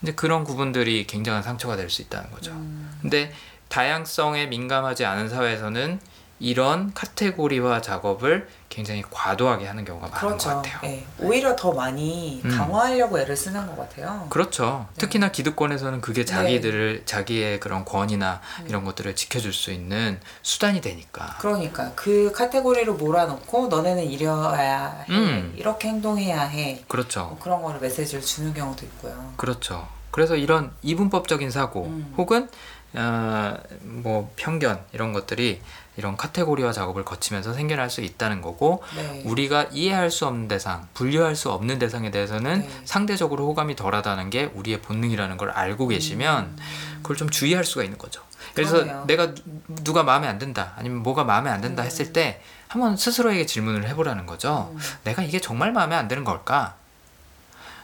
근데 0.00 0.14
그런 0.14 0.44
부분들이 0.44 1.06
굉장한 1.06 1.42
상처가 1.42 1.76
될 1.76 1.88
수 1.88 2.02
있다는 2.02 2.30
거죠. 2.30 2.50
음, 2.52 2.98
근데 3.00 3.32
다양성에 3.68 4.46
민감하지 4.46 5.04
않은 5.04 5.28
사회에서는 5.28 6.00
이런 6.40 6.92
카테고리화 6.92 7.80
작업을 7.82 8.48
굉장히 8.72 9.04
과도하게 9.10 9.66
하는 9.66 9.84
경우가 9.84 10.08
많은 10.08 10.18
그렇죠. 10.18 10.48
것 10.48 10.56
같아요. 10.62 10.78
네. 10.80 11.06
오히려 11.18 11.54
더 11.54 11.72
많이 11.72 12.40
음. 12.42 12.50
강화하려고 12.50 13.18
애를 13.18 13.36
쓰는 13.36 13.66
것 13.66 13.76
같아요. 13.76 14.26
그렇죠. 14.30 14.86
네. 14.94 15.00
특히나 15.00 15.30
기득권에서는 15.30 16.00
그게 16.00 16.24
자기들을 16.24 17.02
자기의 17.04 17.60
그런 17.60 17.84
권위나 17.84 18.40
이런 18.66 18.84
것들을 18.84 19.14
지켜줄 19.14 19.52
수 19.52 19.72
있는 19.72 20.18
수단이 20.40 20.80
되니까. 20.80 21.36
그러니까 21.38 21.92
그 21.94 22.32
카테고리로 22.32 22.94
몰아넣고 22.94 23.68
너네는 23.68 24.04
이래야 24.04 25.04
해 25.06 25.12
음. 25.12 25.52
이렇게 25.54 25.88
행동해야 25.88 26.40
해 26.40 26.82
그렇죠. 26.88 27.26
뭐 27.26 27.38
그런 27.38 27.60
거를 27.60 27.78
메시지를 27.78 28.22
주는 28.24 28.54
경우도 28.54 28.86
있고요. 28.86 29.34
그렇죠. 29.36 29.86
그래서 30.10 30.34
이런 30.34 30.72
이분법적인 30.80 31.50
사고 31.50 31.84
음. 31.84 32.14
혹은 32.16 32.48
어, 32.94 33.54
뭐 33.82 34.32
편견 34.36 34.84
이런 34.92 35.12
것들이 35.12 35.60
이런 35.96 36.16
카테고리화 36.16 36.72
작업을 36.72 37.04
거치면서 37.04 37.52
생겨날 37.52 37.90
수 37.90 38.00
있다는 38.00 38.40
거고 38.40 38.82
네. 38.96 39.22
우리가 39.26 39.64
이해할 39.72 40.10
수 40.10 40.26
없는 40.26 40.48
대상, 40.48 40.88
분류할 40.94 41.36
수 41.36 41.50
없는 41.50 41.78
대상에 41.78 42.10
대해서는 42.10 42.60
네. 42.60 42.80
상대적으로 42.84 43.46
호감이 43.48 43.76
덜하다는 43.76 44.30
게 44.30 44.44
우리의 44.54 44.80
본능이라는 44.80 45.36
걸 45.36 45.50
알고 45.50 45.88
계시면 45.88 46.56
그걸 47.02 47.16
좀 47.16 47.28
주의할 47.28 47.64
수가 47.64 47.84
있는 47.84 47.98
거죠. 47.98 48.22
그래서 48.54 48.78
음. 48.78 48.82
그러네요. 48.84 49.04
내가 49.06 49.34
누- 49.34 49.42
누가 49.84 50.02
마음에 50.02 50.26
안 50.28 50.38
든다, 50.38 50.72
아니면 50.76 51.02
뭐가 51.02 51.24
마음에 51.24 51.50
안 51.50 51.60
든다 51.60 51.82
음. 51.82 51.86
했을 51.86 52.12
때 52.12 52.42
한번 52.68 52.96
스스로에게 52.96 53.44
질문을 53.44 53.86
해보라는 53.88 54.24
거죠. 54.24 54.70
음. 54.74 54.78
내가 55.04 55.22
이게 55.22 55.40
정말 55.40 55.72
마음에 55.72 55.94
안 55.94 56.08
드는 56.08 56.24
걸까? 56.24 56.74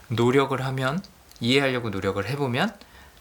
노력을 0.08 0.58
하면 0.64 1.02
이해하려고 1.40 1.90
노력을 1.90 2.26
해보면 2.26 2.74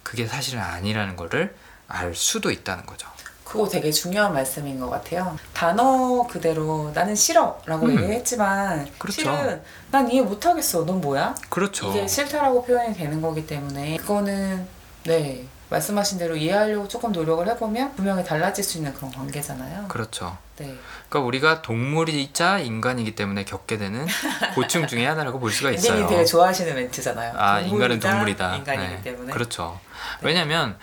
그게 0.03 0.25
사실은 0.25 0.61
아니라는 0.61 1.17
거를 1.17 1.55
알 1.89 2.15
수도 2.15 2.51
있다는 2.51 2.85
거죠. 2.85 3.09
그거 3.47 3.65
되게 3.69 3.89
중요한 3.91 4.33
말씀인 4.33 4.77
것 4.77 4.89
같아요. 4.89 5.37
단어 5.53 6.27
그대로 6.27 6.91
나는 6.93 7.15
싫어 7.15 7.57
라고 7.65 7.85
음. 7.85 7.97
얘기했지만 7.97 8.85
그렇죠. 8.97 9.21
실은 9.21 9.61
난 9.89 10.11
이해 10.11 10.21
못하겠어. 10.21 10.83
넌 10.83 10.99
뭐야? 10.99 11.33
그렇죠. 11.47 11.89
이게 11.89 12.05
싫다라고 12.05 12.65
표현이 12.65 12.93
되는 12.93 13.21
거기 13.21 13.47
때문에 13.47 13.95
그거는 13.97 14.67
네 15.05 15.47
말씀하신 15.69 16.19
대로 16.19 16.35
이해하려고 16.35 16.89
조금 16.89 17.13
노력을 17.13 17.47
해보면 17.47 17.95
분명히 17.95 18.23
달라질 18.25 18.65
수 18.65 18.79
있는 18.79 18.93
그런 18.93 19.11
관계잖아요. 19.11 19.87
그렇죠. 19.87 20.37
네. 20.57 20.75
그러니까 21.07 21.27
우리가 21.27 21.61
동물이자 21.61 22.59
인간이기 22.59 23.15
때문에 23.15 23.45
겪게 23.45 23.77
되는 23.77 24.05
고충 24.55 24.87
중에 24.87 25.05
하나라고 25.05 25.39
볼 25.39 25.51
수가 25.51 25.71
있어요. 25.71 25.99
님이 25.99 26.09
되게 26.09 26.25
좋아하시는 26.25 26.75
멘트잖아요. 26.75 27.33
아 27.37 27.61
인간은 27.61 28.01
동물이다. 28.01 28.57
인간이기 28.57 28.95
네. 28.95 29.01
때문에. 29.03 29.31
그렇죠. 29.31 29.79
네. 30.19 30.27
왜냐하면 30.27 30.77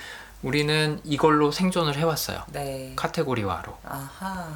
우리는 0.45 1.01
이걸로 1.05 1.51
생존을 1.51 1.97
해왔어요. 1.97 2.43
네. 2.53 2.93
카테고리화로. 2.97 3.79
아하. 3.85 4.47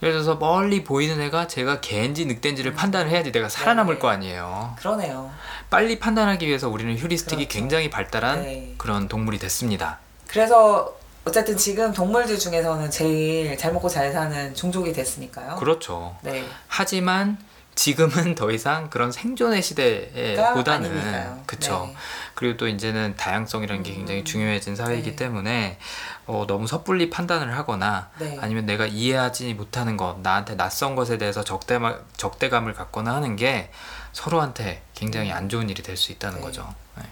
들어서 0.00 0.36
멀리 0.36 0.82
보이는 0.82 1.20
애가 1.20 1.46
제가 1.46 1.80
개인지 1.80 2.24
늑대인지를 2.24 2.72
판단을 2.72 3.10
해야지 3.10 3.30
내가 3.32 3.50
살아남을 3.50 3.94
음. 3.94 3.96
네. 3.96 4.00
거 4.00 4.08
아니에요. 4.08 4.74
그러네요. 4.78 5.30
빨리 5.68 5.98
판단하기 5.98 6.46
위해서 6.46 6.70
우리는 6.70 6.96
휴리스틱이 6.96 7.44
그렇죠. 7.44 7.58
굉장히 7.58 7.90
발달한 7.90 8.42
네. 8.42 8.74
그런 8.78 9.08
동물이 9.08 9.38
됐습니다. 9.38 9.98
그래서 10.26 10.96
어쨌든 11.26 11.54
지금 11.58 11.92
동물들 11.92 12.38
중에서는 12.38 12.90
제일 12.90 13.58
잘 13.58 13.74
먹고 13.74 13.90
잘 13.90 14.10
사는 14.10 14.54
종족이 14.54 14.94
됐으니까요. 14.94 15.56
그렇죠. 15.56 16.16
네. 16.22 16.46
하지만 16.66 17.36
지금은 17.74 18.34
더 18.34 18.50
이상 18.50 18.90
그런 18.90 19.10
생존의 19.12 19.62
시대에 19.62 20.36
가 20.36 20.54
보다는 20.54 20.90
아니니까요. 20.90 21.42
그쵸. 21.46 21.86
네. 21.88 21.96
그리고 22.34 22.56
또 22.56 22.68
이제는 22.68 23.16
다양성이라는 23.16 23.82
게 23.82 23.92
음. 23.92 23.96
굉장히 23.96 24.24
중요해진 24.24 24.76
사회이기 24.76 25.10
네. 25.10 25.16
때문에 25.16 25.78
어, 26.26 26.44
너무 26.46 26.66
섣불리 26.66 27.10
판단을 27.10 27.56
하거나 27.56 28.10
네. 28.18 28.36
아니면 28.40 28.66
내가 28.66 28.86
이해하지 28.86 29.54
못하는 29.54 29.96
것, 29.96 30.20
나한테 30.20 30.56
낯선 30.56 30.94
것에 30.94 31.16
대해서 31.18 31.42
적대마, 31.42 31.94
적대감을 32.16 32.74
갖거나 32.74 33.14
하는 33.14 33.36
게 33.36 33.70
서로한테 34.12 34.82
굉장히 34.94 35.32
안 35.32 35.48
좋은 35.48 35.68
일이 35.70 35.82
될 35.82 35.96
수 35.96 36.12
있다는 36.12 36.38
네. 36.38 36.44
거죠. 36.44 36.74
네. 36.96 37.04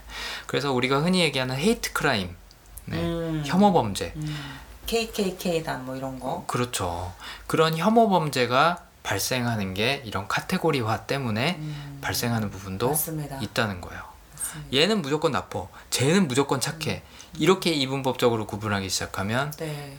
그래서 0.46 0.72
우리가 0.72 1.00
흔히 1.00 1.20
얘기하는 1.20 1.56
헤이트 1.56 1.92
크라임, 1.92 2.34
네. 2.84 2.98
음. 2.98 3.42
혐오 3.46 3.72
범죄, 3.72 4.12
음. 4.16 4.59
KKK단 4.86 5.84
뭐 5.84 5.96
이런 5.96 6.18
거. 6.18 6.44
그렇죠. 6.46 7.12
그런 7.46 7.76
혐오 7.76 8.09
범죄가 8.09 8.84
발생하는 9.09 9.72
게 9.72 10.02
이런 10.04 10.28
카테고리화 10.28 11.06
때문에 11.06 11.56
음. 11.59 11.98
발생하는 12.02 12.50
부분도 12.50 12.90
맞습니다. 12.90 13.38
있다는 13.40 13.80
거예요. 13.80 14.02
맞습니다. 14.34 14.76
얘는 14.76 15.00
무조건 15.00 15.32
나빠, 15.32 15.66
쟤는 15.88 16.28
무조건 16.28 16.61
착해. 16.61 17.02
이렇게 17.38 17.70
이분법적으로 17.70 18.46
구분하기 18.46 18.90
시작하면 18.90 19.50
네. 19.52 19.96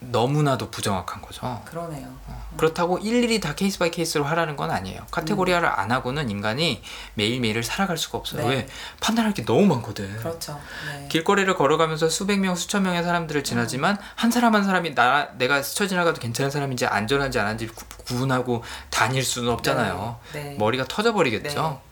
너무나도 0.00 0.70
부정확한 0.70 1.22
거죠. 1.22 1.62
그러네요. 1.64 2.08
그렇다고 2.56 2.98
일일이 2.98 3.40
다 3.40 3.54
case 3.54 3.78
by 3.78 3.90
case로 3.90 4.24
하라는 4.24 4.56
건 4.56 4.70
아니에요. 4.70 5.06
카테고리화를 5.10 5.68
안 5.68 5.92
하고는 5.92 6.30
인간이 6.30 6.82
매일매일을 7.14 7.62
살아갈 7.62 7.96
수가 7.96 8.18
없어요. 8.18 8.48
네. 8.48 8.48
왜? 8.48 8.68
판단할 9.00 9.34
게 9.34 9.44
너무 9.44 9.66
많거든. 9.66 10.16
그렇죠. 10.16 10.60
네. 10.88 11.08
길거리를 11.08 11.52
걸어가면서 11.54 12.08
수백 12.08 12.40
명, 12.40 12.54
수천 12.54 12.82
명의 12.82 13.02
사람들을 13.02 13.44
지나지만 13.44 13.98
한 14.14 14.30
사람 14.30 14.54
한 14.54 14.64
사람이 14.64 14.94
나 14.94 15.28
내가 15.36 15.62
스쳐 15.62 15.86
지나가도 15.86 16.20
괜찮은 16.20 16.50
사람인지 16.50 16.86
안전한지 16.86 17.38
안 17.38 17.46
한지 17.46 17.66
구, 17.66 17.84
구분하고 18.06 18.64
다닐 18.90 19.22
수는 19.22 19.52
없잖아요. 19.52 20.18
네. 20.32 20.42
네. 20.44 20.56
머리가 20.58 20.84
터져버리겠죠. 20.86 21.80
네. 21.82 21.88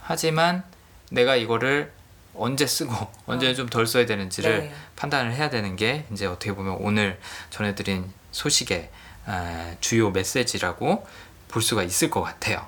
하지만 0.00 0.64
내가 1.10 1.36
이거를 1.36 1.92
언제 2.34 2.66
쓰고 2.66 2.94
언제 3.26 3.54
좀 3.54 3.68
덜 3.68 3.86
써야 3.86 4.06
되는지를 4.06 4.60
네. 4.60 4.72
판단을 4.96 5.34
해야 5.34 5.50
되는 5.50 5.76
게 5.76 6.04
이제 6.12 6.26
어떻게 6.26 6.54
보면 6.54 6.76
오늘 6.80 7.18
전해드린 7.50 8.10
소식의 8.32 8.90
아, 9.26 9.74
주요 9.80 10.10
메시지라고 10.10 11.06
볼 11.48 11.62
수가 11.62 11.82
있을 11.82 12.10
것 12.10 12.22
같아요. 12.22 12.66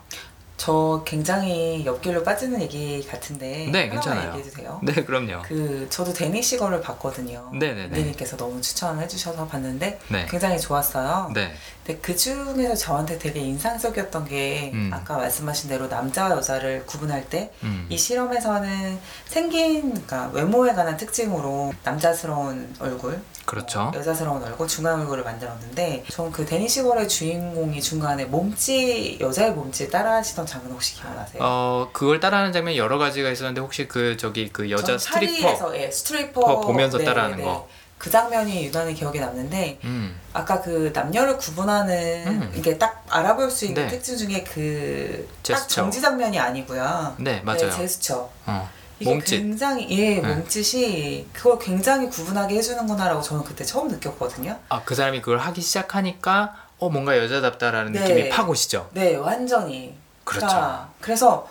저 0.56 1.02
굉장히 1.04 1.84
옆길로 1.84 2.22
빠지는 2.22 2.62
얘기 2.62 3.04
같은데 3.06 3.68
네, 3.72 3.88
하나만 3.88 3.90
괜찮아요. 3.90 4.28
얘기해도 4.38 4.56
돼요? 4.56 4.80
네, 4.84 4.92
그럼요. 5.04 5.42
그 5.42 5.86
저도 5.90 6.12
데니시 6.12 6.56
거를 6.58 6.80
봤거든요. 6.80 7.50
네 7.52 7.74
네네. 7.74 8.02
님께서 8.04 8.36
너무 8.36 8.62
추천해 8.62 9.06
주셔서 9.08 9.46
봤는데 9.48 9.98
네, 10.08 10.26
굉장히 10.30 10.58
좋았어요. 10.60 11.32
네, 11.34 11.54
근데 11.84 12.00
그 12.00 12.16
중에서 12.16 12.74
저한테 12.74 13.18
되게 13.18 13.40
인상적이었던 13.40 14.24
게 14.24 14.70
음. 14.72 14.90
아까 14.92 15.18
말씀하신 15.18 15.68
대로 15.68 15.86
남자와 15.86 16.30
여자를 16.30 16.84
구분할 16.86 17.28
때 17.28 17.52
이 17.62 17.66
음, 17.66 17.88
실험에서는 17.96 18.98
생긴 19.26 19.90
그러니까 19.90 20.30
외모에 20.32 20.72
관한 20.72 20.96
특징으로 20.96 21.72
남자스러운 21.82 22.74
얼굴, 22.78 23.20
그렇죠. 23.44 23.92
여자스러운 23.94 24.42
얼굴, 24.42 24.66
중간 24.66 25.00
얼굴을 25.00 25.24
만들었는데 25.24 26.04
전 26.10 26.32
그 26.32 26.44
데니시걸의 26.46 27.06
주인공이 27.08 27.80
중간에 27.82 28.24
몸짓 28.24 29.20
여자의 29.20 29.52
몸짓 29.52 29.90
따라하시던 29.90 30.46
장면 30.46 30.72
혹시 30.72 30.94
기억나세요? 30.94 31.42
어, 31.44 31.90
그걸 31.92 32.18
따라하는 32.18 32.52
장면이 32.52 32.78
여러 32.78 32.96
가지가 32.98 33.30
있었는데 33.30 33.60
혹시 33.60 33.86
그 33.86 34.16
저기 34.16 34.48
그 34.50 34.70
여자 34.70 34.86
전 34.86 34.98
스트리퍼, 34.98 35.46
파리에서 35.46 35.76
예, 35.78 35.90
스트리퍼 35.90 36.40
퍼 36.40 36.60
보면서 36.60 36.98
네, 36.98 37.04
따라하는 37.04 37.36
네. 37.36 37.44
거. 37.44 37.68
그 38.04 38.10
장면이 38.10 38.66
유난히 38.66 38.92
기억에 38.92 39.18
남는데 39.18 39.78
음, 39.84 40.14
아까 40.34 40.60
그 40.60 40.90
남녀를 40.94 41.38
구분하는 41.38 42.26
음. 42.26 42.52
이게 42.54 42.76
딱 42.76 43.02
알아볼 43.08 43.50
수 43.50 43.64
있는 43.64 43.86
네. 43.86 43.88
특징 43.88 44.18
중에 44.18 44.44
그 44.44 45.26
딱 45.42 45.42
제스처. 45.42 45.74
정지 45.82 46.02
장면이 46.02 46.38
아니고요. 46.38 47.14
네, 47.18 47.40
맞아요. 47.40 47.60
네, 47.62 47.70
제스처. 47.70 48.28
어, 48.44 48.68
이게 49.00 49.10
몸짓. 49.10 49.40
굉장히 49.40 49.86
예 49.98 50.20
네. 50.20 50.34
몸짓이 50.34 51.28
그걸 51.32 51.58
굉장히 51.58 52.10
구분하게 52.10 52.56
해주는구나라고 52.56 53.22
저는 53.22 53.42
그때 53.42 53.64
처음 53.64 53.88
느꼈거든요. 53.88 54.58
아, 54.68 54.82
그 54.84 54.94
사람이 54.94 55.20
그걸 55.22 55.38
하기 55.38 55.62
시작하니까 55.62 56.54
어 56.78 56.90
뭔가 56.90 57.16
여자답다라는 57.16 57.92
네. 57.92 58.00
느낌이 58.00 58.28
팍 58.28 58.50
오시죠. 58.50 58.90
네, 58.92 59.16
완전히. 59.16 59.96
그렇죠. 60.24 60.46
그러니까 60.46 60.88
그래서 61.00 61.48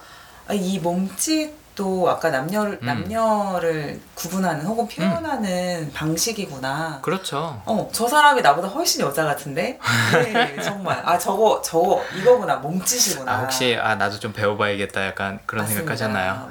이 0.52 0.78
몸짓 0.78 1.52
도 1.76 2.08
아까 2.08 2.30
남녀를 2.30 2.80
음. 2.84 2.86
남녀를 2.86 4.00
구분하는 4.14 4.66
혹은 4.66 4.88
표현하는 4.88 5.92
방식이구나. 5.94 7.00
그렇죠. 7.02 7.62
어, 7.66 7.90
저 7.92 8.08
사람이 8.08 8.42
나보다 8.44 8.68
훨씬 8.68 9.02
여자 9.02 9.24
같은데? 9.26 9.80
네, 10.14 10.62
정말. 10.62 11.02
아, 11.04 11.18
저거, 11.18 11.60
저거, 11.64 12.04
이거구나. 12.16 12.58
몸짓이구나. 12.58 13.32
아 13.32 13.40
혹시 13.42 13.76
아 13.82 13.96
나도 13.96 14.20
좀 14.20 14.34
배워봐야겠다 14.34 15.08
약간 15.08 15.40
그런 15.48 15.64
맞습니다. 15.64 15.92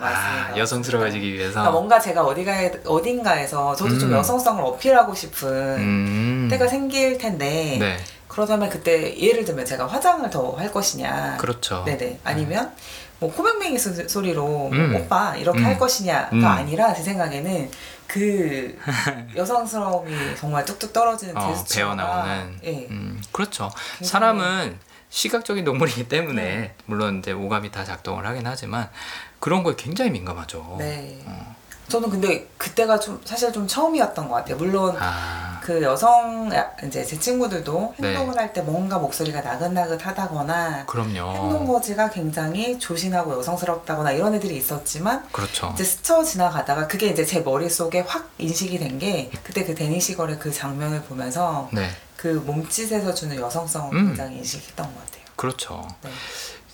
맞습니다. 0.00 0.54
아 0.54 0.56
여성스러워지기 0.56 1.32
위해서. 1.34 1.52
그러니까 1.52 1.70
뭔가 1.70 2.00
제가 2.00 2.24
어디가, 2.24 2.52
어딘가에서 2.86 3.76
저도 3.76 3.98
좀 3.98 4.10
음. 4.10 4.16
여성성을 4.16 4.62
어필하고 4.64 5.14
싶은 5.14 5.48
음. 5.48 6.48
때가 6.50 6.66
생길 6.66 7.16
텐데, 7.18 7.76
네. 7.78 7.96
그러다면 8.26 8.70
그때 8.70 9.16
예를 9.20 9.44
들면 9.44 9.66
제가 9.66 9.86
화장을 9.86 10.28
더 10.30 10.56
할 10.56 10.72
것이냐. 10.72 11.36
그렇죠. 11.38 11.84
네네. 11.84 12.18
아니면 12.24 12.72
뭐 13.22 13.32
코맹맹이 13.32 13.78
소- 13.78 14.08
소리로 14.08 14.44
뭐 14.44 14.70
음. 14.72 14.96
오빠 14.96 15.36
이렇게 15.36 15.60
음. 15.60 15.64
할 15.64 15.78
것이냐가 15.78 16.30
음. 16.32 16.44
아니라 16.44 16.92
제 16.92 17.04
생각에는 17.04 17.70
그 18.08 18.76
여성스러움이 19.36 20.34
정말 20.36 20.64
뚝뚝 20.64 20.92
떨어지는 20.92 21.36
어, 21.36 21.64
배어 21.72 21.94
나오는. 21.94 22.58
예. 22.64 22.86
음, 22.90 23.22
그렇죠. 23.30 23.70
굉장히- 24.00 24.04
사람은 24.10 24.78
시각적인 25.08 25.64
동물이기 25.64 26.08
때문에 26.08 26.42
네. 26.42 26.74
물론 26.86 27.20
이제 27.20 27.30
오감이 27.32 27.70
다 27.70 27.84
작동을 27.84 28.26
하긴 28.26 28.44
하지만 28.46 28.90
그런 29.38 29.62
거에 29.62 29.74
굉장히 29.76 30.10
민감하죠. 30.10 30.76
네. 30.80 31.22
어. 31.26 31.54
저는 31.92 32.08
근데 32.08 32.48
그때가 32.56 32.98
좀 32.98 33.20
사실 33.22 33.52
좀 33.52 33.66
처음이었던 33.68 34.26
것 34.26 34.34
같아요. 34.36 34.56
물론 34.56 34.96
아, 34.98 35.60
그 35.62 35.82
여성 35.82 36.50
이제 36.86 37.04
제 37.04 37.18
친구들도 37.18 37.94
네. 37.98 38.08
행동을 38.08 38.38
할때 38.38 38.62
뭔가 38.62 38.96
목소리가 38.98 39.42
나긋나긋하다거나 39.42 40.86
그럼요. 40.86 41.34
행동 41.34 41.66
거지가 41.66 42.08
굉장히 42.08 42.78
조신하고 42.78 43.34
여성스럽다거나 43.38 44.12
이런 44.12 44.32
애들이 44.34 44.56
있었지만 44.56 45.28
그렇죠. 45.32 45.70
이제 45.74 45.84
스쳐 45.84 46.24
지나가다가 46.24 46.86
그게 46.88 47.08
이제 47.08 47.26
제 47.26 47.40
머릿속에 47.40 48.00
확 48.00 48.30
인식이 48.38 48.78
된 48.78 48.92
게 48.98 49.30
그때 49.42 49.64
그 49.64 49.74
데니 49.74 50.00
시걸의 50.00 50.38
그 50.38 50.50
장면을 50.52 51.02
보면서 51.02 51.68
네, 51.72 51.88
그 52.16 52.28
몸짓에서 52.46 53.12
주는 53.14 53.36
여성성을 53.36 53.94
음. 53.96 54.06
굉장히 54.08 54.36
인식했던 54.38 54.86
것 54.86 55.06
같아요. 55.06 55.22
그렇죠. 55.36 55.88
네. 56.02 56.10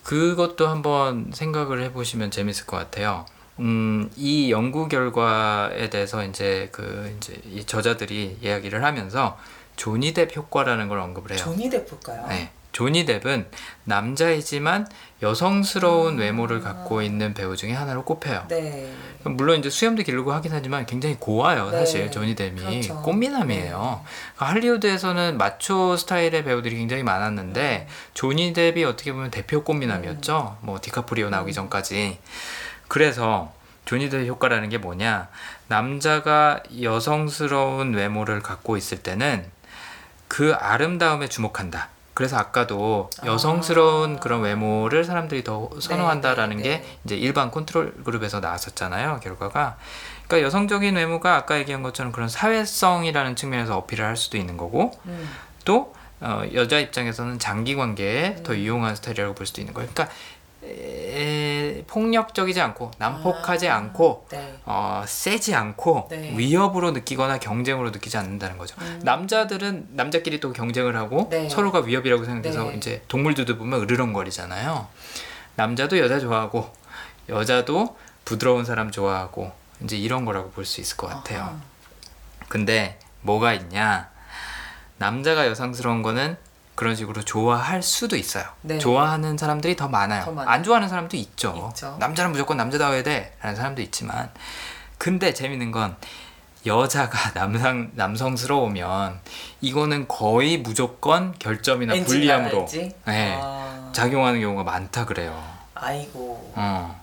그것도 0.04 0.68
한번 0.68 1.30
생각을 1.34 1.82
해보시면 1.84 2.30
재밌을 2.30 2.66
것 2.66 2.76
같아요. 2.76 3.24
음, 3.60 4.10
이 4.16 4.50
연구 4.50 4.88
결과에 4.88 5.90
대해서 5.90 6.24
이제 6.24 6.68
그 6.72 7.14
이제 7.16 7.40
이 7.44 7.64
저자들이 7.64 8.38
이야기를 8.42 8.84
하면서 8.84 9.38
조니 9.76 10.12
뎁 10.12 10.28
효과라는 10.34 10.88
걸 10.88 10.98
언급을 10.98 11.32
해요. 11.32 11.38
조니 11.38 11.70
데프일까요? 11.70 12.26
네. 12.28 12.50
조니 12.72 13.06
뎁은 13.06 13.48
남자이지만 13.84 14.86
여성스러운 15.20 16.14
음. 16.14 16.18
외모를 16.20 16.60
갖고 16.60 17.02
있는 17.02 17.34
배우 17.34 17.56
중에 17.56 17.72
하나로 17.72 18.04
꼽혀요. 18.04 18.44
네. 18.48 18.92
물론 19.24 19.58
이제 19.58 19.68
수염도 19.68 20.04
기르고 20.04 20.32
하긴 20.32 20.52
하지만 20.52 20.86
굉장히 20.86 21.16
고와요, 21.18 21.70
네. 21.70 21.78
사실 21.78 22.10
조니 22.10 22.36
뎁이 22.36 22.60
그렇죠. 22.60 23.02
꽃미남이에요. 23.02 24.04
그러니까 24.36 24.46
할리우드에서는 24.46 25.38
마초 25.38 25.96
스타일의 25.96 26.44
배우들이 26.44 26.76
굉장히 26.76 27.02
많았는데 27.02 27.88
조니 28.14 28.52
뎁이 28.52 28.84
어떻게 28.84 29.12
보면 29.12 29.30
대표 29.32 29.64
꽃미남이었죠. 29.64 30.58
뭐 30.60 30.78
디카프리오 30.80 31.30
나오기 31.30 31.50
음. 31.50 31.54
전까지. 31.54 32.18
그래서 32.88 33.52
조니 33.84 34.10
뎁 34.10 34.26
효과라는 34.26 34.68
게 34.68 34.78
뭐냐? 34.78 35.28
남자가 35.68 36.62
여성스러운 36.82 37.94
외모를 37.94 38.42
갖고 38.42 38.76
있을 38.76 38.98
때는 38.98 39.50
그 40.26 40.54
아름다움에 40.54 41.28
주목한다. 41.28 41.88
그래서 42.18 42.36
아까도 42.36 43.10
아. 43.22 43.28
여성스러운 43.28 44.18
그런 44.18 44.40
외모를 44.40 45.04
사람들이 45.04 45.44
더 45.44 45.70
선호한다라는 45.80 46.56
네, 46.56 46.62
게 46.64 46.68
네. 46.80 46.98
이제 47.04 47.16
일반 47.16 47.52
컨트롤 47.52 47.94
그룹에서 48.02 48.40
나왔었잖아요 48.40 49.20
결과가 49.22 49.76
그러니까 50.26 50.44
여성적인 50.44 50.96
외모가 50.96 51.36
아까 51.36 51.60
얘기한 51.60 51.84
것처럼 51.84 52.10
그런 52.10 52.28
사회성이라는 52.28 53.36
측면에서 53.36 53.76
어필을 53.76 54.04
할 54.04 54.16
수도 54.16 54.36
있는 54.36 54.56
거고 54.56 54.98
음. 55.06 55.30
또 55.64 55.94
어, 56.20 56.42
여자 56.54 56.80
입장에서는 56.80 57.38
장기 57.38 57.76
관계에 57.76 58.42
더 58.42 58.52
음. 58.52 58.58
유용한 58.58 58.96
스타일이라고 58.96 59.36
볼 59.36 59.46
수도 59.46 59.60
있는 59.60 59.72
거예요 59.72 59.88
그러니까 59.94 60.12
에, 60.68 61.84
폭력적이지 61.86 62.60
않고 62.60 62.90
난폭하지 62.98 63.68
아. 63.68 63.76
않고 63.76 64.26
네. 64.30 64.58
어, 64.64 65.02
세지 65.06 65.54
않고 65.54 66.08
네. 66.10 66.34
위협으로 66.36 66.90
느끼거나 66.92 67.38
경쟁으로 67.38 67.90
느끼지 67.90 68.16
않는다는 68.16 68.58
거죠. 68.58 68.76
음. 68.80 69.00
남자들은 69.02 69.88
남자끼리 69.92 70.40
또 70.40 70.52
경쟁을 70.52 70.96
하고 70.96 71.28
네. 71.30 71.48
서로가 71.48 71.80
위협이라고 71.80 72.24
생각해서 72.24 72.64
네. 72.64 72.76
이제 72.76 73.02
동물들도 73.08 73.56
보면 73.56 73.80
으르렁거리잖아요. 73.82 74.86
남자도 75.56 75.98
여자 75.98 76.20
좋아하고 76.20 76.70
여자도 77.28 77.96
부드러운 78.24 78.64
사람 78.64 78.90
좋아하고 78.90 79.52
이제 79.82 79.96
이런 79.96 80.24
거라고 80.24 80.50
볼 80.50 80.64
수 80.64 80.80
있을 80.80 80.96
것 80.96 81.06
같아요. 81.08 81.40
아하. 81.40 81.56
근데 82.48 82.98
뭐가 83.22 83.52
있냐? 83.54 84.10
남자가 84.98 85.46
여성스러운 85.46 86.02
거는 86.02 86.36
그런 86.78 86.94
식으로 86.94 87.22
좋아할 87.24 87.82
수도 87.82 88.14
있어요. 88.14 88.44
네. 88.62 88.78
좋아하는 88.78 89.36
사람들이 89.36 89.74
더 89.74 89.88
많아요. 89.88 90.22
더 90.22 90.30
많아요. 90.30 90.48
안 90.54 90.62
좋아하는 90.62 90.88
사람도 90.88 91.16
있죠. 91.16 91.70
있죠. 91.70 91.96
남자는 91.98 92.30
무조건 92.30 92.56
남자다워야 92.56 93.02
돼라는 93.02 93.56
사람도 93.56 93.82
있지만 93.82 94.30
근데 94.96 95.34
재밌는 95.34 95.72
건 95.72 95.96
여자가 96.64 97.32
남성 97.34 97.90
남성스러우면 97.94 99.18
이거는 99.60 100.06
거의 100.06 100.58
무조건 100.58 101.34
결점이나 101.40 101.94
불리함으로? 102.04 102.66
네. 103.06 103.40
아. 103.42 103.90
작용하는 103.92 104.40
경우가 104.40 104.62
많다 104.62 105.04
그래요. 105.04 105.36
아이고. 105.74 106.52
어. 106.54 107.00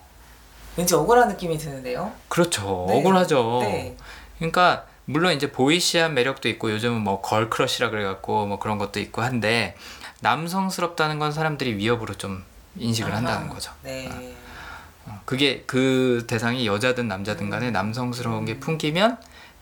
왠지 0.78 0.94
억울한 0.94 1.28
느낌이 1.28 1.58
드는데요. 1.58 2.12
그렇죠. 2.30 2.86
네. 2.88 2.98
억울하죠. 2.98 3.58
네. 3.60 3.94
그러니까 4.38 4.86
물론 5.06 5.32
이제 5.32 5.50
보이시한 5.50 6.14
매력도 6.14 6.48
있고 6.50 6.70
요즘은 6.72 7.00
뭐 7.00 7.22
걸크러쉬라 7.22 7.90
그래갖고 7.90 8.46
뭐 8.46 8.58
그런 8.58 8.76
것도 8.78 9.00
있고 9.00 9.22
한데 9.22 9.76
남성스럽다는 10.20 11.18
건 11.18 11.32
사람들이 11.32 11.76
위협으로 11.76 12.14
좀 12.14 12.44
인식을 12.76 13.10
아하. 13.10 13.18
한다는 13.18 13.48
거죠. 13.48 13.72
네. 13.82 14.36
어, 15.06 15.20
그게 15.24 15.62
그 15.66 16.24
대상이 16.26 16.66
여자든 16.66 17.06
남자든 17.06 17.50
간에 17.50 17.70
남성스러운 17.70 18.44
게 18.44 18.58
풍기면 18.58 19.18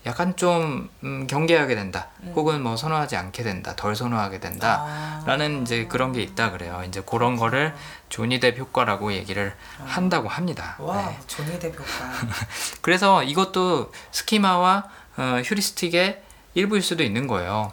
약간 0.07 0.37
좀 0.37 0.91
음, 1.03 1.27
경계하게 1.27 1.75
된다. 1.75 2.09
음. 2.23 2.33
혹은 2.35 2.63
뭐 2.63 2.77
선호하지 2.77 3.17
않게 3.17 3.43
된다. 3.43 3.75
덜 3.75 3.97
선호하게 3.97 4.39
된다. 4.39 4.85
아. 4.87 5.23
라는 5.27 5.63
이제 5.63 5.87
그런 5.87 6.13
게 6.13 6.23
있다 6.23 6.51
그래요. 6.51 6.83
이제 6.87 7.03
그런 7.05 7.37
거를 7.37 7.75
뎁 8.11 8.31
효과라고 8.33 9.13
얘기를 9.15 9.55
한다고 9.85 10.29
합니다. 10.29 10.77
와, 10.79 11.09
네. 11.09 11.19
조니 11.27 11.59
대표가. 11.59 11.85
그래서 12.83 13.23
이것도 13.23 13.93
스키마와 14.13 14.85
어, 15.17 15.41
휴리스틱의 15.45 16.23
일부일 16.55 16.83
수도 16.83 17.03
있는 17.03 17.27
거예요. 17.27 17.73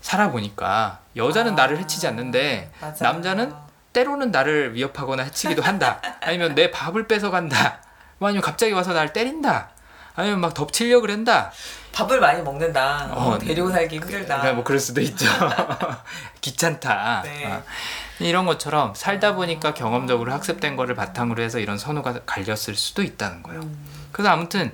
살아보니까 0.00 1.00
여자는 1.16 1.52
아, 1.52 1.54
나를 1.56 1.78
해치지 1.78 2.06
않는데 2.06 2.70
맞아요. 2.80 2.96
남자는 3.00 3.54
때로는 3.92 4.30
나를 4.30 4.74
위협하거나 4.74 5.22
해치기도 5.22 5.62
한다. 5.62 6.00
아니면 6.20 6.54
내 6.54 6.70
밥을 6.70 7.06
뺏어간다. 7.06 7.78
뭐 8.18 8.28
아니면 8.28 8.42
갑자기 8.42 8.72
와서 8.72 8.92
날 8.92 9.12
때린다. 9.12 9.70
아니면 10.16 10.40
막 10.40 10.52
덮치려 10.54 11.00
그런다. 11.00 11.52
밥을 11.92 12.20
많이 12.20 12.42
먹는다. 12.42 13.08
어, 13.12 13.30
어, 13.30 13.38
데리고 13.38 13.70
살기 13.70 13.96
힘들다. 13.96 14.42
네, 14.42 14.52
뭐 14.52 14.64
그럴 14.64 14.80
수도 14.80 15.00
있죠. 15.00 15.26
귀찮다. 16.40 17.22
네. 17.24 17.46
어. 17.46 17.62
이런 18.18 18.46
것처럼 18.46 18.94
살다 18.94 19.34
보니까 19.34 19.74
경험적으로 19.74 20.32
학습된 20.32 20.76
거를 20.76 20.94
바탕으로 20.94 21.42
해서 21.42 21.58
이런 21.58 21.78
선호가 21.78 22.20
갈렸을 22.26 22.74
수도 22.74 23.02
있다는 23.02 23.42
거예요. 23.42 23.60
음. 23.62 23.86
그래서 24.12 24.30
아무튼 24.30 24.72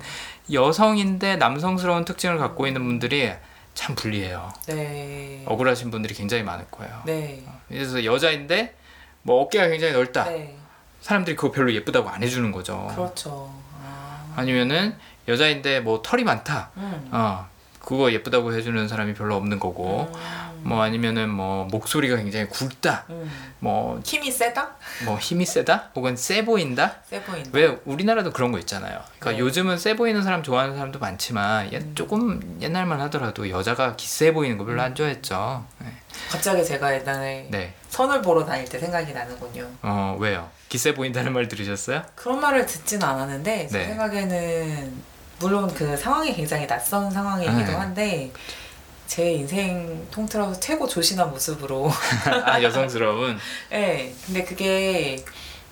여성인데 0.53 1.37
남성스러운 1.37 2.05
특징을 2.05 2.37
갖고 2.37 2.67
있는 2.67 2.83
분들이 2.85 3.31
참 3.73 3.95
불리해요. 3.95 4.51
네. 4.67 5.43
억울하신 5.45 5.91
분들이 5.91 6.13
굉장히 6.13 6.43
많을 6.43 6.65
거예요. 6.69 7.01
네. 7.05 7.43
그래서 7.67 8.03
여자인데 8.03 8.75
뭐 9.23 9.41
어깨가 9.41 9.67
굉장히 9.67 9.93
넓다. 9.93 10.25
네. 10.25 10.57
사람들이 10.99 11.35
그거 11.35 11.51
별로 11.51 11.73
예쁘다고 11.73 12.09
안 12.09 12.21
해주는 12.21 12.51
거죠. 12.51 12.91
그렇죠. 12.93 13.53
아. 13.81 14.33
아니면은 14.35 14.95
여자인데 15.27 15.79
뭐 15.79 16.01
털이 16.01 16.23
많다. 16.23 16.71
음. 16.77 17.09
어 17.11 17.47
그거 17.79 18.11
예쁘다고 18.11 18.53
해주는 18.53 18.87
사람이 18.87 19.13
별로 19.13 19.35
없는 19.35 19.59
거고. 19.59 20.11
음. 20.13 20.50
뭐 20.63 20.81
아니면은 20.81 21.29
뭐 21.29 21.65
목소리가 21.71 22.17
굉장히 22.17 22.47
굵다, 22.47 23.05
음. 23.09 23.31
뭐, 23.59 23.99
힘이 24.05 24.31
세다? 24.31 24.75
뭐 25.05 25.17
힘이 25.17 25.45
세다, 25.45 25.91
혹은 25.95 26.15
세 26.15 26.45
보인다. 26.45 26.95
세 27.09 27.21
보인다. 27.21 27.49
왜 27.53 27.77
우리나라도 27.85 28.31
그런 28.31 28.51
거 28.51 28.59
있잖아요. 28.59 28.99
그러니까 29.19 29.31
네. 29.31 29.39
요즘은 29.39 29.77
세 29.77 29.95
보이는 29.95 30.21
사람 30.23 30.43
좋아하는 30.43 30.75
사람도 30.75 30.99
많지만 30.99 31.71
옛- 31.73 31.95
조금 31.95 32.57
옛날만 32.61 32.99
하더라도 33.01 33.49
여자가 33.49 33.95
기세 33.95 34.31
보이는 34.33 34.57
거 34.57 34.65
별로 34.65 34.81
안 34.81 34.93
좋아했죠. 34.95 35.65
네. 35.79 35.87
갑자기 36.29 36.63
제가 36.65 36.93
예전에 36.95 37.47
네. 37.49 37.73
선을 37.89 38.21
보러 38.21 38.45
다닐 38.45 38.65
때 38.65 38.77
생각이 38.79 39.13
나는군요. 39.13 39.67
어 39.81 40.15
왜요? 40.19 40.49
기세 40.69 40.93
보인다는 40.93 41.33
말 41.33 41.47
들으셨어요? 41.47 42.03
그런 42.15 42.39
말을 42.39 42.65
듣진 42.65 43.01
않았는데 43.03 43.67
제 43.67 43.77
네. 43.79 43.85
생각에는 43.87 44.93
물론 45.39 45.73
그 45.73 45.97
상황이 45.97 46.33
굉장히 46.33 46.67
낯선 46.67 47.09
상황이기도 47.09 47.57
네. 47.71 47.73
한데 47.73 48.31
제 49.11 49.29
인생 49.33 50.07
통틀어서 50.09 50.57
최고 50.61 50.87
조신한 50.87 51.31
모습으로 51.31 51.91
아 52.45 52.61
여성스러운. 52.63 53.37
네, 53.69 54.13
근데 54.25 54.45
그게 54.45 55.21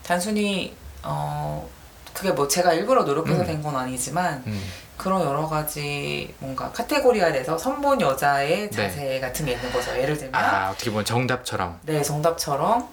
단순히 0.05 0.75
어 1.03 1.65
그게 2.13 2.31
뭐 2.33 2.49
제가 2.49 2.73
일부러 2.73 3.03
노력해서 3.03 3.39
음. 3.43 3.45
된건 3.47 3.77
아니지만 3.77 4.43
음. 4.45 4.61
그런 4.97 5.21
여러 5.21 5.47
가지 5.47 6.35
뭔가 6.39 6.69
카테고리화돼서 6.73 7.57
선본 7.57 8.01
여자의 8.01 8.69
네. 8.69 8.89
자세 8.89 9.21
같은 9.21 9.45
게 9.45 9.53
있는 9.53 9.71
거죠. 9.71 9.97
예를 9.97 10.17
들면 10.17 10.35
아 10.35 10.71
어떻게 10.71 10.89
보면 10.89 11.05
정답처럼. 11.05 11.79
네 11.83 12.01
정답처럼 12.01 12.89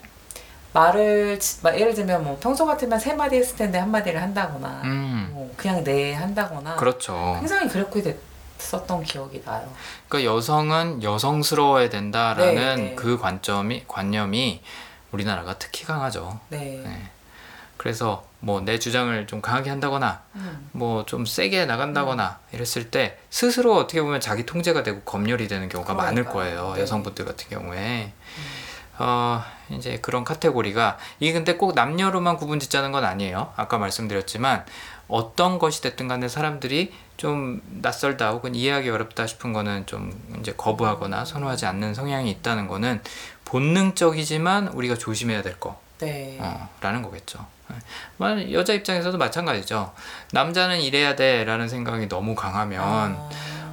말을 0.73 1.41
예를 1.77 1.93
들면 1.93 2.23
뭐 2.23 2.39
평소 2.41 2.65
같으면 2.67 3.01
세 3.01 3.15
마디 3.15 3.35
했을 3.35 3.57
텐데 3.57 3.79
한 3.81 3.91
마디를 3.91 4.23
한다거나 4.23 4.83
음 4.85 5.31
뭐 5.33 5.53
그냥 5.57 5.83
네 5.83 6.15
한다거나 6.15 6.77
그렇죠. 6.77 7.35
굉장히 7.41 7.69
그렇게 7.69 8.01
됐 8.01 8.17
었던 8.73 9.03
기억이 9.05 9.43
나요. 9.45 9.69
그러니까 10.09 10.33
여성은 10.35 11.03
여성스러워야 11.03 11.89
된다라는 11.89 12.55
네, 12.55 12.77
네. 12.77 12.95
그 12.95 13.19
관점이 13.19 13.85
관념이 13.87 14.63
우리나라가 15.13 15.59
특히 15.59 15.85
강하죠. 15.85 16.41
네. 16.49 16.81
네. 16.85 17.11
그래서 17.77 18.25
뭐 18.41 18.61
내 18.61 18.79
주장을 18.79 19.27
좀 19.27 19.41
강하게 19.41 19.71
한다거나 19.71 20.23
음, 20.37 20.69
뭐좀 20.73 21.27
세게 21.27 21.67
나간다거나 21.67 22.39
이랬을 22.53 22.91
때 22.91 23.19
스스로 23.31 23.77
어떻게 23.77 24.01
보면 24.03 24.21
자기 24.21 24.47
통제가 24.47 24.83
되고 24.83 25.01
검열이 25.03 25.49
되는 25.49 25.69
경우가 25.69 25.95
많을 25.95 26.25
그러니까요. 26.25 26.35
거예요. 26.57 26.75
네. 26.75 26.83
여성분들 26.83 27.25
같은 27.25 27.49
경우에. 27.49 28.13
어, 28.99 29.45
이제 29.69 29.99
그런 30.01 30.25
카테고리가 30.25 30.97
이게 31.21 31.33
근데 31.35 31.57
꼭 31.57 31.75
남녀로만 31.75 32.37
구분 32.39 32.59
짓자는 32.61 32.93
건 32.93 33.05
아니에요. 33.05 33.53
아까 33.57 33.77
말씀드렸지만 33.79 34.65
어떤 35.09 35.59
것이 35.59 35.83
됐든 35.83 36.09
간에 36.09 36.29
사람들이 36.29 36.93
좀 37.17 37.63
낯설다 37.81 38.31
혹은 38.31 38.55
이해하기 38.55 38.91
어렵다 38.91 39.27
싶은 39.27 39.53
거는 39.53 39.87
좀 39.87 40.13
이제 40.41 40.53
거부하거나 40.57 41.25
선호하지 41.25 41.67
않는 41.67 41.95
성향이 41.95 42.31
있다는 42.31 42.69
거는 42.69 43.01
본능적이지만 43.45 44.69
우리가 44.69 44.97
조심해야 44.97 45.43
될 45.43 45.59
거. 45.59 45.81
네. 45.99 46.37
어, 46.41 46.69
라는 46.81 47.03
거겠죠. 47.03 47.47
여자 48.53 48.73
입장에서도 48.73 49.17
마찬가지죠. 49.19 49.93
남자는 50.33 50.81
이래야 50.81 51.17
돼 51.17 51.45
라는 51.45 51.69
생각이 51.69 52.09
너무 52.09 52.35
강하면 52.35 52.81
아, 52.83 53.29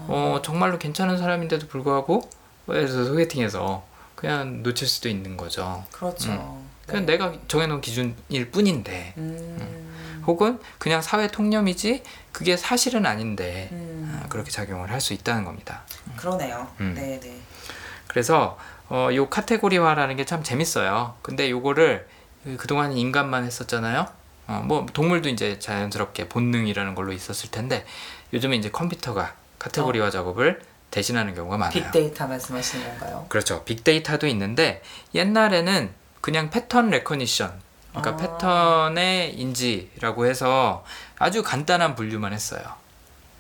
어, 0.08 0.42
정말로 0.44 0.80
괜찮은 0.80 1.18
사람인데도 1.18 1.68
불구하고 1.68 2.28
그래서 2.66 3.06
소개팅에서 3.06 3.84
그냥 4.16 4.64
놓칠 4.64 4.88
수도 4.88 5.10
있는 5.10 5.36
거죠. 5.38 5.84
그렇죠. 5.92 6.32
음. 6.32 6.70
그냥 6.88 7.06
네. 7.06 7.14
내가 7.14 7.34
정해놓은 7.48 7.82
기준일 7.82 8.52
뿐인데 8.52 9.14
음, 9.18 9.83
혹은 10.26 10.60
그냥 10.80 11.02
사회 11.02 11.28
통념이지 11.28 12.04
그게 12.32 12.58
사실은 12.58 13.06
아닌데 13.06 13.70
음, 13.72 14.20
아, 14.24 14.28
그렇게 14.30 14.50
작용을 14.52 14.92
할 14.92 15.00
수 15.02 15.14
있다는 15.14 15.44
겁니다. 15.46 15.82
그러네요. 16.16 16.68
음. 16.80 16.94
네, 16.96 17.20
네. 17.20 17.40
그래서 18.08 18.58
어, 18.90 19.10
요 19.14 19.30
카테고리화라는 19.30 20.16
게 20.18 20.26
참 20.26 20.44
재밌어요. 20.44 21.16
근데 21.22 21.50
요거를 21.50 22.08
그- 22.44 22.58
그동안 22.58 22.94
인간만 22.98 23.44
했었잖아요. 23.46 24.08
어, 24.48 24.62
뭐 24.66 24.86
동물도 24.94 25.30
이제 25.30 25.58
자연스럽게 25.60 26.28
본능이라는 26.30 26.96
걸로 26.96 27.14
있었을 27.14 27.50
텐데 27.52 27.86
요즘에 28.34 28.56
이제 28.58 28.70
컴퓨터가 28.70 29.34
카테고리화 29.60 30.10
작업을 30.12 30.62
대신하는 30.92 31.34
경우가 31.34 31.58
많아요. 31.58 31.72
빅데이터 31.84 32.28
말씀하시는 32.28 32.86
건가요? 33.00 33.26
그렇죠. 33.30 33.64
빅데이터도 33.64 34.28
있는데 34.28 34.82
옛날에는 35.16 35.90
그냥 36.22 36.50
pattern 36.52 36.90
recognition 36.92 37.60
그러니까 37.94 38.12
아. 38.12 38.18
패턴의 38.18 39.36
인지라고 39.40 40.26
해서 40.26 40.84
아주 41.20 41.44
간단한 41.44 41.96
분류만 41.96 42.34
했어요. 42.34 42.62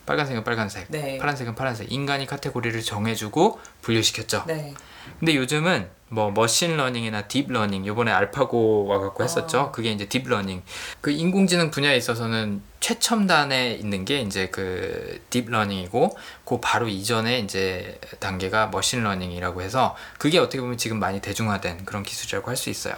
빨간색은 0.05 0.43
빨간색, 0.43 0.87
네. 0.89 1.17
파란색은 1.17 1.55
파란색. 1.55 1.91
인간이 1.91 2.25
카테고리를 2.25 2.81
정해주고 2.81 3.59
분류시켰죠. 3.81 4.43
네. 4.47 4.73
근데 5.19 5.35
요즘은 5.35 5.89
뭐 6.09 6.29
machine 6.31 6.67
learning이나 6.67 7.23
deep 7.23 7.44
learning 7.44 7.85
요번에 7.87 8.11
알파고 8.11 8.85
와갖고 8.85 9.23
했었죠. 9.23 9.59
아. 9.59 9.71
그게 9.71 9.91
이제 9.91 10.07
deep 10.07 10.24
learning. 10.24 10.61
그 11.01 11.09
인공지능 11.09 11.71
분야에 11.71 11.95
있어서는 11.97 12.61
최첨단에 12.81 13.71
있는 13.75 14.03
게 14.03 14.19
이제 14.19 14.49
그 14.49 15.21
deep 15.29 15.53
learning이고 15.53 16.17
그 16.45 16.59
바로 16.61 16.87
이전에 16.89 17.39
이제 17.39 17.99
단계가 18.19 18.67
machine 18.67 19.00
learning이라고 19.00 19.61
해서 19.61 19.95
그게 20.17 20.37
어떻게 20.37 20.59
보면 20.59 20.77
지금 20.77 20.99
많이 20.99 21.21
대중화된 21.21 21.85
그런 21.85 22.03
기술이라고 22.03 22.49
할 22.49 22.57
수 22.57 22.69
있어요. 22.69 22.93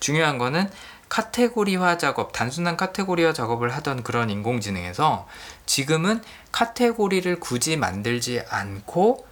중요한 0.00 0.38
거는 0.38 0.70
카테고리화 1.08 1.98
작업, 1.98 2.32
단순한 2.32 2.76
카테고리화 2.76 3.32
작업을 3.32 3.72
하던 3.76 4.02
그런 4.02 4.30
인공지능에서 4.30 5.28
지금은 5.66 6.22
카테고리를 6.52 7.38
굳이 7.40 7.76
만들지 7.76 8.42
않고 8.48 9.26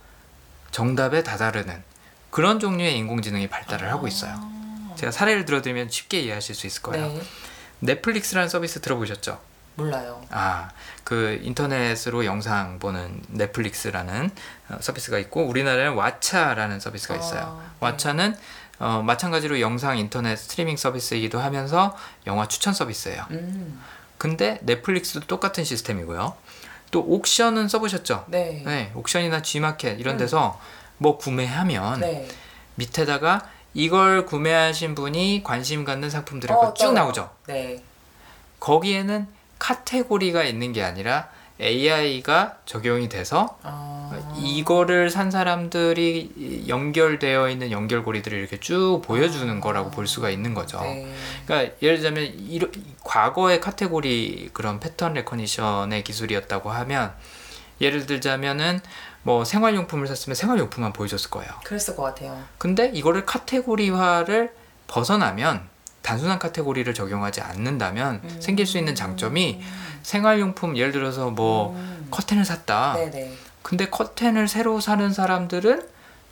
정답에 0.71 1.23
다다르는 1.23 1.83
그런 2.31 2.59
종류의 2.59 2.97
인공지능이 2.99 3.49
발달을 3.49 3.91
하고 3.91 4.09
있어요. 4.09 4.35
제가 4.97 5.13
사례를 5.13 5.45
들어드리면 5.45 5.91
쉽게 5.91 6.21
이해하실 6.21 6.55
수 6.55 6.67
있을 6.67 6.83
거예요. 6.83 7.07
네. 7.07 7.23
넷플릭스라는 7.81 8.49
서비스 8.49 8.81
들어보셨죠? 8.81 9.41
몰라요. 9.77 10.23
아, 10.31 10.71
그 11.03 11.39
인터넷으로 11.43 12.25
영상 12.25 12.79
보는 12.79 13.23
넷플릭스라는 13.29 14.31
어, 14.69 14.79
서비스가 14.81 15.19
있고 15.19 15.45
우리나라에는 15.47 15.97
왓챠라는 15.97 16.81
서비스가 16.81 17.17
있어요. 17.17 17.61
아, 17.81 17.93
왓챠는 17.93 18.37
어, 18.79 19.03
마찬가지로 19.05 19.61
영상 19.61 19.99
인터넷 19.99 20.37
스트리밍 20.37 20.77
서비스이기도 20.77 21.39
하면서 21.39 21.97
영화 22.27 22.49
추천 22.49 22.75
서비스예요. 22.75 23.25
음. 23.31 23.81
근데 24.19 24.59
넷플릭스도 24.63 25.21
똑같은 25.27 25.65
시스템이고요. 25.65 26.35
또 26.91 27.01
옥션은 27.01 27.69
써보셨죠? 27.69 28.27
네. 28.29 28.63
네, 28.65 28.93
옥션이나 28.95 29.43
G마켓 29.43 29.99
이런 30.01 30.15
음. 30.15 30.19
데서 30.19 30.61
뭐 30.99 31.19
구매하면 31.19 32.01
네. 32.01 32.29
밑에다가 32.77 33.49
이걸 33.75 34.25
구매하신 34.27 34.95
분이 34.95 35.43
관심 35.45 35.85
갖는 35.85 36.09
상품들이 36.11 36.53
어, 36.53 36.73
쭉. 36.75 36.93
나오죠. 36.93 37.31
네. 37.47 37.83
거기에는 38.61 39.27
카테고리가 39.59 40.45
있는 40.45 40.73
게 40.73 40.83
아니라 40.83 41.29
AI가 41.61 42.59
적용이 42.67 43.09
돼서 43.09 43.59
아. 43.63 44.11
이거를 44.37 45.09
산 45.11 45.31
사람들이 45.31 46.65
연결되어 46.69 47.49
있는 47.49 47.71
연결고리들을 47.71 48.37
이렇게 48.37 48.59
쭉 48.59 49.01
보여주는 49.05 49.61
거라고 49.61 49.91
볼 49.91 50.07
수가 50.07 50.31
있는 50.31 50.55
거죠. 50.55 50.81
네. 50.81 51.13
그러니까 51.47 51.75
예를 51.81 51.99
들자면 51.99 52.25
이러, 52.25 52.69
과거의 53.05 53.61
카테고리 53.61 54.51
그런 54.53 54.81
패턴 54.81 55.15
recognition의 55.15 56.03
기술이었다고 56.05 56.71
하면 56.71 57.13
예를 57.81 58.07
들자면은 58.07 58.81
뭐 59.23 59.45
생활용품을 59.45 60.07
샀으면 60.07 60.35
생활용품만 60.35 60.93
보여줬을 60.93 61.31
거예요. 61.31 61.51
그랬을 61.65 61.97
것 61.97 62.03
같아요. 62.03 62.43
근데 62.59 62.91
이거를 62.93 63.25
카테고리화를 63.25 64.53
벗어나면 64.87 65.74
단순한 66.05 66.39
카테고리를 66.39 66.93
적용하지 66.93 67.41
않는다면 67.41 68.21
음. 68.23 68.37
생길 68.39 68.67
수 68.67 68.77
있는 68.77 68.95
장점이 68.95 69.63
생활용품 70.03 70.77
예를 70.77 70.93
들어서 70.93 71.31
뭐 71.31 71.73
음. 71.75 72.09
커튼을 72.11 72.45
샀다. 72.45 72.93
네네. 72.95 73.33
근데 73.63 73.89
커튼을 73.89 74.47
새로 74.47 74.81
사는 74.81 75.11
사람들은 75.11 75.83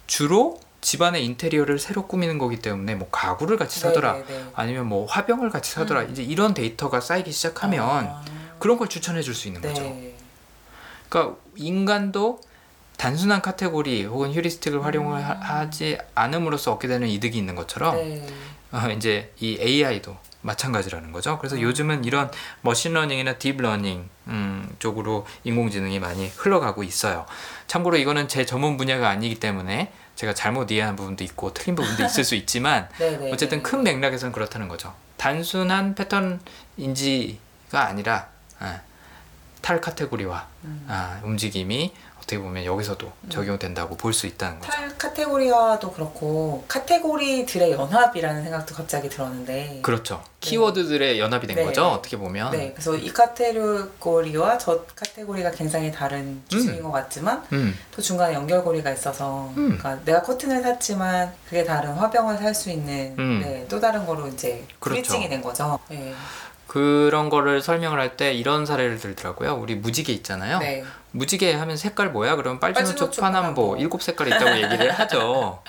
주로 0.07 0.61
집안의 0.83 1.25
인테리어를 1.25 1.79
새로 1.79 2.07
꾸미는 2.07 2.37
거기 2.37 2.59
때문에 2.59 2.97
뭐 2.97 3.09
가구를 3.11 3.57
같이 3.57 3.81
사더라. 3.81 4.13
네네네. 4.13 4.45
아니면 4.55 4.87
뭐 4.89 5.07
화병을 5.07 5.49
같이 5.49 5.73
사더라. 5.73 6.03
음. 6.03 6.11
이제 6.11 6.23
이런 6.23 6.53
데이터가 6.53 7.01
쌓이기 7.01 7.33
시작하면 7.33 7.89
아. 7.89 8.23
그런 8.59 8.77
걸 8.77 8.89
추천해 8.89 9.23
줄 9.23 9.35
수 9.35 9.49
있는 9.49 9.63
거죠. 9.63 9.81
네. 9.83 10.15
그러니까 11.09 11.37
인간도 11.57 12.41
단순한 12.99 13.41
카테고리 13.41 14.05
혹은 14.05 14.35
휴리스틱을 14.35 14.85
활용을 14.85 15.19
음. 15.19 15.25
하- 15.25 15.35
하지 15.61 15.97
않음으로써 16.15 16.73
얻게 16.73 16.89
되는 16.89 17.09
이득이 17.09 17.39
있는 17.39 17.55
것처럼 17.55 17.97
네. 17.97 18.27
어, 18.73 18.91
이제 18.91 19.33
이 19.39 19.59
AI도 19.61 20.17
마찬가지라는 20.43 21.13
거죠. 21.13 21.39
그래서 21.39 21.57
음. 21.57 21.63
요즘은 21.63 22.05
이런 22.05 22.31
머신러닝이나 22.63 23.35
딥러닝 23.35 24.09
음, 24.29 24.75
쪽으로 24.79 25.27
인공지능이 25.45 26.01
많이 26.01 26.29
흘러가고 26.29 26.83
있어요. 26.83 27.27
참고로 27.67 27.97
이거는 27.97 28.29
제 28.29 28.45
전문 28.45 28.77
분야가 28.77 29.09
아니기 29.09 29.37
때문에 29.37 29.93
제가 30.17 30.35
잘못 30.35 30.71
이해한 30.71 30.97
부분도 30.97 31.25
있고 31.25 31.55
틀린 31.55 31.75
부분도 31.75 32.05
있을 32.05 32.25
수 32.25 32.35
있지만. 32.35 32.89
어쨌든 33.33 33.63
큰 33.63 33.83
맥락에서는 33.83 34.33
그렇다는 34.33 34.69
거죠. 34.69 34.95
단순한 35.17 35.95
패턴 35.95 36.41
인지가 36.77 37.87
아니라 37.87 38.29
예, 38.63 38.81
탈 39.63 39.81
카테고리화 39.81 40.47
음. 40.65 40.85
아, 40.89 41.21
움직임이 41.25 41.93
어떻게 42.19 42.39
보면 42.39 42.65
여기서도 42.65 43.11
적용된다고 43.31 43.97
볼수 43.97 44.27
있다는 44.29 44.61
거죠. 44.61 44.71
탈 44.71 44.97
카테고리화도 44.97 45.93
그렇고 45.93 46.65
카테고리들의 46.69 47.73
연합이라는 47.73 48.45
생각도 48.45 48.75
갑자기 48.77 49.09
들었는데 49.09 49.81
그렇죠. 49.83 50.23
키워드들의 50.39 51.19
연합이 51.19 51.47
된 51.49 51.57
네. 51.57 51.65
거죠. 51.65 51.87
어떻게 51.87 52.17
보면. 52.17 52.53
네, 52.53 52.73
그래서 52.75 52.95
이 52.97 53.13
카테고리와 53.13 54.59
저 54.59 54.85
카테고리가 54.95 55.51
굉장히 55.53 55.91
다른 55.91 56.43
기준인 56.49 56.79
음. 56.79 56.83
것 56.85 56.93
같지만 56.93 57.45
음, 57.53 57.77
또 57.95 58.01
중간에 58.03 58.35
연결고리가 58.35 58.93
있어서 58.93 59.53
음. 59.57 59.77
그러니까 59.79 59.99
내가 60.05 60.23
커튼을 60.23 60.63
샀지만 60.63 61.33
그게 61.47 61.65
다른 61.65 61.93
화병을 61.93 62.39
살 62.39 62.53
수 62.55 62.71
있는 62.71 63.15
음. 63.19 63.41
네, 63.43 63.67
또 63.69 63.81
다른 63.81 64.05
거로 64.07 64.29
이제 64.29 64.65
그렇죠. 64.79 65.01
브리징이 65.03 65.29
된 65.29 65.41
거죠. 65.43 65.79
네. 65.89 66.15
그런 66.73 67.29
거를 67.29 67.61
설명을 67.61 68.01
할 68.01 68.17
때 68.17 68.33
이런 68.33 68.65
사례를 68.65 68.99
들더라고요. 68.99 69.57
우리 69.57 69.75
무지개 69.75 70.11
있잖아요. 70.15 70.59
네. 70.59 70.83
무지개 71.11 71.53
하면 71.53 71.77
색깔 71.77 72.11
뭐야? 72.11 72.35
그러면 72.37 72.61
빨주노초 72.61 73.21
파남보. 73.21 73.77
일곱 73.77 74.03
색깔이 74.03 74.31
있다고 74.31 74.57
얘기를 74.57 74.91
하죠. 74.99 75.63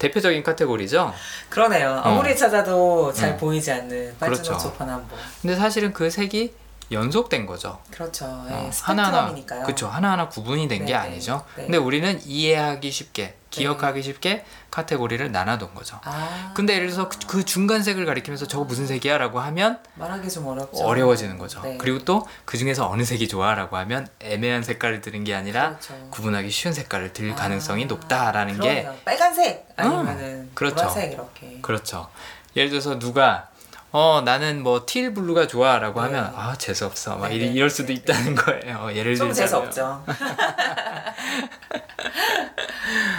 대표적인 0.00 0.42
카테고리죠. 0.42 1.14
그러네요. 1.50 2.00
아무리 2.02 2.36
찾아도 2.36 3.12
잘 3.12 3.30
음. 3.30 3.36
보이지 3.36 3.70
않는 3.70 3.88
그렇죠. 4.18 4.18
빨주노초 4.18 4.72
파남보. 4.72 5.16
근데 5.42 5.54
사실은 5.54 5.92
그 5.92 6.10
색이 6.10 6.52
연속된 6.90 7.46
거죠. 7.46 7.78
그렇죠. 7.92 8.24
네, 8.48 8.52
어, 8.54 8.70
하나하나 8.82 9.18
스펙트럼이니까요. 9.28 9.62
그렇죠. 9.62 9.86
하나하나 9.86 10.28
구분이 10.28 10.66
된게 10.66 10.86
네, 10.86 10.94
아니죠. 10.94 11.44
네. 11.54 11.62
근데 11.64 11.78
우리는 11.78 12.18
이해하기 12.24 12.90
쉽게, 12.90 13.36
기억하기 13.50 14.02
쉽게 14.02 14.44
카테고리를 14.70 15.30
나눠둔 15.32 15.74
거죠. 15.74 15.98
아, 16.04 16.52
근데 16.54 16.74
예를 16.74 16.86
들어서 16.88 17.08
그, 17.08 17.18
그 17.26 17.44
중간색을 17.44 18.06
가리키면서 18.06 18.46
저거 18.46 18.64
무슨 18.64 18.86
색이야 18.86 19.18
라고 19.18 19.40
하면 19.40 19.80
말하기 19.96 20.30
좀 20.30 20.46
어렵죠. 20.46 20.84
어려워지는 20.84 21.36
거죠. 21.38 21.60
네. 21.62 21.76
그리고 21.78 21.98
또 22.04 22.26
그 22.44 22.58
중에서 22.58 22.88
어느 22.88 23.04
색이 23.04 23.28
좋아 23.28 23.54
라고 23.54 23.76
하면 23.76 24.08
애매한 24.20 24.62
색깔을 24.62 25.00
들은 25.00 25.24
게 25.24 25.34
아니라 25.34 25.70
그렇죠. 25.70 25.94
구분하기 26.10 26.50
쉬운 26.50 26.72
색깔을 26.74 27.12
들 27.12 27.30
아, 27.32 27.34
가능성이 27.34 27.86
높다라는 27.86 28.54
게 28.60 28.82
그러네요. 28.82 28.96
빨간색 29.04 29.68
아니면은 29.76 30.50
그렇죠. 30.54 30.76
보라색 30.76 31.12
이렇게. 31.12 31.58
그렇죠. 31.62 32.08
예를 32.56 32.70
들어서 32.70 32.98
누가 32.98 33.48
어 33.92 34.22
나는 34.24 34.62
뭐틸 34.62 35.14
블루가 35.14 35.46
좋아라고 35.48 36.00
네. 36.00 36.06
하면 36.06 36.32
아 36.36 36.54
재수 36.56 36.86
없어 36.86 37.16
막 37.16 37.28
네, 37.28 37.36
이- 37.36 37.38
네, 37.40 37.46
이럴 37.46 37.68
네, 37.68 37.74
수도 37.74 37.88
네, 37.88 37.94
있다는 37.94 38.34
거예요. 38.36 38.90
예를 38.94 39.16
좀 39.16 39.28
들자면 39.28 39.34
재수 39.34 39.56
없죠. 39.56 40.04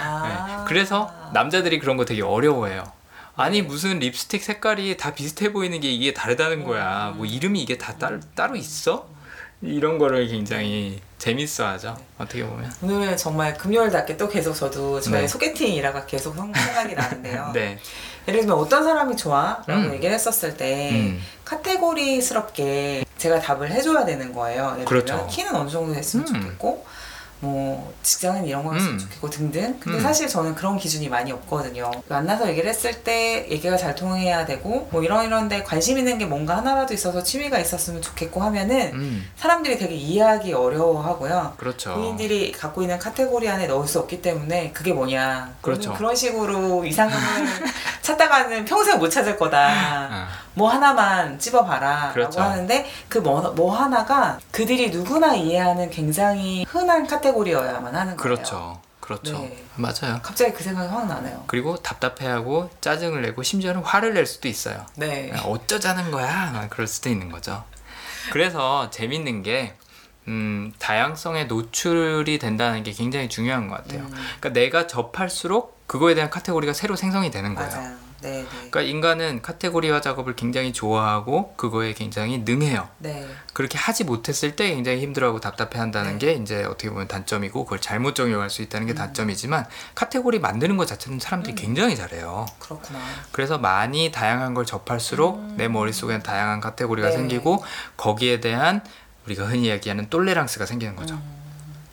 아. 0.02 0.56
네. 0.58 0.64
그래서 0.66 1.10
남자들이 1.34 1.78
그런 1.78 1.96
거 1.96 2.04
되게 2.04 2.22
어려워해요. 2.22 2.84
아니 3.36 3.62
무슨 3.62 3.98
립스틱 3.98 4.42
색깔이 4.42 4.96
다 4.96 5.14
비슷해 5.14 5.52
보이는 5.52 5.78
게 5.80 5.90
이게 5.90 6.12
다르다는 6.14 6.64
거야. 6.64 7.10
음. 7.10 7.16
뭐 7.18 7.26
이름이 7.26 7.60
이게 7.62 7.76
다 7.78 7.96
따로, 7.98 8.20
따로 8.34 8.56
있어? 8.56 9.06
이런 9.60 9.98
거를 9.98 10.26
굉장히 10.28 11.00
재밌어하죠. 11.26 11.96
어떻게 12.18 12.44
보면. 12.44 12.72
오늘 12.82 13.16
정말 13.16 13.56
금요일답게 13.56 14.16
또 14.16 14.28
계속 14.28 14.54
저도 14.54 15.00
저의 15.00 15.22
네. 15.22 15.28
소개팅 15.28 15.68
일화가 15.72 16.04
계속 16.06 16.34
생- 16.34 16.52
생각이 16.52 16.94
나는데요. 16.96 17.50
네. 17.54 17.78
예를 18.26 18.40
들면 18.40 18.56
어떤 18.58 18.82
사람이 18.82 19.16
좋아? 19.16 19.62
라고 19.68 19.82
음. 19.82 19.94
얘기를 19.94 20.12
했었을 20.12 20.56
때 20.56 20.90
음. 20.92 21.22
카테고리스럽게 21.44 23.04
제가 23.18 23.38
답을 23.40 23.70
해줘야 23.70 24.04
되는 24.04 24.32
거예요. 24.32 24.72
예를 24.74 24.84
그렇죠. 24.84 25.06
들면 25.14 25.26
키는 25.28 25.54
어느 25.54 25.70
정도 25.70 25.94
됐으면 25.94 26.26
음. 26.26 26.32
좋겠고 26.42 26.84
뭐 27.42 27.92
직장은 28.04 28.46
이런 28.46 28.62
거였으면 28.62 28.94
음. 28.94 28.98
좋겠고 29.00 29.28
등등. 29.28 29.76
근데 29.80 29.98
음. 29.98 30.02
사실 30.02 30.28
저는 30.28 30.54
그런 30.54 30.78
기준이 30.78 31.08
많이 31.08 31.32
없거든요. 31.32 31.90
만나서 32.06 32.48
얘기를 32.48 32.70
했을 32.70 33.02
때 33.02 33.48
얘기가 33.50 33.76
잘 33.76 33.96
통해야 33.96 34.46
되고 34.46 34.88
뭐 34.92 35.02
이런 35.02 35.26
이런데 35.26 35.64
관심 35.64 35.98
있는 35.98 36.18
게 36.18 36.24
뭔가 36.24 36.58
하나라도 36.58 36.94
있어서 36.94 37.20
취미가 37.20 37.58
있었으면 37.58 38.00
좋겠고 38.00 38.40
하면은 38.44 38.92
음. 38.94 39.30
사람들이 39.34 39.76
되게 39.76 39.96
이해하기 39.96 40.52
어려워하고요. 40.52 41.54
그렇죠. 41.56 41.94
본인들이 41.94 42.52
갖고 42.52 42.80
있는 42.82 43.00
카테고리 43.00 43.48
안에 43.48 43.66
넣을 43.66 43.88
수 43.88 43.98
없기 43.98 44.22
때문에 44.22 44.70
그게 44.70 44.92
뭐냐. 44.92 45.54
그렇죠. 45.62 45.94
그런 45.94 46.14
식으로 46.14 46.84
이상형을 46.84 47.48
찾다가는 48.02 48.64
평생 48.66 49.00
못 49.00 49.08
찾을 49.08 49.36
거다. 49.36 49.68
아, 49.68 50.28
뭐 50.54 50.68
하나만 50.70 51.38
찝어봐라. 51.38 52.12
그렇죠. 52.12 52.38
라고 52.38 52.50
하는데 52.52 52.86
그뭐 53.08 53.52
뭐 53.52 53.76
하나가 53.76 54.38
그들이 54.50 54.90
누구나 54.90 55.34
이해하는 55.34 55.90
굉장히 55.90 56.64
흔한 56.68 57.06
카테고리여야만 57.06 57.94
하는 57.94 58.16
거예요. 58.16 58.16
그렇죠. 58.16 58.80
그렇죠. 59.00 59.32
네. 59.38 59.64
맞아요. 59.74 60.20
갑자기 60.22 60.52
그 60.52 60.62
생각이 60.62 60.88
확 60.88 61.06
나네요. 61.06 61.44
그리고 61.48 61.76
답답해하고 61.76 62.70
짜증을 62.80 63.22
내고 63.22 63.42
심지어는 63.42 63.82
화를 63.82 64.14
낼 64.14 64.26
수도 64.26 64.46
있어요. 64.48 64.86
네. 64.94 65.30
야, 65.34 65.42
어쩌자는 65.44 66.10
거야? 66.12 66.52
막 66.52 66.70
그럴 66.70 66.86
수도 66.86 67.08
있는 67.10 67.30
거죠. 67.30 67.64
그래서 68.30 68.90
재밌는 68.90 69.42
게 69.42 69.74
음, 70.28 70.72
다양성에 70.78 71.44
노출이 71.44 72.38
된다는 72.38 72.84
게 72.84 72.92
굉장히 72.92 73.28
중요한 73.28 73.68
것 73.68 73.76
같아요. 73.76 74.02
음, 74.02 74.12
그러니까 74.38 74.48
내가 74.50 74.86
접할수록 74.86 75.82
그거에 75.88 76.14
대한 76.14 76.30
카테고리가 76.30 76.72
새로 76.72 76.94
생성이 76.94 77.30
되는 77.30 77.54
거예요. 77.56 77.70
맞아요. 77.70 77.96
네, 78.22 78.42
네. 78.42 78.46
그러니까 78.52 78.82
인간은 78.82 79.42
카테고리화 79.42 80.00
작업을 80.00 80.36
굉장히 80.36 80.72
좋아하고 80.72 81.54
그거에 81.56 81.92
굉장히 81.92 82.38
능해요. 82.38 82.88
네. 82.98 83.28
그렇게 83.52 83.76
하지 83.76 84.04
못했을 84.04 84.56
때 84.56 84.70
굉장히 84.70 85.00
힘들어하고 85.00 85.40
답답해한다는 85.40 86.18
네. 86.18 86.26
게 86.26 86.32
이제 86.34 86.64
어떻게 86.64 86.88
보면 86.88 87.08
단점이고 87.08 87.64
그걸 87.64 87.80
잘못 87.80 88.14
적용할 88.14 88.48
수 88.48 88.62
있다는 88.62 88.86
게 88.86 88.92
음. 88.92 88.96
단점이지만 88.96 89.66
카테고리 89.94 90.38
만드는 90.38 90.76
것 90.76 90.86
자체는 90.86 91.18
사람들이 91.18 91.54
굉장히 91.54 91.96
잘해요. 91.96 92.46
그렇구나. 92.58 93.00
그래서 93.32 93.58
많이 93.58 94.12
다양한 94.12 94.54
걸 94.54 94.64
접할수록 94.64 95.36
음. 95.36 95.54
내 95.56 95.68
머릿속에는 95.68 96.22
다양한 96.22 96.60
카테고리가 96.60 97.10
네. 97.10 97.16
생기고 97.16 97.64
거기에 97.96 98.40
대한 98.40 98.82
우리가 99.26 99.46
흔히 99.46 99.66
이야기하는 99.66 100.10
똘레랑스가 100.10 100.66
생기는 100.66 100.96
거죠. 100.96 101.14
음, 101.14 101.42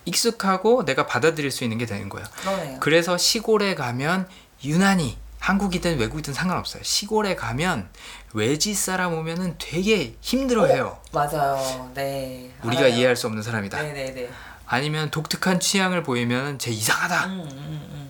익숙하고 0.05 0.85
내가 0.85 1.05
받아들일 1.05 1.51
수 1.51 1.63
있는 1.63 1.77
게 1.77 1.85
되는 1.85 2.09
거예요. 2.09 2.27
그러네요. 2.41 2.79
그래서 2.79 3.17
시골에 3.17 3.75
가면 3.75 4.27
유난히 4.63 5.17
한국이든 5.39 5.99
외국이든 5.99 6.33
상관없어요. 6.33 6.83
시골에 6.83 7.35
가면 7.35 7.89
외지 8.33 8.73
사람 8.73 9.13
오면은 9.13 9.55
되게 9.57 10.15
힘들어해요. 10.21 10.99
맞아요. 11.11 11.91
네. 11.93 12.51
우리가 12.63 12.83
알아요. 12.83 12.95
이해할 12.95 13.15
수 13.15 13.27
없는 13.27 13.41
사람이다. 13.41 13.81
네, 13.81 13.93
네, 13.93 14.13
네. 14.13 14.29
아니면 14.67 15.09
독특한 15.09 15.59
취향을 15.59 16.03
보이면 16.03 16.59
쟤 16.59 16.71
이상하다. 16.71 17.25
음, 17.25 17.39
음, 17.41 17.47
음. 17.51 18.09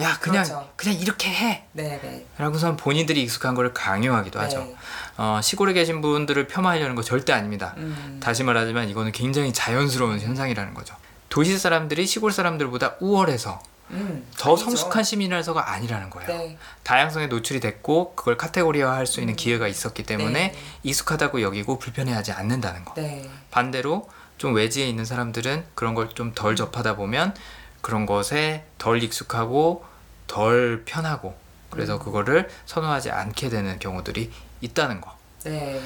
야 0.00 0.18
그냥 0.18 0.42
그렇죠. 0.42 0.68
그냥 0.74 0.98
이렇게 0.98 1.30
해. 1.30 1.64
네, 1.72 2.00
네. 2.02 2.26
라고선 2.38 2.76
본인들이 2.76 3.22
익숙한 3.22 3.54
거를 3.54 3.72
강요하기도 3.72 4.40
하죠. 4.40 4.58
네. 4.58 4.76
어, 5.18 5.40
시골에 5.42 5.74
계신 5.74 6.00
분들을 6.00 6.48
폄하하려는 6.48 6.94
거 6.96 7.02
절대 7.02 7.32
아닙니다. 7.32 7.74
음. 7.76 8.18
다시 8.20 8.42
말하지만 8.42 8.88
이거는 8.88 9.12
굉장히 9.12 9.52
자연스러운 9.52 10.18
현상이라는 10.18 10.74
거죠. 10.74 10.96
도시 11.28 11.56
사람들이 11.56 12.06
시골 12.06 12.32
사람들보다 12.32 12.96
우월해서 13.00 13.60
음, 13.92 14.26
더 14.38 14.50
아니죠. 14.52 14.64
성숙한 14.64 15.04
시민이라서가 15.04 15.70
아니라는 15.72 16.08
거예요. 16.10 16.28
네. 16.28 16.58
다양성에 16.82 17.26
노출이 17.26 17.60
됐고 17.60 18.14
그걸 18.14 18.36
카테고리화 18.36 18.92
할 18.94 19.06
수 19.06 19.20
있는 19.20 19.36
기회가 19.36 19.68
있었기 19.68 20.02
때문에 20.04 20.52
네. 20.52 20.54
익숙하다고 20.82 21.42
여기고 21.42 21.78
불편해하지 21.78 22.32
않는다는 22.32 22.84
거. 22.84 22.94
네. 22.94 23.28
반대로 23.50 24.08
좀 24.38 24.54
외지에 24.54 24.88
있는 24.88 25.04
사람들은 25.04 25.64
그런 25.74 25.94
걸 25.94 26.08
좀 26.14 26.32
덜 26.34 26.56
접하다 26.56 26.96
보면 26.96 27.34
그런 27.82 28.06
것에 28.06 28.64
덜 28.78 29.02
익숙하고 29.02 29.84
덜 30.26 30.84
편하고 30.84 31.36
그래서 31.70 31.94
음. 31.94 31.98
그거를 31.98 32.48
선호하지 32.66 33.10
않게 33.10 33.48
되는 33.50 33.78
경우들이 33.78 34.30
있다는 34.62 35.00
거. 35.00 35.14
네. 35.44 35.80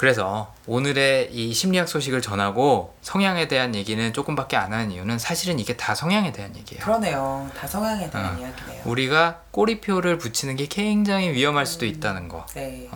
그래서 0.00 0.54
오늘의 0.66 1.28
이 1.30 1.52
심리학 1.52 1.86
소식을 1.86 2.22
전하고 2.22 2.94
성향에 3.02 3.48
대한 3.48 3.74
얘기는 3.74 4.14
조금밖에 4.14 4.56
안 4.56 4.72
하는 4.72 4.92
이유는 4.92 5.18
사실은 5.18 5.58
이게 5.58 5.76
다 5.76 5.94
성향에 5.94 6.32
대한 6.32 6.56
얘기예요. 6.56 6.82
그러네요. 6.82 7.50
다 7.54 7.66
성향에 7.66 8.08
대한 8.08 8.34
어. 8.34 8.40
이야기네요. 8.40 8.82
우리가 8.86 9.42
꼬리표를 9.50 10.16
붙이는 10.16 10.56
게 10.56 10.64
굉장히 10.64 11.32
위험할 11.32 11.66
수도 11.66 11.84
음. 11.84 11.90
있다는 11.90 12.30
네. 12.54 12.88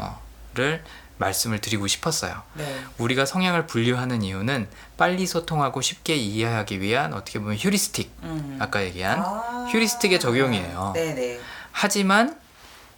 거를 0.54 0.82
말씀을 1.18 1.60
드리고 1.60 1.88
싶었어요. 1.88 2.40
네. 2.54 2.74
우리가 2.96 3.26
성향을 3.26 3.66
분류하는 3.66 4.22
이유는 4.22 4.66
빨리 4.96 5.26
소통하고 5.26 5.82
쉽게 5.82 6.14
이해하기 6.14 6.80
위한 6.80 7.12
어떻게 7.12 7.38
보면 7.38 7.58
휴리스틱 7.58 8.10
음. 8.22 8.56
아까 8.60 8.82
얘기한 8.82 9.18
아. 9.18 9.68
휴리스틱의 9.70 10.20
적용이에요. 10.20 10.92
네네. 10.94 11.38
하지만 11.70 12.34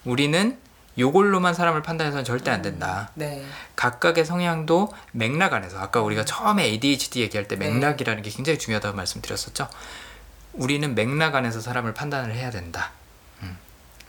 우리는 0.05 0.57
요걸로만 0.99 1.55
사람을 1.55 1.83
판단해서는 1.83 2.25
절대 2.25 2.51
안 2.51 2.63
된다. 2.63 3.11
네. 3.15 3.45
각각의 3.77 4.25
성향도 4.25 4.93
맥락 5.13 5.53
안에서 5.53 5.79
아까 5.79 6.01
우리가 6.01 6.25
처음에 6.25 6.65
ADHD 6.65 7.21
얘기할 7.21 7.49
때 7.49 7.57
네. 7.57 7.69
맥락이라는 7.69 8.23
게 8.23 8.31
굉장히 8.31 8.59
중요하다고 8.59 8.97
말씀드렸었죠. 8.97 9.69
우리는 10.55 10.95
맥락 10.95 11.35
안에서 11.35 11.61
사람을 11.61 11.95
판단을 11.95 12.35
해야 12.35 12.51
된다. 12.51 12.91
음. 13.43 13.59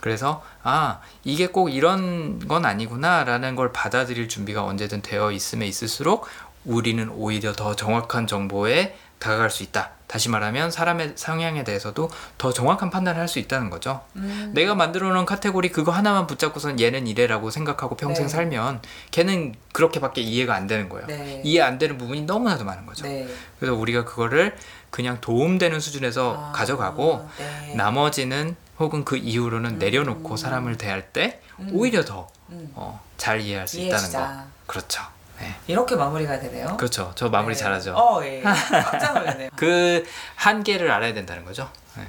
그래서 0.00 0.44
아 0.62 1.00
이게 1.24 1.48
꼭 1.48 1.68
이런 1.68 2.38
건 2.48 2.64
아니구나라는 2.64 3.54
걸 3.54 3.72
받아들일 3.72 4.28
준비가 4.28 4.64
언제든 4.64 5.02
되어 5.02 5.30
있음에 5.30 5.66
있을수록 5.66 6.26
우리는 6.64 7.08
오히려 7.10 7.52
더 7.52 7.76
정확한 7.76 8.26
정보에 8.26 8.96
다가갈 9.18 9.50
수 9.50 9.62
있다. 9.62 9.90
다시 10.06 10.30
말하면 10.30 10.70
사람의 10.70 11.12
성향에 11.16 11.64
대해서도 11.64 12.10
더 12.38 12.52
정확한 12.52 12.88
판단을 12.90 13.20
할 13.20 13.28
수 13.28 13.38
있다는 13.38 13.68
거죠. 13.68 14.00
음. 14.16 14.52
내가 14.54 14.74
만들어 14.74 15.12
놓은 15.12 15.26
카테고리 15.26 15.68
그거 15.70 15.92
하나만 15.92 16.26
붙잡고선 16.26 16.80
얘는 16.80 17.06
이래라고 17.06 17.50
생각하고 17.50 17.94
평생 17.96 18.24
네. 18.24 18.28
살면 18.32 18.80
걔는 19.10 19.54
그렇게밖에 19.72 20.22
이해가 20.22 20.54
안 20.54 20.66
되는 20.66 20.88
거예요. 20.88 21.06
네. 21.08 21.42
이해 21.44 21.60
안 21.62 21.76
되는 21.78 21.98
부분이 21.98 22.22
너무나도 22.22 22.64
많은 22.64 22.86
거죠. 22.86 23.04
네. 23.06 23.28
그래서 23.60 23.74
우리가 23.74 24.04
그거를 24.06 24.56
그냥 24.90 25.20
도움되는 25.20 25.78
수준에서 25.78 26.36
아, 26.48 26.52
가져가고 26.52 27.28
네. 27.36 27.74
나머지는 27.74 28.56
혹은 28.78 29.04
그 29.04 29.16
이후로는 29.18 29.72
음. 29.72 29.78
내려놓고 29.78 30.36
사람을 30.38 30.78
대할 30.78 31.12
때 31.12 31.42
음. 31.58 31.68
오히려 31.74 32.02
더 32.04 32.28
음. 32.48 32.70
어, 32.74 33.02
잘 33.18 33.40
이해할 33.42 33.68
수 33.68 33.76
있다는 33.76 33.90
이해해주자. 34.08 34.20
거. 34.20 34.42
그렇죠. 34.66 35.02
네. 35.40 35.54
이렇게 35.66 35.96
마무리가 35.96 36.38
되네요. 36.40 36.76
그렇죠. 36.76 37.12
저 37.14 37.28
마무리 37.28 37.54
네. 37.54 37.60
잘하죠. 37.60 37.94
어, 37.94 38.24
예. 38.24 38.42
깜짝 38.42 39.14
놀랐네요. 39.18 39.50
그 39.56 40.04
한계를 40.36 40.90
알아야 40.90 41.14
된다는 41.14 41.44
거죠. 41.44 41.70
네. 41.96 42.06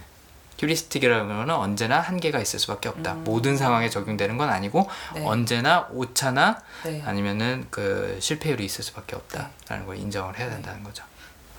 휴리스틱이라는 0.60 1.28
거는 1.28 1.54
언제나 1.56 2.00
한계가 2.00 2.40
있을 2.40 2.60
수밖에 2.60 2.90
없다. 2.90 3.14
음. 3.14 3.24
모든 3.24 3.56
상황에 3.56 3.90
적용되는 3.90 4.38
건 4.38 4.50
아니고 4.50 4.90
네. 5.16 5.24
언제나 5.26 5.88
오차나 5.92 6.62
네. 6.84 7.02
아니면은 7.06 7.68
그 7.70 8.18
실패율이 8.20 8.66
있을 8.66 8.84
수밖에 8.84 9.16
없다라는 9.16 9.86
걸 9.86 9.98
인정을 9.98 10.38
해야 10.38 10.48
네. 10.48 10.56
된다는 10.56 10.84
거죠. 10.84 11.04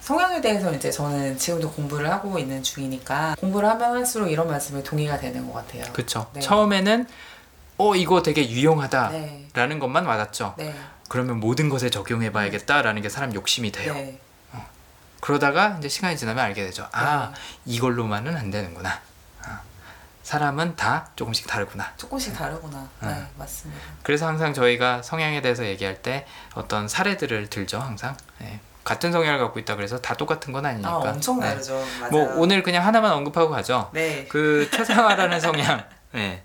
성향에 0.01 0.41
대해서 0.41 0.73
이제 0.73 0.91
저는 0.91 1.39
지금도 1.39 1.71
공부를 1.73 2.11
하고 2.11 2.39
있는 2.39 2.63
중이니까 2.63 3.37
공부를 3.39 3.69
하면 3.69 3.97
할수록 3.97 4.29
이런 4.29 4.49
말씀에 4.49 4.83
동의가 4.83 5.19
되는 5.19 5.47
것 5.47 5.53
같아요. 5.55 5.85
그렇죠. 5.93 6.27
네. 6.33 6.41
처음에는 6.41 7.07
어 7.79 7.95
이거 7.95 8.23
되게 8.23 8.49
유용하다라는 8.49 9.49
네. 9.55 9.79
것만 9.79 10.05
와닿죠. 10.05 10.55
네. 10.59 10.75
그러면 11.11 11.41
모든 11.41 11.69
것에 11.69 11.91
적용해 11.91 12.31
봐야겠다라는 12.31 13.03
게 13.03 13.09
사람 13.09 13.35
욕심이 13.35 13.73
돼요. 13.73 13.95
네. 13.95 14.21
그러다가 15.19 15.75
이제 15.81 15.89
시간이 15.89 16.17
지나면 16.17 16.43
알게 16.45 16.63
되죠. 16.65 16.87
아 16.93 17.33
네. 17.35 17.39
이걸로만은 17.67 18.37
안 18.37 18.53
되는구나. 18.53 19.01
아, 19.43 19.61
사람은 20.23 20.77
다 20.77 21.09
조금씩 21.17 21.49
다르구나. 21.49 21.93
조금씩 21.97 22.33
다르구나. 22.33 22.89
네, 23.01 23.09
네. 23.09 23.27
맞습니다. 23.37 23.83
그래서 24.05 24.29
항상 24.29 24.55
저희가 24.55 25.03
성향에 25.03 25.43
대해서 25.43 25.67
얘기할 25.67 26.01
때 26.01 26.27
어떤 26.55 26.87
사례들을 26.87 27.51
들죠. 27.51 27.81
항상 27.81 28.17
예. 28.43 28.61
같은 28.85 29.11
성향을 29.11 29.41
갖고 29.41 29.59
있다 29.59 29.75
그래서 29.75 30.01
다 30.01 30.15
똑같은 30.15 30.53
건 30.53 30.65
아니니까. 30.65 30.91
아, 30.91 30.95
엄청 30.95 31.41
네. 31.41 31.49
다르죠. 31.49 31.75
맞아요. 31.99 32.11
뭐 32.13 32.35
오늘 32.37 32.63
그냥 32.63 32.87
하나만 32.87 33.11
언급하고 33.11 33.51
가죠. 33.51 33.91
네. 33.93 34.29
그 34.29 34.71
최상화라는 34.73 35.41
성향, 35.41 35.85
네. 36.13 36.45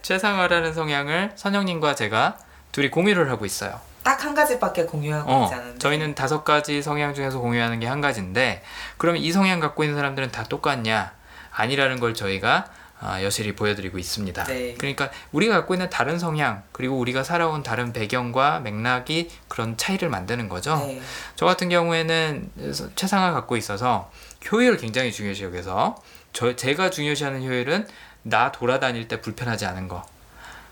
최상화라는 0.00 0.72
성향을 0.72 1.32
선영님과 1.36 1.94
제가 1.94 2.38
둘이 2.72 2.90
공유를 2.90 3.30
하고 3.30 3.44
있어요. 3.44 3.78
딱 4.06 4.24
한 4.24 4.34
가지밖에 4.34 4.84
공유하고 4.84 5.30
어, 5.30 5.44
있지 5.44 5.54
않은데. 5.54 5.78
저희는 5.78 6.14
다섯 6.14 6.44
가지 6.44 6.80
성향 6.80 7.12
중에서 7.12 7.40
공유하는 7.40 7.80
게 7.80 7.86
한 7.86 8.00
가지인데, 8.00 8.62
그러면 8.98 9.20
이 9.20 9.32
성향 9.32 9.58
갖고 9.60 9.82
있는 9.82 9.96
사람들은 9.96 10.30
다 10.30 10.44
똑같냐? 10.44 11.12
아니라는 11.52 11.98
걸 12.00 12.14
저희가 12.14 12.66
아, 12.98 13.22
여실히 13.22 13.54
보여드리고 13.54 13.98
있습니다. 13.98 14.44
네. 14.44 14.74
그러니까 14.78 15.10
우리가 15.32 15.54
갖고 15.56 15.74
있는 15.74 15.90
다른 15.90 16.18
성향, 16.18 16.62
그리고 16.72 16.96
우리가 16.98 17.22
살아온 17.24 17.62
다른 17.62 17.92
배경과 17.92 18.60
맥락이 18.60 19.30
그런 19.48 19.76
차이를 19.76 20.08
만드는 20.08 20.48
거죠. 20.48 20.76
네. 20.76 21.00
저 21.34 21.44
같은 21.44 21.68
경우에는 21.68 22.50
최상화 22.94 23.32
갖고 23.32 23.56
있어서 23.56 24.10
효율을 24.50 24.78
굉장히 24.78 25.12
중요시 25.12 25.44
여겨서 25.44 25.96
저 26.32 26.56
제가 26.56 26.90
중요시하는 26.90 27.42
효율은 27.42 27.86
나 28.22 28.50
돌아다닐 28.52 29.08
때 29.08 29.20
불편하지 29.20 29.66
않은 29.66 29.88
거. 29.88 30.04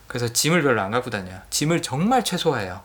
그래서 0.06 0.28
짐을 0.28 0.62
별로 0.62 0.80
안 0.80 0.90
갖고 0.90 1.10
다녀요. 1.10 1.40
짐을 1.50 1.82
정말 1.82 2.24
최소화해요. 2.24 2.80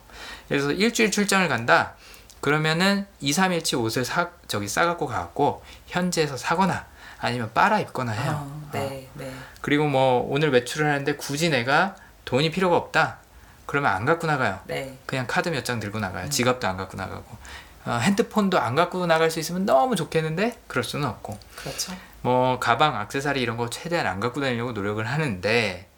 그래서 0.50 0.72
일주일 0.72 1.12
출장을 1.12 1.48
간다. 1.48 1.94
그러면은 2.42 3.06
2, 3.22 3.32
3일치 3.32 3.80
옷을 3.80 4.04
사 4.06 4.30
저기 4.48 4.68
싸갖고 4.68 5.06
가갖고 5.08 5.64
현지에서 5.88 6.36
사거나 6.38 6.86
아니면 7.20 7.52
빨아 7.54 7.80
입거나 7.82 8.12
해요. 8.14 8.32
어, 8.36 8.70
네, 8.72 9.08
네. 9.14 9.32
그리고 9.62 9.86
뭐 9.88 10.26
오늘 10.30 10.52
외출을 10.52 10.88
하는데 10.88 11.16
굳이 11.16 11.50
내가 11.50 11.96
돈이 12.26 12.50
필요가 12.52 12.78
없다. 12.78 13.18
그러면 13.66 13.92
안 13.92 14.06
갖고 14.06 14.26
나가요. 14.26 14.60
네. 14.66 14.98
그냥 15.06 15.28
카드 15.28 15.50
몇 15.50 15.64
장 15.64 15.80
들고 15.80 16.00
나가요. 16.00 16.26
음. 16.26 16.30
지갑도 16.30 16.68
안 16.68 16.78
갖고 16.78 16.98
나가고. 16.98 17.38
어, 17.86 17.92
핸드폰도 18.02 18.58
안 18.60 18.76
갖고 18.76 19.06
나갈 19.06 19.30
수 19.30 19.40
있으면 19.40 19.66
너무 19.66 19.96
좋겠는데 19.96 20.60
그럴 20.68 20.84
수는 20.84 21.08
없고. 21.08 21.38
그렇죠. 21.58 21.94
뭐 22.22 22.58
가방, 22.60 23.00
액세서리 23.02 23.42
이런 23.42 23.58
거 23.58 23.70
최대한 23.70 24.08
안 24.08 24.20
갖고 24.20 24.40
다니려고 24.42 24.72
노력을 24.72 25.06
하는데 25.06 25.89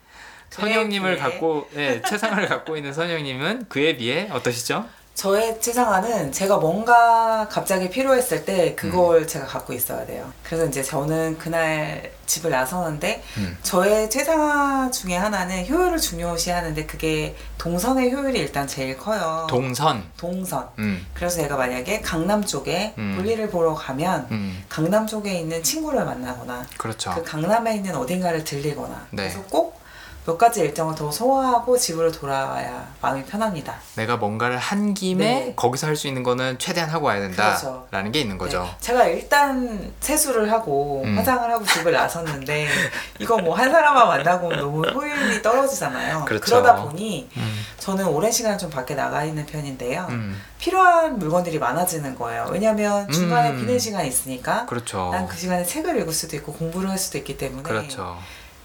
선영님을 0.52 1.16
비해? 1.16 1.24
갖고 1.24 1.68
예, 1.76 2.02
최상화를 2.08 2.48
갖고 2.48 2.78
있는 2.78 2.94
선영님은 2.94 3.66
그에 3.70 3.98
비해 3.98 4.30
어떠시죠? 4.32 4.86
저의 5.14 5.60
최상화는 5.60 6.32
제가 6.32 6.58
뭔가 6.58 7.48
갑자기 7.52 7.90
필요했을 7.90 8.46
때 8.46 8.70
음. 8.70 8.76
그걸 8.76 9.28
제가 9.28 9.46
갖고 9.46 9.74
있어야 9.74 10.06
돼요. 10.06 10.32
그래서 10.42 10.66
이제 10.66 10.82
저는 10.82 11.38
그날 11.38 12.12
집을 12.26 12.50
나서는데 12.50 13.22
음. 13.38 13.58
저의 13.62 14.10
최상화 14.10 14.90
중에 14.90 15.16
하나는 15.16 15.68
효율을 15.68 16.00
중요시하는데 16.00 16.86
그게 16.86 17.36
동선의 17.58 18.12
효율이 18.12 18.40
일단 18.40 18.66
제일 18.68 18.98
커요. 18.98 19.46
동선. 19.50 20.04
동선. 20.18 20.70
음. 20.80 21.06
그래서 21.14 21.42
제가 21.42 21.58
만약에 21.58 22.02
강남 22.02 22.44
쪽에 22.44 22.94
음. 22.98 23.16
볼일을 23.18 23.50
보러 23.50 23.76
가면 23.76 24.28
음. 24.32 24.64
강남 24.70 25.06
쪽에 25.06 25.34
있는 25.34 25.62
친구를 25.62 26.06
만나거나 26.06 26.66
그렇죠. 26.78 27.14
그 27.14 27.24
강남에 27.24 27.76
있는 27.76 27.96
어딘가를 27.96 28.44
들리거나 28.44 29.08
네. 29.12 29.24
그래서 29.24 29.44
꼭 29.52 29.81
몇 30.26 30.38
가지 30.38 30.60
일정을 30.60 30.94
더 30.94 31.12
소화하고 31.12 31.78
집으로 31.78 32.12
돌아와야 32.12 32.88
마음이 33.02 33.24
편합니다. 33.26 33.76
내가 33.96 34.18
뭔가를 34.18 34.58
한 34.58 34.94
김에 34.94 35.26
네. 35.26 35.54
거기서 35.56 35.88
할 35.88 35.96
수 35.96 36.08
있는 36.08 36.24
거는 36.24 36.58
최대한 36.60 36.90
하고 36.90 37.08
와야 37.08 37.20
된다라는 37.20 37.60
그렇죠. 37.60 38.12
게 38.12 38.20
있는 38.22 38.38
거죠. 38.38 38.64
네, 38.64 38.76
제가 38.80 39.06
일단 39.06 39.94
세수를 40.00 40.52
하고 40.52 41.02
음. 41.06 41.18
화장을 41.18 41.52
하고 41.52 41.66
집을 41.66 41.92
나섰는데 41.92 42.68
이거 43.20 43.38
뭐 43.38 43.56
한 43.56 43.72
사람만 43.72 44.08
만나고 44.08 44.56
너무 44.56 44.82
효율이 44.88 45.42
떨어지잖아요. 45.42 46.26
그렇죠. 46.26 46.56
러다 46.56 46.84
보니 46.84 47.30
음. 47.38 47.66
저는 47.78 48.06
오랜 48.08 48.32
시간 48.32 48.58
좀 48.58 48.70
밖에 48.70 48.96
나가 48.96 49.24
있는 49.24 49.46
편인데요. 49.46 50.08
음. 50.10 50.42
필요한 50.60 51.20
물건들이 51.20 51.60
많아지는 51.60 52.16
거예요. 52.16 52.48
왜냐하면 52.52 53.10
중간에 53.12 53.52
음. 53.52 53.58
비는 53.58 53.78
시간이 53.80 54.08
있으니까 54.08 54.66
그렇죠. 54.68 55.10
난그 55.12 55.36
시간에 55.38 55.64
책을 55.66 56.00
읽을 56.00 56.14
수도 56.14 56.36
있고 56.38 56.54
공부를 56.54 56.90
할 56.90 56.98
수도 56.98 57.18
있기 57.18 57.38
때문에 57.38 57.64
그렇죠. 57.64 58.18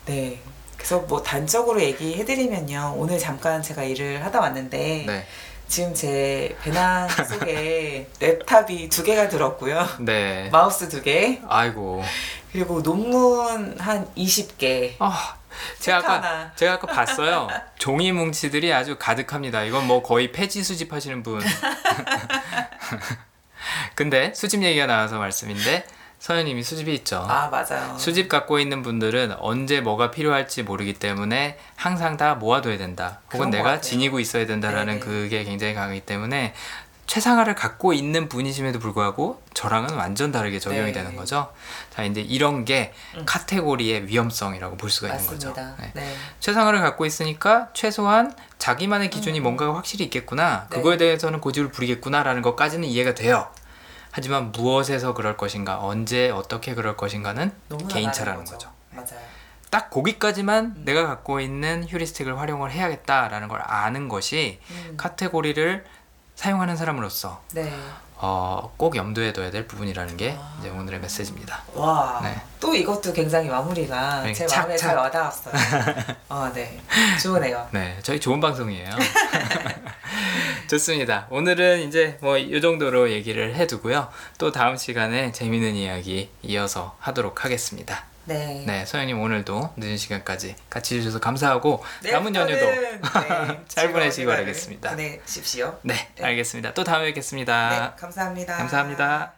네. 0.07 0.40
그래서 0.87 1.03
뭐 1.09 1.20
단적으로 1.20 1.82
얘기해드리면요. 1.82 2.95
오늘 2.97 3.18
잠깐 3.18 3.61
제가 3.61 3.82
일을 3.82 4.24
하다 4.24 4.39
왔는데 4.39 5.05
네. 5.05 5.26
지금 5.66 5.93
제 5.93 6.57
배낭 6.62 7.09
속에 7.09 8.09
랩탑이 8.20 8.89
두 8.89 9.03
개가 9.03 9.28
들었고요. 9.28 9.84
네. 9.99 10.49
마우스 10.53 10.89
두 10.89 11.03
개, 11.03 11.41
아이고. 11.49 12.05
그리고 12.53 12.84
논문 12.84 13.76
한 13.80 14.07
20개. 14.14 14.95
아, 15.01 15.34
제가 15.80 16.01
책 16.01 16.09
아까 16.09 16.22
하나. 16.22 16.53
제가 16.55 16.74
아까 16.74 16.87
봤어요. 16.87 17.49
종이 17.78 18.12
뭉치들이 18.12 18.72
아주 18.72 18.95
가득합니다. 18.97 19.64
이건 19.64 19.89
뭐 19.89 20.05
거의 20.05 20.30
폐지 20.30 20.62
수집하시는 20.62 21.24
분. 21.24 21.43
근데 23.97 24.32
수집 24.37 24.62
얘기가 24.62 24.87
나와서 24.87 25.18
말씀인데 25.18 25.84
서현님이 26.19 26.62
수집이 26.62 26.95
있죠. 26.95 27.25
아, 27.29 27.49
맞아요. 27.49 27.97
수집 27.99 28.29
갖고 28.29 28.59
있는 28.59 28.83
분들은 28.83 29.35
언제 29.39 29.81
뭐가 29.81 30.11
필요할지 30.11 30.62
모르기 30.62 30.95
때문에 30.95 31.59
항상 31.77 32.17
다 32.17 32.35
모아둬야 32.35 32.79
된다. 32.79 33.21
혹은 33.33 33.51
것 33.51 33.57
내가. 33.59 33.81
지니고 33.81 34.19
있어야 34.19 34.47
된다라는 34.47 34.95
네네. 34.95 35.01
그게 35.01 35.45
굉장히 35.45 35.75
강하기 35.75 36.01
때문에 36.01 36.55
최상화를 37.07 37.55
갖고 37.55 37.93
있는 37.93 38.29
분이심에도 38.29 38.81
불구하고 38.81 39.41
저랑은 39.55 39.95
완전 39.95 40.33
다르게 40.33 40.59
적용이 40.59 40.87
네. 40.87 40.93
되는 40.93 41.14
거죠. 41.14 41.53
자, 41.95 42.03
이제 42.03 42.21
이런 42.21 42.64
게 42.64 42.93
음. 43.17 43.23
카테고리의 43.25 44.09
위험성이라고 44.09 44.77
볼 44.77 44.91
수가 44.91 45.09
있는 45.09 45.25
맞습니다. 45.25 45.51
거죠. 45.53 45.77
네. 45.81 45.91
네. 45.95 46.14
최상화를 46.41 46.81
갖고 46.81 47.07
있으니까 47.07 47.69
최소한 47.75 48.35
자기만의 48.59 49.11
기준이 49.11 49.39
음. 49.39 49.45
뭔가가 49.45 49.77
확실히 49.77 50.07
있겠구나. 50.07 50.67
네. 50.71 50.77
그거에 50.77 50.97
대해서는 50.97 51.41
고집을 51.41 51.71
부리겠구나라는 51.71 52.43
것까지는 52.43 52.89
이해가 52.89 53.14
돼요. 53.14 53.49
하지만 54.17 54.51
무엇에서 54.51 55.12
그럴 55.12 55.37
것인가, 55.37 55.79
언제 55.85 56.31
어떻게 56.31 56.75
그럴 56.75 56.97
것인가는 56.97 57.53
개인차라는 57.91 58.45
다른 58.45 58.51
거죠. 58.51 58.73
맞아요. 58.91 59.21
딱 59.69 59.91
거기까지만 59.91 60.64
음. 60.75 60.83
내가 60.87 61.07
갖고 61.07 61.39
있는 61.39 61.85
휴리스틱을 61.87 62.39
활용을 62.39 62.71
해야겠다라는 62.71 63.49
걸 63.49 63.61
아는 63.62 64.09
것이 64.09 64.59
음. 64.71 64.95
카테고리를 64.97 65.85
사용하는 66.35 66.79
사람으로서 66.79 67.43
네. 67.53 67.71
어, 68.19 68.73
꼭 68.77 68.97
염두에 68.97 69.33
둬야 69.33 69.51
될 69.51 69.67
부분이라는 69.67 70.17
게 70.17 70.37
아. 70.39 70.57
이제 70.59 70.71
오늘의 70.71 71.01
메시지입니다. 71.01 71.62
와, 71.75 72.21
네. 72.23 72.41
또 72.59 72.75
이것도 72.75 73.12
굉장히 73.12 73.49
마무리가 73.49 74.23
네, 74.23 74.33
제 74.33 74.47
착, 74.47 74.61
마음에 74.62 74.77
착. 74.77 74.89
잘 74.89 74.97
와닿았어요. 74.97 75.55
아, 76.31 76.51
네. 76.55 76.81
좋으네요. 77.23 77.69
네, 77.73 77.99
저희 78.03 78.19
좋은 78.19 78.41
방송이에요. 78.41 78.89
좋습니다. 80.69 81.27
오늘은 81.31 81.81
이제 81.83 82.19
뭐 82.21 82.37
이 82.39 82.61
정도로 82.61 83.11
얘기를 83.11 83.55
해두고요. 83.55 84.09
또 84.39 84.51
다음 84.51 84.77
시간에 84.77 85.31
재미있는 85.33 85.75
이야기 85.75 86.31
이어서 86.43 86.97
하도록 87.01 87.45
하겠습니다. 87.45 88.05
네. 88.27 88.64
네, 88.66 88.85
서현님 88.85 89.20
오늘도 89.20 89.74
늦은 89.77 89.97
시간까지 89.97 90.57
같이 90.68 90.97
해주셔서 90.97 91.20
감사하고 91.20 91.83
네, 92.03 92.11
남은 92.11 92.35
연휴도 92.35 92.61
저는, 92.61 93.01
네, 93.01 93.64
잘 93.68 93.93
보내시기 93.93 94.27
바라겠습니다. 94.27 94.91
보내십시오. 94.91 95.79
네, 95.83 96.09
알겠습니다. 96.20 96.74
또 96.74 96.83
다음에 96.83 97.07
뵙겠습니다. 97.07 97.70
네, 97.70 98.01
감사합니다. 98.01 98.57
감사합니다. 98.57 99.36